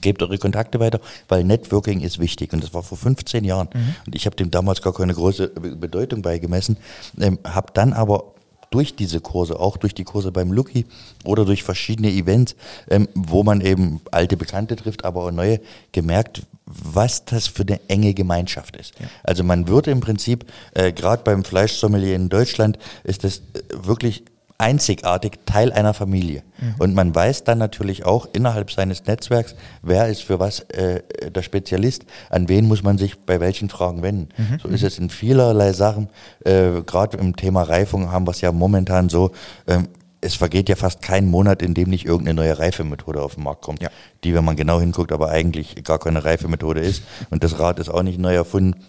gebt 0.00 0.22
eure 0.22 0.38
Kontakte 0.38 0.80
weiter, 0.80 1.00
weil 1.28 1.44
Networking 1.44 2.00
ist 2.00 2.18
wichtig. 2.18 2.52
Und 2.52 2.62
das 2.62 2.74
war 2.74 2.82
vor 2.82 2.98
15 2.98 3.44
Jahren. 3.44 3.68
Mhm. 3.72 3.94
Und 4.06 4.14
ich 4.14 4.26
habe 4.26 4.36
dem 4.36 4.50
damals 4.50 4.82
gar 4.82 4.92
keine 4.92 5.14
große 5.14 5.48
Bedeutung 5.48 6.22
beigemessen, 6.22 6.76
ähm, 7.20 7.38
habe 7.44 7.72
dann 7.74 7.92
aber 7.92 8.34
durch 8.70 8.96
diese 8.96 9.20
Kurse, 9.20 9.58
auch 9.58 9.76
durch 9.76 9.94
die 9.94 10.04
Kurse 10.04 10.32
beim 10.32 10.52
Lucky 10.52 10.86
oder 11.24 11.44
durch 11.44 11.62
verschiedene 11.62 12.10
Events, 12.10 12.56
ähm, 12.90 13.08
wo 13.14 13.42
man 13.42 13.60
eben 13.60 14.00
alte 14.10 14.36
Bekannte 14.36 14.76
trifft, 14.76 15.04
aber 15.04 15.24
auch 15.24 15.30
neue, 15.30 15.60
gemerkt, 15.92 16.42
was 16.66 17.24
das 17.24 17.46
für 17.46 17.62
eine 17.62 17.80
enge 17.88 18.12
Gemeinschaft 18.12 18.76
ist. 18.76 18.98
Ja. 18.98 19.06
Also 19.22 19.44
man 19.44 19.68
würde 19.68 19.92
im 19.92 20.00
Prinzip, 20.00 20.46
äh, 20.74 20.92
gerade 20.92 21.22
beim 21.22 21.44
Fleischsommelier 21.44 22.16
in 22.16 22.28
Deutschland, 22.28 22.78
ist 23.04 23.24
das 23.24 23.38
äh, 23.38 23.42
wirklich 23.70 24.24
einzigartig 24.58 25.40
Teil 25.44 25.72
einer 25.72 25.94
Familie. 25.94 26.42
Mhm. 26.58 26.74
Und 26.78 26.94
man 26.94 27.14
weiß 27.14 27.44
dann 27.44 27.58
natürlich 27.58 28.04
auch 28.04 28.26
innerhalb 28.32 28.70
seines 28.70 29.06
Netzwerks, 29.06 29.54
wer 29.82 30.08
ist 30.08 30.22
für 30.22 30.40
was 30.40 30.60
äh, 30.70 31.02
der 31.30 31.42
Spezialist, 31.42 32.04
an 32.30 32.48
wen 32.48 32.66
muss 32.66 32.82
man 32.82 32.98
sich 32.98 33.18
bei 33.20 33.40
welchen 33.40 33.68
Fragen 33.68 34.02
wenden. 34.02 34.28
Mhm. 34.36 34.58
So 34.62 34.68
ist 34.68 34.82
es 34.82 34.98
in 34.98 35.10
vielerlei 35.10 35.72
Sachen. 35.72 36.08
Äh, 36.44 36.82
Gerade 36.86 37.18
im 37.18 37.36
Thema 37.36 37.62
Reifung 37.62 38.10
haben 38.10 38.26
wir 38.26 38.30
es 38.30 38.40
ja 38.40 38.52
momentan 38.52 39.08
so, 39.08 39.32
ähm, 39.66 39.88
es 40.22 40.34
vergeht 40.34 40.68
ja 40.68 40.76
fast 40.76 41.02
kein 41.02 41.26
Monat, 41.26 41.62
in 41.62 41.74
dem 41.74 41.90
nicht 41.90 42.06
irgendeine 42.06 42.34
neue 42.42 42.58
Reifemethode 42.58 43.22
auf 43.22 43.34
den 43.34 43.44
Markt 43.44 43.62
kommt, 43.62 43.82
ja. 43.82 43.90
die, 44.24 44.34
wenn 44.34 44.44
man 44.44 44.56
genau 44.56 44.80
hinguckt, 44.80 45.12
aber 45.12 45.28
eigentlich 45.28 45.84
gar 45.84 45.98
keine 45.98 46.24
Reifemethode 46.24 46.80
ist. 46.80 47.02
Und 47.30 47.44
das 47.44 47.58
Rad 47.58 47.78
ist 47.78 47.90
auch 47.90 48.02
nicht 48.02 48.18
neu 48.18 48.34
erfunden. 48.34 48.80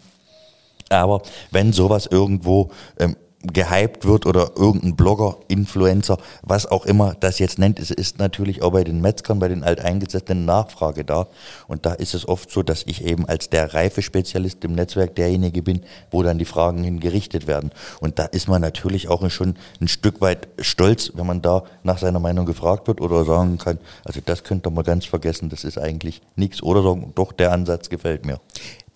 Aber 0.90 1.22
wenn 1.52 1.74
sowas 1.74 2.08
irgendwo 2.10 2.72
ähm, 2.98 3.18
gehypt 3.44 4.06
wird 4.06 4.26
oder 4.26 4.52
irgendein 4.56 4.96
Blogger, 4.96 5.38
Influencer, 5.48 6.18
was 6.42 6.66
auch 6.66 6.86
immer 6.86 7.16
das 7.20 7.38
jetzt 7.40 7.60
nennt, 7.60 7.80
ist, 7.80 7.92
ist 7.92 8.18
natürlich 8.18 8.64
auch 8.64 8.72
bei 8.72 8.84
den 8.84 9.00
Metzgern, 9.00 9.40
bei 9.40 9.48
den 9.48 9.64
alteingesetzten 9.64 10.46
Nachfrage 10.46 11.06
da. 11.06 11.28
Und 11.68 11.86
da 11.86 11.94
ist 11.94 12.16
es 12.16 12.28
oft 12.28 12.50
so, 12.50 12.64
dass 12.64 12.84
ich 12.88 13.06
eben 13.06 13.28
als 13.28 13.50
der 13.50 13.74
reife 13.74 14.02
Spezialist 14.02 14.64
im 14.66 14.74
Netzwerk 14.74 15.16
derjenige 15.16 15.62
bin, 15.62 15.84
wo 16.10 16.24
dann 16.24 16.40
die 16.40 16.46
Fragen 16.46 16.84
hingerichtet 16.84 17.46
werden. 17.46 17.72
Und 18.00 18.18
da 18.18 18.26
ist 18.26 18.48
man 18.48 18.62
natürlich 18.62 19.08
auch 19.08 19.28
schon 19.30 19.56
ein 19.80 19.88
Stück 19.88 20.20
weit 20.22 20.48
stolz, 20.60 21.12
wenn 21.14 21.28
man 21.28 21.42
da 21.42 21.64
nach 21.84 22.00
seiner 22.00 22.20
Meinung 22.20 22.46
gefragt 22.46 22.88
wird 22.88 23.02
oder 23.02 23.24
sagen 23.24 23.58
kann, 23.58 23.78
also 24.04 24.20
das 24.24 24.44
könnt 24.44 24.66
ihr 24.66 24.72
mal 24.72 24.84
ganz 24.84 25.06
vergessen, 25.06 25.50
das 25.50 25.64
ist 25.64 25.78
eigentlich 25.78 26.22
nichts. 26.36 26.64
Oder 26.64 26.82
sagen, 26.82 27.12
doch, 27.16 27.32
der 27.32 27.52
Ansatz 27.52 27.90
gefällt 27.90 28.26
mir. 28.26 28.40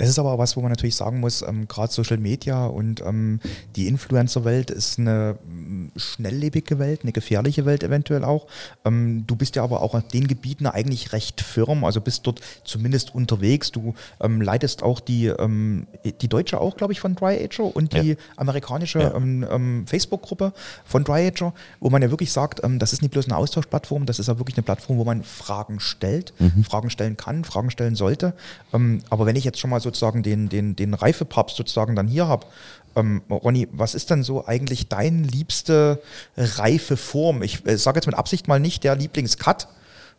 Das 0.01 0.09
ist 0.09 0.17
aber 0.17 0.39
was, 0.39 0.57
wo 0.57 0.61
man 0.61 0.71
natürlich 0.71 0.95
sagen 0.95 1.19
muss, 1.19 1.43
ähm, 1.43 1.67
gerade 1.67 1.93
Social 1.93 2.17
Media 2.17 2.65
und 2.65 3.01
ähm, 3.01 3.39
die 3.75 3.87
Influencer-Welt 3.87 4.71
ist 4.71 4.97
eine 4.97 5.37
mm, 5.45 5.89
schnelllebige 5.95 6.79
Welt, 6.79 7.01
eine 7.03 7.11
gefährliche 7.11 7.67
Welt 7.67 7.83
eventuell 7.83 8.23
auch. 8.23 8.47
Ähm, 8.83 9.25
du 9.27 9.35
bist 9.35 9.55
ja 9.55 9.63
aber 9.63 9.83
auch 9.83 9.93
in 9.93 10.03
den 10.11 10.27
Gebieten 10.27 10.65
eigentlich 10.65 11.13
recht 11.13 11.41
firm, 11.41 11.83
also 11.83 12.01
bist 12.01 12.25
dort 12.25 12.41
zumindest 12.63 13.13
unterwegs. 13.13 13.71
Du 13.71 13.93
ähm, 14.19 14.41
leitest 14.41 14.81
auch 14.81 15.01
die, 15.01 15.27
ähm, 15.27 15.85
die 16.03 16.27
deutsche 16.27 16.59
auch, 16.59 16.77
glaube 16.77 16.93
ich, 16.93 16.99
von 16.99 17.13
DryAger 17.13 17.75
und 17.75 17.93
die 17.93 18.09
ja. 18.09 18.15
amerikanische 18.37 19.01
ja. 19.01 19.13
Ähm, 19.13 19.85
Facebook-Gruppe 19.85 20.53
von 20.83 21.03
DryAger, 21.03 21.53
wo 21.79 21.91
man 21.91 22.01
ja 22.01 22.09
wirklich 22.09 22.31
sagt, 22.31 22.61
das 22.79 22.93
ist 22.93 23.03
nicht 23.03 23.11
bloß 23.11 23.25
eine 23.25 23.37
Austauschplattform, 23.37 24.07
das 24.07 24.17
ist 24.17 24.29
ja 24.29 24.39
wirklich 24.39 24.57
eine 24.57 24.63
Plattform, 24.63 24.97
wo 24.97 25.03
man 25.03 25.23
Fragen 25.23 25.79
stellt, 25.79 26.33
mhm. 26.39 26.63
Fragen 26.63 26.89
stellen 26.89 27.17
kann, 27.17 27.43
Fragen 27.43 27.69
stellen 27.69 27.93
sollte. 27.93 28.33
aber 28.71 29.25
wenn 29.27 29.35
ich 29.35 29.43
jetzt 29.43 29.59
schon 29.59 29.69
mal 29.69 29.79
so 29.79 29.90
sozusagen 29.91 30.23
den, 30.23 30.49
den, 30.49 30.75
den 30.75 30.93
Reifepapst 30.93 31.55
sozusagen 31.55 31.95
dann 31.95 32.07
hier 32.07 32.27
habe. 32.27 32.47
Ähm, 32.95 33.21
Ronny, 33.29 33.67
was 33.71 33.95
ist 33.95 34.09
denn 34.09 34.23
so 34.23 34.45
eigentlich 34.45 34.87
dein 34.87 35.23
liebste 35.23 36.01
reife 36.35 36.97
Form? 36.97 37.41
Ich 37.43 37.65
äh, 37.65 37.77
sage 37.77 37.97
jetzt 37.97 38.07
mit 38.07 38.15
Absicht 38.15 38.47
mal 38.47 38.59
nicht 38.59 38.83
der 38.83 38.95
Lieblingscut, 38.95 39.67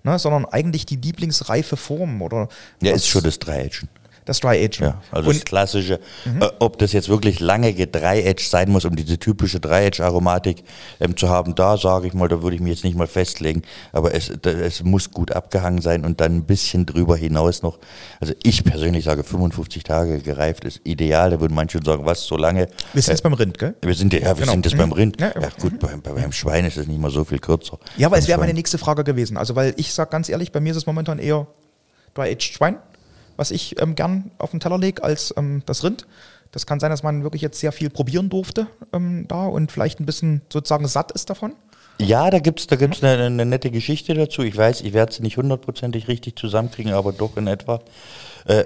ne, 0.04 0.18
sondern 0.18 0.44
eigentlich 0.44 0.86
die 0.86 0.96
Lieblingsreife 0.96 1.76
Form 1.76 2.22
oder? 2.22 2.48
Ja, 2.80 2.92
ist 2.92 3.08
schon 3.08 3.22
das 3.22 3.38
Dreieckchen. 3.38 3.88
Das 4.24 4.38
Dry 4.40 4.64
Aging. 4.64 4.86
Ja, 4.86 5.00
also 5.10 5.28
das 5.30 5.38
Und 5.38 5.46
klassische, 5.46 5.94
äh, 5.94 6.46
ob 6.60 6.78
das 6.78 6.92
jetzt 6.92 7.08
wirklich 7.08 7.40
lange 7.40 7.72
gedry-aged 7.72 8.48
sein 8.48 8.70
muss, 8.70 8.84
um 8.84 8.94
diese 8.94 9.18
typische 9.18 9.58
Dry-Age-Aromatik 9.58 10.62
ähm, 11.00 11.16
zu 11.16 11.28
haben, 11.28 11.54
da 11.56 11.76
sage 11.76 12.06
ich 12.06 12.14
mal, 12.14 12.28
da 12.28 12.42
würde 12.42 12.54
ich 12.54 12.62
mich 12.62 12.74
jetzt 12.74 12.84
nicht 12.84 12.96
mal 12.96 13.08
festlegen, 13.08 13.62
aber 13.92 14.14
es, 14.14 14.30
da, 14.40 14.50
es 14.50 14.84
muss 14.84 15.10
gut 15.10 15.32
abgehangen 15.32 15.80
sein 15.82 16.04
und 16.04 16.20
dann 16.20 16.36
ein 16.36 16.44
bisschen 16.44 16.86
drüber 16.86 17.16
hinaus 17.16 17.62
noch. 17.62 17.78
Also 18.20 18.32
ich 18.44 18.62
persönlich 18.62 19.04
sage 19.04 19.24
55 19.24 19.82
Tage 19.82 20.20
gereift 20.20 20.64
ist 20.64 20.80
ideal, 20.84 21.30
da 21.30 21.40
würden 21.40 21.54
manche 21.54 21.80
sagen, 21.84 22.04
was, 22.06 22.24
so 22.24 22.36
lange? 22.36 22.68
wir 22.92 23.02
sind 23.02 23.12
jetzt 23.14 23.22
beim 23.22 23.32
Rind, 23.34 23.58
gell? 23.58 23.74
Wir 23.82 23.94
sind 23.94 24.12
ja, 24.12 24.20
wir 24.20 24.34
Genau. 24.34 24.52
sind 24.52 24.66
jetzt 24.66 24.76
beim 24.76 24.92
Rind. 24.92 25.20
Ja, 25.20 25.32
gut, 25.60 25.78
beim, 25.80 26.00
beim 26.00 26.32
Schwein 26.32 26.64
ist 26.64 26.76
es 26.76 26.86
nicht 26.86 27.00
mal 27.00 27.10
so 27.10 27.24
viel 27.24 27.38
kürzer. 27.38 27.78
Ja, 27.96 28.06
aber 28.06 28.18
es 28.18 28.28
wäre 28.28 28.38
meine 28.38 28.54
nächste 28.54 28.78
Frage 28.78 29.02
gewesen. 29.04 29.36
Also, 29.36 29.56
weil 29.56 29.74
ich 29.76 29.92
sag 29.92 30.10
ganz 30.10 30.28
ehrlich, 30.28 30.52
bei 30.52 30.60
mir 30.60 30.70
ist 30.70 30.76
es 30.76 30.86
momentan 30.86 31.18
eher 31.18 31.46
Dry-Aged 32.14 32.42
Schwein, 32.54 32.76
was 33.36 33.50
ich 33.50 33.80
ähm, 33.80 33.94
gern 33.94 34.30
auf 34.38 34.50
den 34.50 34.60
Teller 34.60 34.78
lege, 34.78 35.02
als 35.02 35.34
ähm, 35.36 35.62
das 35.66 35.84
Rind. 35.84 36.06
Das 36.50 36.66
kann 36.66 36.80
sein, 36.80 36.90
dass 36.90 37.02
man 37.02 37.22
wirklich 37.22 37.42
jetzt 37.42 37.60
sehr 37.60 37.72
viel 37.72 37.88
probieren 37.88 38.28
durfte 38.28 38.66
ähm, 38.92 39.26
da 39.26 39.46
und 39.46 39.72
vielleicht 39.72 40.00
ein 40.00 40.06
bisschen 40.06 40.42
sozusagen 40.52 40.86
satt 40.86 41.10
ist 41.12 41.30
davon. 41.30 41.54
Ja, 41.98 42.30
da 42.30 42.40
gibt's 42.40 42.66
da 42.66 42.76
gibt's 42.76 43.02
eine, 43.02 43.24
eine 43.24 43.46
nette 43.46 43.70
Geschichte 43.70 44.14
dazu. 44.14 44.42
Ich 44.42 44.56
weiß, 44.56 44.80
ich 44.82 44.92
werde 44.92 45.12
sie 45.12 45.22
nicht 45.22 45.36
hundertprozentig 45.36 46.08
richtig 46.08 46.36
zusammenkriegen, 46.36 46.92
aber 46.92 47.12
doch 47.12 47.36
in 47.36 47.46
etwa. 47.46 47.80
Äh, 48.46 48.64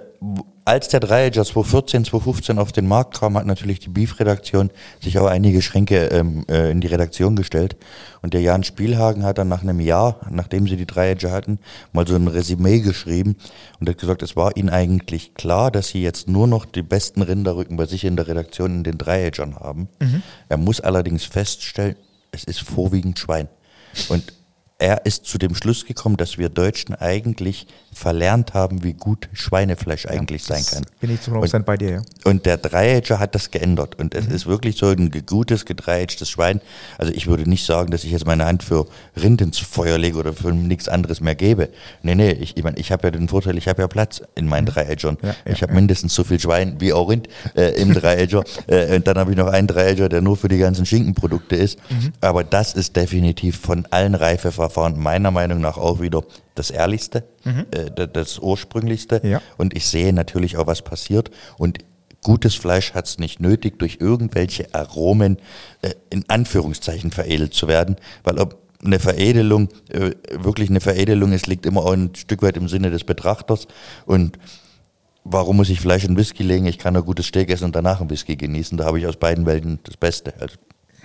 als 0.65 0.89
der 0.89 0.99
Dreiager 0.99 1.45
2014, 1.45 2.07
2015 2.07 2.59
auf 2.59 2.73
den 2.73 2.89
Markt 2.89 3.21
kam, 3.21 3.37
hat 3.37 3.47
natürlich 3.47 3.79
die 3.79 3.89
Beef-Redaktion 3.89 4.71
sich 5.01 5.19
auch 5.19 5.27
einige 5.27 5.63
Schränke 5.63 6.07
ähm, 6.07 6.45
äh, 6.49 6.73
in 6.73 6.81
die 6.81 6.89
Redaktion 6.89 7.37
gestellt. 7.37 7.77
Und 8.21 8.35
der 8.35 8.41
Jan 8.41 8.65
Spielhagen 8.65 9.23
hat 9.23 9.39
dann 9.39 9.49
nach 9.49 9.63
einem 9.63 9.79
Jahr, 9.79 10.19
nachdem 10.29 10.67
sie 10.67 10.77
die 10.77 10.87
Dreiager 10.87 11.31
hatten, 11.31 11.61
mal 11.93 12.07
so 12.07 12.17
ein 12.17 12.27
Resümee 12.27 12.81
geschrieben 12.81 13.37
und 13.79 13.89
hat 13.89 13.99
gesagt, 13.99 14.23
es 14.23 14.35
war 14.35 14.57
ihnen 14.57 14.71
eigentlich 14.71 15.35
klar, 15.35 15.71
dass 15.71 15.89
sie 15.91 16.03
jetzt 16.03 16.29
nur 16.29 16.49
noch 16.49 16.65
die 16.65 16.83
besten 16.83 17.23
Rinderrücken 17.23 17.77
bei 17.77 17.87
sich 17.87 18.05
in 18.05 18.17
der 18.17 18.27
Redaktion 18.27 18.79
in 18.79 18.85
den 18.85 18.99
Dreiagern 18.99 19.57
haben. 19.61 19.89
Er 20.49 20.57
muss 20.57 20.81
allerdings 20.81 21.25
feststellen, 21.25 21.95
es 22.33 22.43
ist 22.43 22.61
vorwiegend 22.61 23.19
Schwein. 23.19 23.49
Und 24.09 24.33
er 24.79 25.07
ist 25.07 25.25
zu 25.25 25.39
dem 25.39 25.55
Schluss 25.55 25.87
gekommen, 25.87 26.17
dass 26.19 26.37
wir 26.37 26.51
Deutschen 26.51 26.95
eigentlich 26.95 27.67
verlernt 27.95 28.53
haben, 28.53 28.85
wie 28.85 28.93
gut 28.93 29.31
Schweinefleisch 29.33 30.05
eigentlich 30.05 30.45
sein 30.45 30.59
Das 30.59 30.71
kann. 30.73 30.85
Bin 31.01 31.11
ich 31.15 31.23
zu 31.23 31.31
100% 31.31 31.61
bei 31.61 31.79
dir, 31.79 31.91
ja. 31.91 32.03
Und 32.25 32.45
der 32.45 32.59
Dreiager 32.59 33.19
hat 33.19 33.35
das 33.35 33.51
geändert. 33.51 33.99
Und 33.99 34.15
es 34.15 34.27
ist 34.27 34.47
wirklich 34.47 34.77
so 34.77 34.89
ein 34.89 35.11
gutes, 35.25 35.65
gedreiagtes 35.65 36.29
Schwein. 36.29 36.61
Also 36.99 37.11
ich 37.15 37.27
würde 37.27 37.49
nicht 37.49 37.65
sagen, 37.65 37.91
dass 37.91 38.05
ich 38.05 38.11
jetzt 38.11 38.27
meine 38.27 38.45
Hand 38.45 38.63
für 38.63 38.87
Rind 39.17 39.41
ins 39.41 39.59
Feuer 39.59 39.97
lege 39.97 40.19
oder 40.19 40.35
für 40.35 40.53
nichts 40.53 40.91
anderes 40.91 41.23
mehr 41.23 41.35
gebe. 41.35 41.71
Nee, 42.03 42.15
nee, 42.15 42.33
ich, 42.33 42.59
ich, 42.59 42.63
mein, 42.63 42.77
ich 42.77 42.93
habe 42.93 43.07
ja 43.07 43.13
den 43.13 43.29
Vorteil, 43.29 43.57
ich 43.57 43.69
habe 43.69 43.81
ja 43.81 43.89
Platz 43.89 44.21
in 44.35 44.47
meinen 44.47 44.67
Dreiagern. 44.67 45.17
Ja, 45.23 45.29
ja, 45.29 45.35
ich 45.47 45.63
habe 45.63 45.73
mindestens 45.73 46.15
so 46.15 46.23
viel 46.23 46.39
Schwein 46.39 46.77
wie 46.81 46.93
auch 46.93 47.09
Rind 47.09 47.29
äh, 47.55 47.81
im 47.81 47.95
Dreiager. 47.95 48.45
äh, 48.67 48.97
und 48.97 49.07
dann 49.07 49.17
habe 49.17 49.31
ich 49.31 49.39
noch 49.39 49.49
einen 49.49 49.69
Dreiager, 49.69 50.11
der 50.11 50.21
nur 50.21 50.37
für 50.37 50.49
die 50.49 50.59
ganzen 50.59 50.85
Schinkenprodukte 50.85 51.57
ist. 51.57 51.79
Aber 52.21 52.45
das 52.45 52.75
ist 52.75 52.95
definitiv 52.95 53.59
von 53.59 53.87
allen 53.87 54.15
Reifeverfahren 54.67 54.99
meiner 54.99 55.31
Meinung 55.31 55.61
nach 55.61 55.77
auch 55.77 56.01
wieder 56.01 56.23
das 56.55 56.71
ehrlichste, 56.71 57.25
äh, 57.45 57.91
d- 57.91 58.07
das 58.13 58.39
ursprünglichste. 58.39 59.21
Ja. 59.25 59.41
Und 59.57 59.75
ich 59.77 59.87
sehe 59.87 60.13
natürlich 60.13 60.57
auch, 60.57 60.67
was 60.67 60.83
passiert. 60.83 61.31
Und 61.59 61.79
gutes 62.23 62.55
Fleisch 62.55 62.95
hat 62.95 63.07
es 63.07 63.19
nicht 63.19 63.41
nötig, 63.41 63.79
durch 63.79 63.99
irgendwelche 64.01 64.75
Aromen 64.75 65.39
äh, 65.83 65.95
in 66.11 66.25
Anführungszeichen 66.29 67.11
veredelt 67.13 67.55
zu 67.55 67.69
werden. 67.69 67.97
Weil 68.25 68.39
ob 68.39 68.59
eine 68.85 68.99
Veredelung 68.99 69.69
äh, 69.91 70.13
wirklich 70.33 70.71
eine 70.71 70.81
Veredelung 70.81 71.33
ist, 71.33 71.47
liegt 71.47 71.67
immer 71.67 71.83
auch 71.83 71.93
ein 71.93 72.15
Stück 72.15 72.43
weit 72.43 72.57
im 72.57 72.69
Sinne 72.69 72.91
des 72.91 73.05
Betrachters. 73.05 73.67
Und 74.05 74.39
warum 75.25 75.57
muss 75.57 75.71
ich 75.71 75.81
Fleisch 75.81 76.05
in 76.05 76.17
Whisky 76.17 76.43
legen? 76.43 76.67
Ich 76.67 76.79
kann 76.79 76.97
ein 76.97 77.05
gutes 77.05 77.27
Steak 77.27 77.51
essen 77.51 77.65
und 77.65 77.77
danach 77.77 78.01
ein 78.01 78.11
Whisky 78.11 78.37
genießen. 78.37 78.77
Da 78.77 78.85
habe 78.85 78.99
ich 78.99 79.07
aus 79.07 79.17
beiden 79.17 79.47
Welten 79.47 79.79
das 79.85 79.97
Beste. 79.97 80.35
Also 80.41 80.57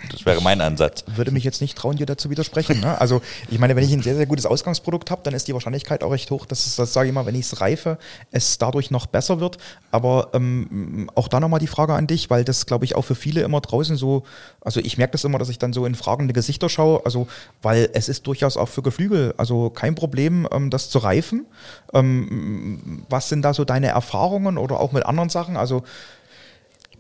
das 0.10 0.26
wäre 0.26 0.42
mein 0.42 0.62
Ansatz. 0.62 1.04
Würde 1.16 1.32
mich 1.32 1.44
jetzt 1.44 1.62
nicht 1.62 1.78
trauen, 1.78 1.98
dir 1.98 2.06
dazu 2.06 2.30
widersprechen. 2.30 2.80
Ne? 2.80 3.00
Also 3.00 3.22
ich 3.50 3.60
meine, 3.60 3.76
wenn 3.76 3.84
ich 3.84 3.94
ein 3.94 4.02
sehr, 4.02 4.16
sehr 4.16 4.26
gutes 4.26 4.46
Ausgangsprodukt 4.46 5.12
habe, 5.12 5.22
dann 5.24 5.34
ist 5.34 5.48
die 5.48 5.54
Wahrscheinlichkeit 5.54 6.04
auch 6.04 6.12
recht 6.12 6.32
hoch, 6.32 6.46
dass 6.46 6.66
es, 6.66 6.76
das 6.76 6.94
sage 6.94 7.10
ich 7.10 7.14
mal, 7.14 7.26
wenn 7.26 7.36
ich 7.36 7.46
es 7.46 7.62
reife, 7.62 7.98
es 8.32 8.58
dadurch 8.58 8.92
noch 8.92 9.06
besser 9.06 9.40
wird. 9.40 9.58
Aber 9.92 10.30
ähm, 10.34 11.10
auch 11.16 11.28
da 11.28 11.40
nochmal 11.40 11.60
die 11.60 11.68
Frage 11.68 11.94
an 11.94 12.08
dich, 12.08 12.30
weil 12.30 12.44
das, 12.44 12.66
glaube 12.66 12.86
ich, 12.86 12.96
auch 12.96 13.04
für 13.04 13.16
viele 13.16 13.42
immer 13.42 13.62
draußen 13.62 13.96
so, 13.96 14.24
also 14.62 14.80
ich 14.80 14.98
merke 14.98 15.14
das 15.14 15.24
immer, 15.24 15.38
dass 15.38 15.50
ich 15.50 15.60
dann 15.60 15.74
so 15.74 15.86
in 15.86 15.96
fragende 15.96 16.34
Gesichter 16.34 16.70
schaue, 16.70 17.02
also 17.06 17.28
weil 17.62 17.90
es 17.94 18.10
ist 18.10 18.28
durchaus 18.28 18.58
auch 18.58 18.70
für 18.70 18.82
Geflügel, 18.82 19.34
also 19.38 19.70
kein 19.70 19.96
Problem, 19.96 20.48
ähm, 20.52 20.70
das 20.70 20.90
zu 20.90 21.00
reifen. 21.00 21.46
Ähm, 21.94 23.04
was 23.10 23.30
sind 23.30 23.44
da 23.44 23.54
so 23.54 23.66
deine 23.66 23.88
Erfahrungen 23.88 24.58
oder 24.58 24.80
auch 24.80 24.92
mit 24.92 25.06
anderen 25.06 25.30
Sachen? 25.30 25.58
Also 25.58 25.84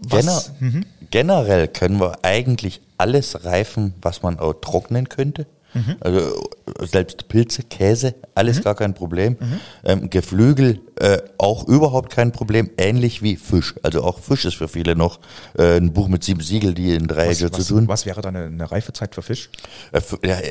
was, 0.01 0.25
Gener 0.25 0.41
Mhm. 0.59 0.85
Generell 1.11 1.67
können 1.67 1.99
wir 1.99 2.19
eigentlich 2.23 2.81
alles 3.01 3.43
reifen, 3.45 3.95
was 4.01 4.21
man 4.21 4.39
auch 4.39 4.53
trocknen 4.53 5.09
könnte. 5.09 5.47
Mhm. 5.73 5.95
Also 6.01 6.49
selbst 6.81 7.27
Pilze, 7.29 7.63
Käse, 7.63 8.13
alles 8.35 8.61
gar 8.61 8.75
kein 8.75 8.93
Problem. 8.93 9.37
Ähm, 9.83 10.09
Geflügel 10.09 10.81
äh, 10.99 11.19
auch 11.37 11.67
überhaupt 11.67 12.11
kein 12.11 12.31
Problem, 12.31 12.69
ähnlich 12.77 13.21
wie 13.21 13.35
Fisch. 13.35 13.75
Also 13.83 14.03
auch 14.03 14.19
Fisch 14.19 14.45
ist 14.45 14.55
für 14.55 14.67
viele 14.67 14.95
noch 14.95 15.19
äh, 15.57 15.77
ein 15.77 15.93
Buch 15.93 16.07
mit 16.07 16.23
sieben 16.23 16.41
Siegel, 16.41 16.73
die 16.73 16.93
in 16.95 17.07
drei 17.07 17.29
was, 17.29 17.39
zu 17.39 17.51
was, 17.51 17.67
tun. 17.67 17.87
was 17.87 18.05
wäre 18.05 18.21
da 18.21 18.29
eine, 18.29 18.45
eine 18.45 18.71
Reifezeit 18.71 19.15
für 19.15 19.21
Fisch? 19.21 19.49
Äh, 19.91 20.01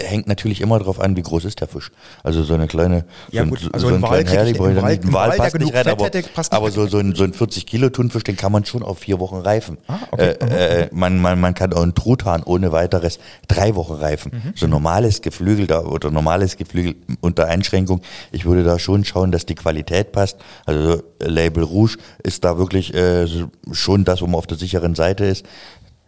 hängt 0.07 0.26
natürlich 0.26 0.61
immer 0.61 0.79
darauf 0.79 0.98
an, 1.00 1.16
wie 1.16 1.22
groß 1.22 1.44
ist 1.44 1.61
der 1.61 1.68
Fisch. 1.68 1.90
Also 2.22 2.42
so 2.42 2.55
eine 2.55 2.66
kleine, 2.66 3.05
Ja, 3.31 3.44
so, 3.44 3.50
gut, 3.50 3.62
ein- 3.62 3.74
also 3.74 3.88
so 3.88 3.94
ein 3.94 4.03
Wal 4.03 4.18
ein 4.20 4.26
Wal- 4.59 4.76
Wal, 4.83 5.12
Wal, 5.12 5.37
passt 5.37 5.59
nicht 5.59 5.74
rein, 5.74 5.87
aber, 5.88 6.05
hätte, 6.07 6.22
passt 6.35 6.53
aber 6.53 6.70
so, 6.70 6.87
so 6.87 6.98
ein, 6.98 7.14
so 7.14 7.24
ein 7.24 7.33
40 7.33 7.66
Kilo 7.66 7.90
Thunfisch, 7.90 8.24
den 8.24 8.37
kann 8.37 8.53
man 8.53 8.64
schon 8.64 8.83
auf 8.83 8.98
vier 9.00 9.18
Wochen 9.20 9.37
reifen. 9.37 9.79
Ah, 9.88 9.98
okay. 10.11 10.31
Äh, 10.40 10.83
äh, 10.85 10.88
man, 10.92 11.18
man, 11.20 11.40
man 11.40 11.55
kann 11.55 11.72
auch 11.72 11.83
einen 11.83 11.94
Truthahn 11.94 12.42
ohne 12.42 12.72
weiteres 12.72 13.18
drei 13.48 13.74
Wochen 13.74 13.94
reifen. 13.94 14.33
Mhm. 14.33 14.53
So 14.57 14.66
normales 14.66 15.22
Geflügel 15.22 15.66
da, 15.66 15.81
oder 15.83 16.11
normales 16.11 16.57
Geflügel 16.57 16.94
unter 17.20 17.46
Einschränkung. 17.46 18.00
Ich 18.33 18.44
würde 18.44 18.64
da 18.64 18.79
schon 18.79 19.05
schauen, 19.05 19.33
dass 19.33 19.46
die 19.46 19.55
Qualität 19.55 20.12
passt. 20.12 20.30
Also 20.66 21.03
Label 21.21 21.64
Rouge 21.64 21.97
ist 22.23 22.45
da 22.45 22.59
wirklich 22.59 22.95
äh, 22.95 23.27
schon 23.73 24.05
das, 24.05 24.21
wo 24.23 24.27
man 24.27 24.37
auf 24.37 24.47
der 24.47 24.59
sicheren 24.59 24.95
Seite 24.95 25.25
ist. 25.25 25.45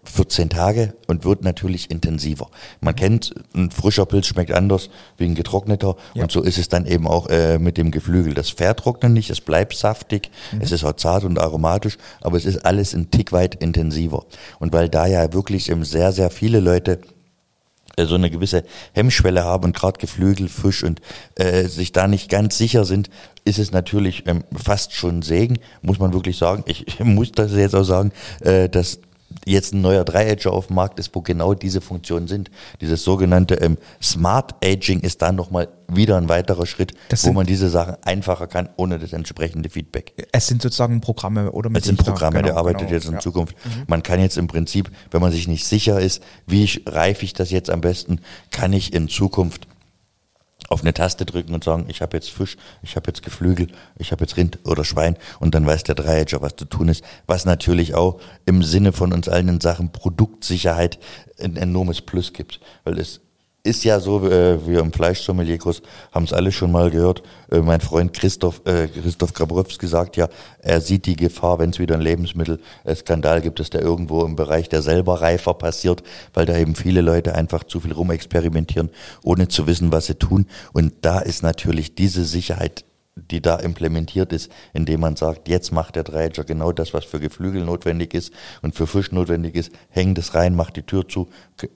14 0.04 0.50
Tage 0.50 0.94
und 1.06 1.24
wird 1.24 1.44
natürlich 1.44 1.88
intensiver. 1.90 2.48
Man 2.80 2.96
kennt, 2.96 3.34
ein 3.54 3.70
frischer 3.70 4.04
Pilz 4.04 4.26
schmeckt 4.26 4.50
anders 4.50 4.90
wie 5.16 5.26
ein 5.26 5.36
getrockneter 5.36 5.94
Ja. 6.14 6.24
und 6.24 6.32
so 6.32 6.42
ist 6.42 6.58
es 6.58 6.68
dann 6.68 6.86
eben 6.86 7.06
auch 7.06 7.28
äh, 7.28 7.60
mit 7.60 7.78
dem 7.78 7.92
Geflügel. 7.92 8.34
Das 8.34 8.50
vertrocknet 8.50 9.12
nicht, 9.12 9.30
es 9.30 9.40
bleibt 9.40 9.76
saftig, 9.76 10.30
es 10.60 10.72
ist 10.72 10.82
auch 10.82 10.94
zart 10.94 11.22
und 11.22 11.38
aromatisch, 11.38 11.98
aber 12.20 12.36
es 12.36 12.44
ist 12.46 12.64
alles 12.66 12.94
ein 12.94 13.12
Tick 13.12 13.30
weit 13.30 13.54
intensiver. 13.62 14.24
Und 14.58 14.72
weil 14.72 14.88
da 14.88 15.06
ja 15.06 15.32
wirklich 15.32 15.72
sehr, 15.82 16.10
sehr 16.10 16.30
viele 16.30 16.58
Leute 16.58 16.98
so 17.98 18.14
eine 18.14 18.30
gewisse 18.30 18.64
Hemmschwelle 18.92 19.44
haben 19.44 19.64
und 19.64 19.76
gerade 19.76 19.98
Geflügel, 19.98 20.48
Fisch 20.48 20.82
und 20.84 21.00
äh, 21.34 21.64
sich 21.64 21.92
da 21.92 22.08
nicht 22.08 22.30
ganz 22.30 22.58
sicher 22.58 22.84
sind, 22.84 23.10
ist 23.44 23.58
es 23.58 23.72
natürlich 23.72 24.24
ähm, 24.26 24.44
fast 24.54 24.94
schon 24.94 25.22
Segen, 25.22 25.58
muss 25.82 25.98
man 25.98 26.12
wirklich 26.12 26.36
sagen. 26.38 26.64
Ich, 26.66 26.86
ich 26.86 27.00
muss 27.04 27.32
das 27.32 27.52
jetzt 27.52 27.74
auch 27.74 27.84
sagen, 27.84 28.12
äh, 28.40 28.68
dass 28.68 29.00
jetzt 29.46 29.74
ein 29.74 29.80
neuer 29.80 30.04
Dreiager 30.04 30.52
auf 30.52 30.68
dem 30.68 30.76
Markt 30.76 30.98
ist, 30.98 31.14
wo 31.14 31.20
genau 31.20 31.54
diese 31.54 31.80
Funktionen 31.80 32.28
sind. 32.28 32.50
Dieses 32.80 33.04
sogenannte 33.04 33.54
ähm, 33.56 33.78
Smart 34.02 34.54
Aging 34.64 35.00
ist 35.00 35.22
da 35.22 35.32
nochmal 35.32 35.68
wieder 35.88 36.16
ein 36.16 36.28
weiterer 36.28 36.66
Schritt, 36.66 36.92
Das 37.08 37.26
wo 37.26 37.32
man 37.32 37.46
diese 37.46 37.68
Sachen 37.68 37.96
einfacher 38.02 38.46
kann, 38.46 38.68
ohne 38.76 38.98
das 38.98 39.12
entsprechende 39.12 39.68
Feedback. 39.68 40.28
Es 40.32 40.46
sind 40.46 40.62
sozusagen 40.62 41.00
Programme 41.00 41.52
oder 41.52 41.70
mit 41.70 41.82
Es 41.82 41.86
sind 41.86 41.98
Programme, 41.98 42.36
genau, 42.36 42.48
der 42.48 42.56
arbeitet 42.56 42.80
genau, 42.80 42.92
jetzt 42.92 43.06
in 43.06 43.14
ja. 43.14 43.20
Zukunft. 43.20 43.56
Man 43.86 44.02
kann 44.02 44.20
jetzt 44.20 44.38
im 44.38 44.46
Prinzip, 44.46 44.90
wenn 45.10 45.20
man 45.20 45.32
sich 45.32 45.48
nicht 45.48 45.66
sicher 45.66 46.00
ist, 46.00 46.22
wie 46.46 46.68
reife 46.86 47.24
ich 47.24 47.32
das 47.34 47.50
jetzt 47.50 47.70
am 47.70 47.80
besten, 47.80 48.20
kann 48.50 48.72
ich 48.72 48.94
in 48.94 49.08
Zukunft 49.08 49.66
auf 50.68 50.82
eine 50.82 50.94
Taste 50.94 51.26
drücken 51.26 51.54
und 51.54 51.64
sagen, 51.64 51.86
ich 51.88 52.02
habe 52.02 52.16
jetzt 52.16 52.30
Fisch, 52.30 52.56
ich 52.82 52.96
habe 52.96 53.08
jetzt 53.08 53.22
Geflügel, 53.22 53.68
ich 53.98 54.12
habe 54.12 54.24
jetzt 54.24 54.36
Rind 54.36 54.58
oder 54.64 54.84
Schwein. 54.84 55.16
Und 55.40 55.54
dann 55.54 55.66
weiß 55.66 55.84
der 55.84 55.94
Dreiager, 55.94 56.40
was 56.40 56.56
zu 56.56 56.64
tun 56.64 56.88
ist, 56.88 57.04
was 57.26 57.44
natürlich 57.44 57.94
auch 57.94 58.20
im 58.46 58.62
Sinne 58.62 58.92
von 58.92 59.12
uns 59.12 59.28
allen 59.28 59.48
in 59.48 59.60
Sachen 59.60 59.92
Produktsicherheit 59.92 60.98
ein 61.40 61.56
enormes 61.56 62.00
Plus 62.00 62.32
gibt, 62.32 62.60
weil 62.84 62.98
es 62.98 63.20
ist 63.64 63.84
ja 63.84 64.00
so, 64.00 64.28
äh, 64.28 64.66
wir 64.66 64.80
im 64.80 64.92
Fleischsommelierkurs 64.92 65.82
haben 66.10 66.24
es 66.24 66.32
alle 66.32 66.50
schon 66.50 66.72
mal 66.72 66.90
gehört. 66.90 67.22
Äh, 67.50 67.60
mein 67.60 67.80
Freund 67.80 68.12
Christoph, 68.12 68.60
äh, 68.64 68.88
Christoph 68.88 69.34
Grabrowski 69.34 69.86
sagt 69.86 70.16
ja, 70.16 70.28
er 70.58 70.80
sieht 70.80 71.06
die 71.06 71.14
Gefahr, 71.14 71.60
wenn 71.60 71.70
es 71.70 71.78
wieder 71.78 71.94
ein 71.94 72.00
Lebensmittelskandal 72.00 73.40
gibt, 73.40 73.60
dass 73.60 73.70
der 73.70 73.82
irgendwo 73.82 74.24
im 74.24 74.34
Bereich 74.34 74.68
der 74.68 74.82
selber 74.82 75.20
Reifer 75.20 75.54
passiert, 75.54 76.02
weil 76.34 76.44
da 76.44 76.56
eben 76.56 76.74
viele 76.74 77.02
Leute 77.02 77.36
einfach 77.36 77.62
zu 77.62 77.78
viel 77.78 77.92
rumexperimentieren, 77.92 78.90
ohne 79.22 79.46
zu 79.46 79.68
wissen, 79.68 79.92
was 79.92 80.06
sie 80.06 80.16
tun. 80.16 80.46
Und 80.72 80.94
da 81.02 81.20
ist 81.20 81.44
natürlich 81.44 81.94
diese 81.94 82.24
Sicherheit 82.24 82.84
die 83.14 83.42
da 83.42 83.56
implementiert 83.56 84.32
ist, 84.32 84.50
indem 84.72 85.00
man 85.00 85.16
sagt, 85.16 85.48
jetzt 85.48 85.70
macht 85.70 85.96
der 85.96 86.04
Dreiecker 86.04 86.44
genau 86.44 86.72
das, 86.72 86.94
was 86.94 87.04
für 87.04 87.20
Geflügel 87.20 87.64
notwendig 87.64 88.14
ist 88.14 88.32
und 88.62 88.74
für 88.74 88.86
Fisch 88.86 89.12
notwendig 89.12 89.54
ist, 89.54 89.70
hängt 89.90 90.16
es 90.18 90.34
rein, 90.34 90.54
macht 90.54 90.76
die 90.76 90.82
Tür 90.82 91.06
zu, 91.06 91.28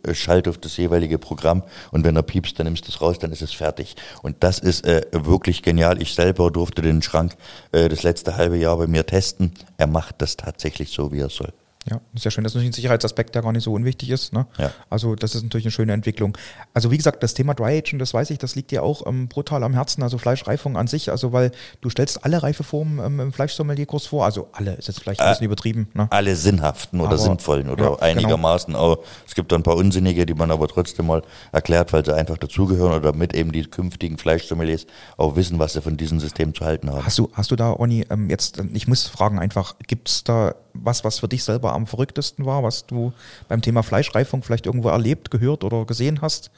äh, 0.02 0.14
schalt 0.14 0.48
auf 0.48 0.56
das 0.56 0.76
jeweilige 0.78 1.18
Programm 1.18 1.62
und 1.90 2.04
wenn 2.04 2.16
er 2.16 2.22
piepst, 2.22 2.58
dann 2.58 2.64
nimmst 2.64 2.86
du 2.86 2.90
es 2.90 3.02
raus, 3.02 3.18
dann 3.18 3.32
ist 3.32 3.42
es 3.42 3.52
fertig. 3.52 3.96
Und 4.22 4.36
das 4.40 4.58
ist 4.58 4.86
äh, 4.86 5.02
wirklich 5.12 5.62
genial. 5.62 6.00
Ich 6.00 6.14
selber 6.14 6.50
durfte 6.50 6.80
den 6.80 7.02
Schrank 7.02 7.36
äh, 7.72 7.88
das 7.88 8.02
letzte 8.02 8.36
halbe 8.36 8.56
Jahr 8.56 8.78
bei 8.78 8.86
mir 8.86 9.04
testen. 9.04 9.52
Er 9.76 9.86
macht 9.86 10.22
das 10.22 10.36
tatsächlich 10.36 10.90
so, 10.90 11.12
wie 11.12 11.20
er 11.20 11.30
soll. 11.30 11.52
Ja, 11.88 12.00
ist 12.14 12.24
ja 12.24 12.30
schön, 12.32 12.42
dass 12.44 12.54
natürlich 12.54 12.70
ein 12.70 12.72
Sicherheitsaspekt, 12.72 13.34
der 13.34 13.42
gar 13.42 13.52
nicht 13.52 13.62
so 13.62 13.72
unwichtig 13.72 14.10
ist. 14.10 14.32
Ne? 14.32 14.46
Ja. 14.58 14.72
Also 14.90 15.14
das 15.14 15.34
ist 15.36 15.42
natürlich 15.44 15.66
eine 15.66 15.70
schöne 15.70 15.92
Entwicklung. 15.92 16.36
Also 16.74 16.90
wie 16.90 16.96
gesagt, 16.96 17.22
das 17.22 17.34
Thema 17.34 17.54
Dry 17.54 17.78
Aging, 17.78 17.98
das 18.00 18.12
weiß 18.12 18.30
ich, 18.30 18.38
das 18.38 18.56
liegt 18.56 18.72
dir 18.72 18.82
auch 18.82 19.06
ähm, 19.06 19.28
brutal 19.28 19.62
am 19.62 19.72
Herzen, 19.72 20.02
also 20.02 20.18
Fleischreifung 20.18 20.76
an 20.76 20.88
sich, 20.88 21.10
also 21.12 21.32
weil 21.32 21.52
du 21.80 21.88
stellst 21.90 22.24
alle 22.24 22.42
Reifeformen 22.42 22.98
ähm, 23.04 23.20
im 23.20 23.32
Fleischsommelierkurs 23.32 24.06
vor, 24.06 24.24
also 24.24 24.48
alle, 24.52 24.72
ist 24.74 24.88
jetzt 24.88 25.00
vielleicht 25.00 25.20
ein 25.20 25.28
Äh, 25.28 25.30
bisschen 25.30 25.46
übertrieben. 25.46 25.88
Ne? 25.94 26.08
Alle 26.10 26.34
sinnhaften 26.34 26.98
oder 27.00 27.10
Aber- 27.10 27.18
sinnvollen 27.18 27.68
oder 27.70 27.84
ja, 27.84 27.90
genau. 27.90 28.00
einigermaßen. 28.02 28.74
Auch, 28.74 28.98
es 29.26 29.34
gibt 29.36 29.52
da 29.52 29.56
ein 29.56 29.62
paar 29.62 29.76
unsinnige, 29.76 30.26
die 30.26 30.34
man 30.34 30.50
aber 30.50 30.66
trotzdem 30.66 31.06
mal 31.06 31.22
erklärt, 31.52 31.92
weil 31.92 32.04
sie 32.04 32.14
einfach 32.14 32.36
dazugehören 32.38 32.90
oder 32.92 33.12
damit 33.12 33.32
eben 33.34 33.52
die 33.52 33.62
künftigen 33.62 34.18
Fleischsommeliers 34.18 34.86
auch 35.16 35.36
wissen, 35.36 35.58
was 35.60 35.74
sie 35.74 35.82
von 35.82 35.96
diesem 35.96 36.18
System 36.18 36.52
zu 36.52 36.64
halten 36.64 36.90
haben. 36.90 37.06
Hast 37.06 37.18
du, 37.18 37.30
hast 37.32 37.50
du 37.52 37.56
da, 37.56 37.70
Ronny, 37.70 38.04
ähm, 38.10 38.28
jetzt, 38.28 38.60
ich 38.74 38.88
muss 38.88 39.06
fragen 39.06 39.38
einfach, 39.38 39.76
gibt 39.86 40.08
es 40.08 40.24
da 40.24 40.54
was, 40.82 41.04
was 41.04 41.18
für 41.18 41.28
dich 41.28 41.44
selber 41.44 41.72
am 41.72 41.86
verrücktesten 41.86 42.44
war, 42.46 42.62
was 42.62 42.86
du 42.86 43.12
beim 43.48 43.62
Thema 43.62 43.82
Fleischreifung 43.82 44.42
vielleicht 44.42 44.66
irgendwo 44.66 44.88
erlebt, 44.88 45.30
gehört 45.30 45.64
oder 45.64 45.84
gesehen 45.84 46.20
hast? 46.22 46.50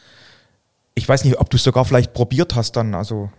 Ich 0.95 1.09
weiß 1.09 1.25
nicht, 1.25 1.39
ob 1.39 1.51
du 1.51 1.57
es 1.57 1.63
sogar 1.63 1.85
vielleicht 1.85 2.13
probiert 2.13 2.55
hast 2.55 2.77
dann, 2.77 2.95
also. 2.95 3.31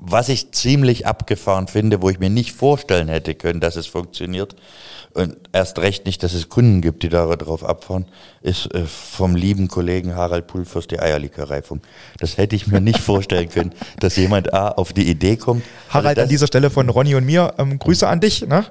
Was 0.00 0.28
ich 0.28 0.52
ziemlich 0.52 1.06
abgefahren 1.06 1.66
finde, 1.66 2.00
wo 2.02 2.08
ich 2.08 2.20
mir 2.20 2.30
nicht 2.30 2.52
vorstellen 2.52 3.08
hätte 3.08 3.34
können, 3.34 3.58
dass 3.60 3.74
es 3.74 3.88
funktioniert 3.88 4.54
und 5.14 5.36
erst 5.52 5.80
recht 5.80 6.06
nicht, 6.06 6.22
dass 6.22 6.34
es 6.34 6.48
Kunden 6.48 6.80
gibt, 6.82 7.02
die 7.02 7.08
darauf 7.08 7.64
abfahren, 7.64 8.06
ist 8.40 8.72
äh, 8.74 8.84
vom 8.84 9.34
lieben 9.34 9.66
Kollegen 9.66 10.14
Harald 10.14 10.46
Pulvers 10.46 10.86
die 10.86 11.00
Eierlikörreifung. 11.00 11.80
Das 12.20 12.36
hätte 12.36 12.54
ich 12.54 12.68
mir 12.68 12.80
nicht 12.80 13.00
vorstellen 13.00 13.48
können, 13.48 13.72
dass 13.98 14.14
jemand 14.14 14.54
A 14.54 14.68
auf 14.68 14.92
die 14.92 15.08
Idee 15.10 15.36
kommt. 15.36 15.64
Harald, 15.88 16.06
Also 16.10 16.20
an 16.20 16.24
das- 16.26 16.28
dieser 16.28 16.46
Stelle 16.46 16.70
von 16.70 16.88
Ronny 16.90 17.16
und 17.16 17.24
mir, 17.26 17.54
ähm, 17.58 17.78
Grüße 17.80 18.06
an 18.06 18.20
dich. 18.20 18.46
Ne? 18.46 18.66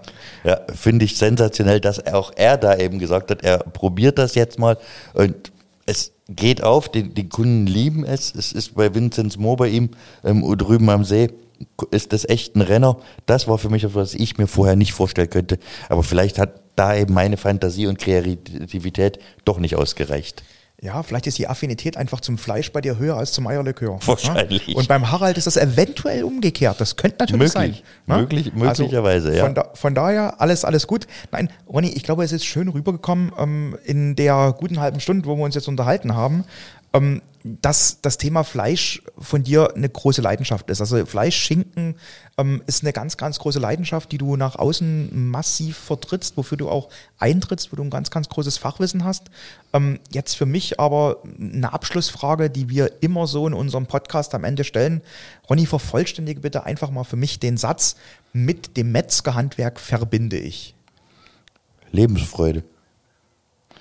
Ja, 0.46 0.62
finde 0.74 1.04
ich 1.04 1.18
sensationell, 1.18 1.82
dass 1.82 2.06
auch 2.08 2.32
er 2.38 2.56
da 2.58 2.78
eben 2.78 3.00
gesagt 3.00 3.32
hat, 3.32 3.44
er 3.44 3.58
probiert 3.58 4.18
das 4.18 4.36
jetzt 4.36 4.60
mal 4.60 4.78
und 5.14 5.36
es 5.88 6.12
geht 6.30 6.62
auf, 6.62 6.90
die, 6.90 7.04
die 7.04 7.30
Kunden 7.30 7.66
lieben 7.66 8.06
es. 8.06 8.36
Es 8.36 8.52
ist 8.52 8.76
bei 8.76 8.94
Vinzenz 8.94 9.38
Mohr 9.38 9.56
bei 9.56 9.70
ihm 9.70 9.90
ähm, 10.24 10.44
drüben 10.58 10.90
am 10.90 11.04
See, 11.04 11.30
ist 11.90 12.14
das 12.14 12.28
echt 12.28 12.56
ein 12.56 12.62
Renner. 12.62 12.98
Das 13.26 13.48
war 13.48 13.58
für 13.58 13.70
mich 13.70 13.84
etwas, 13.84 14.14
was 14.14 14.14
ich 14.14 14.38
mir 14.38 14.48
vorher 14.48 14.76
nicht 14.76 14.94
vorstellen 14.94 15.30
könnte. 15.30 15.58
Aber 15.90 16.04
vielleicht 16.04 16.38
hat 16.38 16.62
da 16.76 16.96
eben 16.96 17.14
meine 17.14 17.38
Fantasie 17.38 17.88
und 17.88 17.98
Kreativität 17.98 19.20
doch 19.46 19.58
nicht 19.58 19.76
ausgereicht. 19.76 20.44
Ja, 20.80 21.02
vielleicht 21.02 21.26
ist 21.26 21.40
die 21.40 21.48
Affinität 21.48 21.98
einfach 21.98 22.22
zum 22.22 22.38
Fleisch 22.38 22.72
bei 22.72 22.82
dir 22.82 23.00
höher 23.00 23.18
als 23.18 23.32
zum 23.32 23.48
Eierlikör. 23.48 23.98
Wahrscheinlich. 24.06 24.68
Ne? 24.68 24.76
Und 24.76 24.88
beim 24.88 25.12
Harald 25.12 25.36
ist 25.36 25.48
das 25.48 25.58
eventuell 25.58 26.24
umgekehrt. 26.24 26.80
Das 26.80 26.96
könnte 26.96 27.18
natürlich 27.22 27.52
Möglich. 27.56 27.84
sein. 28.06 28.16
ne? 28.18 28.18
Möglich- 28.22 28.54
möglicherweise, 28.54 29.36
ja. 29.36 29.44
Von, 29.44 29.56
da, 29.56 29.70
von 29.74 29.96
daher 29.96 30.40
alles, 30.40 30.64
alles 30.66 30.86
gut. 30.86 31.08
Nein, 31.32 31.50
Ronny, 31.68 31.90
ich 31.90 32.04
glaube, 32.04 32.24
es 32.24 32.32
ist 32.32 32.46
schön 32.46 32.68
rübergekommen 32.68 33.32
ähm, 33.40 33.76
in 33.86 34.16
der 34.16 34.54
guten 34.56 34.80
halben 34.80 35.00
Stunde, 35.00 35.26
wo 35.28 35.36
wir 35.36 35.44
uns 35.46 35.56
jetzt 35.56 35.68
unterhalten 35.68 36.14
haben, 36.14 36.44
ähm, 36.94 37.22
dass 37.62 38.02
das 38.02 38.18
Thema 38.18 38.44
Fleisch 38.44 39.02
von 39.18 39.44
dir 39.44 39.74
eine 39.76 39.88
große 39.88 40.22
Leidenschaft 40.22 40.70
ist. 40.70 40.82
Also 40.82 41.06
Fleisch, 41.06 41.38
Schinken 41.38 41.96
ähm, 42.38 42.62
ist 42.68 42.84
eine 42.84 42.94
ganz, 42.94 43.18
ganz 43.18 43.40
große 43.40 43.60
Leidenschaft, 43.60 44.12
die 44.12 44.18
du 44.18 44.36
nach 44.36 44.56
außen 44.56 45.30
massiv 45.30 45.78
vertrittst, 45.78 46.36
wofür 46.38 46.58
du 46.58 46.70
auch 46.70 46.90
eintrittst, 47.20 47.72
wo 47.72 47.76
du 47.76 47.84
ein 47.84 47.90
ganz, 47.90 48.12
ganz 48.12 48.28
großes 48.30 48.58
Fachwissen 48.58 49.04
hast. 49.04 49.26
Ähm, 49.74 50.00
jetzt 50.12 50.36
für 50.36 50.46
mich 50.46 50.80
aber 50.80 51.24
eine 51.40 51.72
Abschlussfrage, 51.72 52.50
die 52.50 52.70
wir 52.70 53.02
immer 53.02 53.28
so 53.28 53.48
in 53.48 53.54
unserem 53.54 53.86
Podcast 53.86 54.36
am 54.36 54.44
Ende 54.44 54.64
stellen. 54.64 55.02
Ronny, 55.50 55.66
vervollständige 55.66 56.42
bitte 56.42 56.66
einfach 56.66 56.90
mal 56.90 57.04
für 57.04 57.18
mich 57.18 57.40
den 57.40 57.58
Satz, 57.58 57.96
mit 58.34 58.78
dem 58.78 58.92
Metzgerhandwerk 58.92 59.80
verbinde 59.80 60.38
ich. 60.38 60.76
Lebensfreude. 61.92 62.64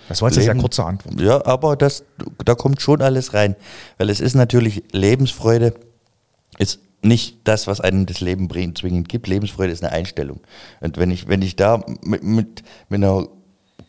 Das 0.08 0.22
war 0.22 0.28
jetzt 0.28 0.38
eine 0.38 0.44
sehr 0.44 0.54
kurze 0.56 0.84
Antwort. 0.84 1.20
Ja, 1.20 1.44
aber 1.46 1.76
das, 1.76 2.04
da 2.44 2.54
kommt 2.54 2.80
schon 2.80 3.02
alles 3.02 3.34
rein. 3.34 3.56
Weil 3.98 4.10
es 4.10 4.20
ist 4.20 4.34
natürlich 4.34 4.84
Lebensfreude, 4.92 5.74
ist 6.58 6.80
nicht 7.02 7.38
das, 7.44 7.66
was 7.66 7.80
einem 7.80 8.06
das 8.06 8.20
Leben 8.20 8.48
bringt, 8.48 8.78
zwingend 8.78 9.08
gibt. 9.08 9.26
Lebensfreude 9.26 9.72
ist 9.72 9.82
eine 9.82 9.92
Einstellung. 9.92 10.40
Und 10.80 10.96
wenn 10.96 11.10
ich, 11.10 11.28
wenn 11.28 11.42
ich 11.42 11.56
da 11.56 11.84
mit, 12.02 12.22
mit, 12.22 12.62
mit 12.88 13.02
einer 13.02 13.28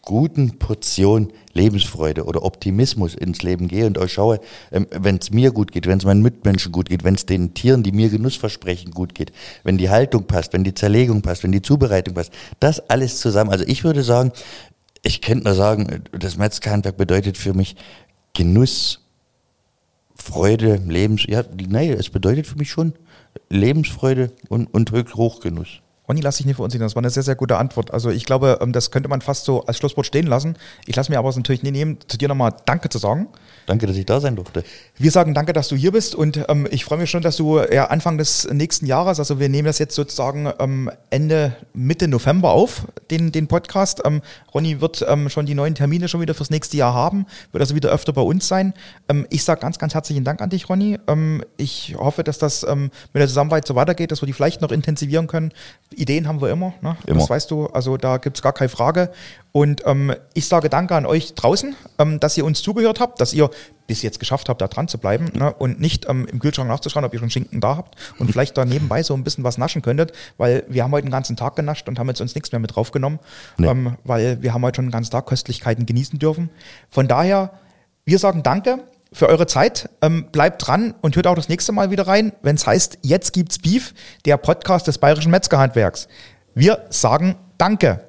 guten 0.07 0.57
Portion 0.57 1.33
Lebensfreude 1.51 2.23
oder 2.23 2.43
Optimismus 2.43 3.13
ins 3.13 3.43
Leben 3.43 3.67
gehe 3.67 3.85
und 3.85 3.97
auch 3.97 4.07
schaue, 4.07 4.39
wenn 4.71 5.17
es 5.17 5.31
mir 5.31 5.51
gut 5.51 5.73
geht, 5.73 5.85
wenn 5.85 5.97
es 5.97 6.05
meinen 6.05 6.21
Mitmenschen 6.21 6.71
gut 6.71 6.87
geht, 6.87 7.03
wenn 7.03 7.15
es 7.15 7.25
den 7.25 7.53
Tieren, 7.53 7.83
die 7.83 7.91
mir 7.91 8.07
Genuss 8.07 8.37
versprechen, 8.37 8.91
gut 8.91 9.13
geht, 9.13 9.33
wenn 9.65 9.77
die 9.77 9.89
Haltung 9.89 10.23
passt, 10.23 10.53
wenn 10.53 10.63
die 10.63 10.73
Zerlegung 10.73 11.23
passt, 11.23 11.43
wenn 11.43 11.51
die 11.51 11.61
Zubereitung 11.61 12.13
passt, 12.13 12.31
das 12.61 12.89
alles 12.89 13.19
zusammen. 13.19 13.49
Also 13.49 13.65
ich 13.67 13.83
würde 13.83 14.01
sagen, 14.01 14.31
ich 15.07 15.21
könnte 15.21 15.45
nur 15.45 15.53
sagen, 15.55 16.03
das 16.11 16.37
Metzgerhandwerk 16.37 16.97
bedeutet 16.97 17.37
für 17.37 17.53
mich 17.53 17.75
Genuss, 18.33 19.01
Freude, 20.15 20.75
Lebens... 20.75 21.25
Ja, 21.27 21.43
nein, 21.67 21.91
es 21.91 22.09
bedeutet 22.09 22.45
für 22.45 22.57
mich 22.57 22.69
schon 22.69 22.93
Lebensfreude 23.49 24.31
und, 24.49 24.67
und 24.73 24.91
Hochgenuss. 24.91 25.81
Ronny, 26.07 26.21
lass 26.21 26.37
dich 26.37 26.45
nicht 26.45 26.55
verunsichern. 26.55 26.85
Das 26.85 26.95
war 26.95 27.01
eine 27.01 27.09
sehr, 27.09 27.23
sehr 27.23 27.35
gute 27.35 27.57
Antwort. 27.57 27.93
Also 27.93 28.09
ich 28.09 28.25
glaube, 28.25 28.59
ähm, 28.61 28.71
das 28.71 28.91
könnte 28.91 29.09
man 29.09 29.21
fast 29.21 29.43
so 29.45 29.65
als 29.65 29.77
Schlusswort 29.77 30.05
stehen 30.05 30.25
lassen. 30.25 30.55
Ich 30.85 30.95
lasse 30.95 31.11
mir 31.11 31.19
aber 31.19 31.29
es 31.29 31.35
natürlich 31.35 31.63
nie 31.63 31.71
nehmen, 31.71 31.97
zu 32.07 32.17
dir 32.17 32.29
nochmal 32.29 32.53
Danke 32.65 32.87
zu 32.89 32.97
sagen. 32.97 33.27
Danke, 33.65 33.85
dass 33.85 33.97
ich 33.97 34.05
da 34.05 34.21
sein 34.21 34.37
durfte. 34.37 34.63
Wir 34.97 35.11
sagen 35.11 35.33
danke, 35.33 35.51
dass 35.51 35.67
du 35.67 35.75
hier 35.75 35.91
bist 35.91 36.15
und 36.15 36.45
ähm, 36.47 36.67
ich 36.71 36.85
freue 36.85 36.99
mich 36.99 37.09
schon, 37.09 37.21
dass 37.21 37.35
du 37.35 37.59
ja, 37.59 37.87
Anfang 37.87 38.17
des 38.17 38.47
nächsten 38.49 38.85
Jahres, 38.85 39.19
also 39.19 39.41
wir 39.41 39.49
nehmen 39.49 39.65
das 39.65 39.79
jetzt 39.79 39.93
sozusagen 39.95 40.49
ähm, 40.59 40.89
Ende, 41.09 41.53
Mitte 41.73 42.07
November 42.07 42.51
auf, 42.51 42.87
den, 43.11 43.33
den 43.33 43.47
Podcast. 43.47 44.01
Ähm, 44.05 44.21
Ronny 44.53 44.79
wird 44.79 45.05
ähm, 45.05 45.29
schon 45.29 45.45
die 45.45 45.55
neuen 45.55 45.75
Termine 45.75 46.07
schon 46.07 46.21
wieder 46.21 46.33
fürs 46.33 46.49
nächste 46.49 46.77
Jahr 46.77 46.93
haben, 46.93 47.25
wird 47.51 47.61
also 47.61 47.75
wieder 47.75 47.89
öfter 47.89 48.13
bei 48.13 48.21
uns 48.21 48.47
sein. 48.47 48.73
Ähm, 49.09 49.27
ich 49.29 49.43
sage 49.43 49.59
ganz, 49.59 49.77
ganz 49.79 49.93
herzlichen 49.93 50.23
Dank 50.23 50.41
an 50.41 50.49
dich, 50.49 50.69
Ronny. 50.69 50.97
Ich 51.57 51.95
hoffe, 51.97 52.23
dass 52.23 52.37
das 52.37 52.65
mit 52.65 52.91
der 53.13 53.27
Zusammenarbeit 53.27 53.67
so 53.67 53.75
weitergeht, 53.75 54.11
dass 54.11 54.21
wir 54.21 54.27
die 54.27 54.33
vielleicht 54.33 54.61
noch 54.61 54.71
intensivieren 54.71 55.27
können. 55.27 55.51
Ideen 55.97 56.27
haben 56.27 56.41
wir 56.41 56.49
immer, 56.49 56.73
ne? 56.81 56.95
Immer. 57.05 57.19
das 57.19 57.29
weißt 57.29 57.51
du, 57.51 57.67
also 57.67 57.97
da 57.97 58.17
gibt 58.17 58.37
es 58.37 58.41
gar 58.43 58.53
keine 58.53 58.69
Frage. 58.69 59.11
Und 59.51 59.81
ähm, 59.85 60.13
ich 60.33 60.47
sage 60.47 60.69
danke 60.69 60.95
an 60.95 61.05
euch 61.05 61.33
draußen, 61.33 61.75
ähm, 61.97 62.19
dass 62.19 62.37
ihr 62.37 62.45
uns 62.45 62.61
zugehört 62.61 62.99
habt, 62.99 63.19
dass 63.19 63.33
ihr 63.33 63.49
bis 63.87 64.01
jetzt 64.01 64.19
geschafft 64.19 64.49
habt, 64.49 64.61
da 64.61 64.67
dran 64.67 64.87
zu 64.87 64.97
bleiben 64.97 65.31
ne? 65.33 65.53
und 65.53 65.79
nicht 65.79 66.07
ähm, 66.07 66.27
im 66.31 66.39
Kühlschrank 66.39 66.69
nachzuschauen, 66.69 67.05
ob 67.05 67.13
ihr 67.13 67.19
schon 67.19 67.29
Schinken 67.29 67.59
da 67.61 67.77
habt 67.77 67.95
und 68.19 68.29
vielleicht 68.31 68.57
da 68.57 68.65
nebenbei 68.65 69.01
so 69.01 69.13
ein 69.13 69.23
bisschen 69.23 69.43
was 69.43 69.57
naschen 69.57 69.81
könntet, 69.81 70.11
weil 70.37 70.63
wir 70.67 70.83
haben 70.83 70.91
heute 70.91 71.07
den 71.07 71.11
ganzen 71.11 71.35
Tag 71.37 71.55
genascht 71.55 71.87
und 71.87 71.97
haben 71.97 72.07
jetzt 72.09 72.21
uns 72.21 72.35
nichts 72.35 72.51
mehr 72.51 72.59
mit 72.59 72.75
draufgenommen, 72.75 73.19
Nee. 73.57 73.67
ähm, 73.67 73.97
weil 74.03 74.41
wir 74.41 74.53
haben 74.53 74.63
heute 74.63 74.75
schon 74.77 74.85
den 74.85 74.91
ganzen 74.91 75.11
Tag 75.11 75.25
Köstlichkeiten 75.25 75.85
genießen 75.85 76.19
dürfen. 76.19 76.49
Von 76.89 77.07
daher, 77.07 77.51
wir 78.05 78.19
sagen 78.19 78.43
danke 78.43 78.79
für 79.17 79.27
eure 79.27 79.47
Zeit. 79.47 79.89
Ähm, 80.01 80.27
bleibt 80.31 80.65
dran 80.65 80.93
und 81.01 81.15
hört 81.15 81.27
auch 81.27 81.35
das 81.35 81.49
nächste 81.49 81.71
Mal 81.71 81.91
wieder 81.91 82.07
rein, 82.07 82.33
wenn 82.41 82.55
es 82.55 82.65
heißt, 82.65 82.99
jetzt 83.01 83.33
gibt's 83.33 83.59
Beef, 83.59 83.93
der 84.25 84.37
Podcast 84.37 84.87
des 84.87 84.97
Bayerischen 84.97 85.31
Metzgerhandwerks. 85.31 86.07
Wir 86.53 86.85
sagen 86.89 87.35
Danke. 87.57 88.03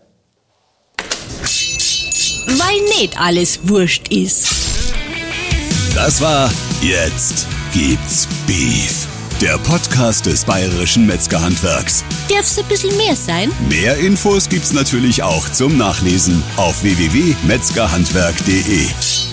Weil 2.46 2.80
nicht 2.98 3.20
alles 3.20 3.68
wurscht 3.68 4.09
ist. 4.09 4.48
Das 5.94 6.20
war 6.20 6.50
Jetzt 6.80 7.48
gibt's 7.72 8.28
Beef. 8.46 9.09
Der 9.40 9.59
Podcast 9.59 10.26
des 10.26 10.44
Bayerischen 10.44 11.06
Metzgerhandwerks. 11.06 12.04
Darf's 12.28 12.56
ein 12.56 12.66
bisschen 12.66 12.96
mehr 12.96 13.16
sein? 13.16 13.50
Mehr 13.68 13.96
Infos 13.98 14.48
gibt's 14.48 14.72
natürlich 14.72 15.24
auch 15.24 15.50
zum 15.50 15.76
Nachlesen 15.76 16.40
auf 16.56 16.84
www.metzgerhandwerk.de. 16.84 19.28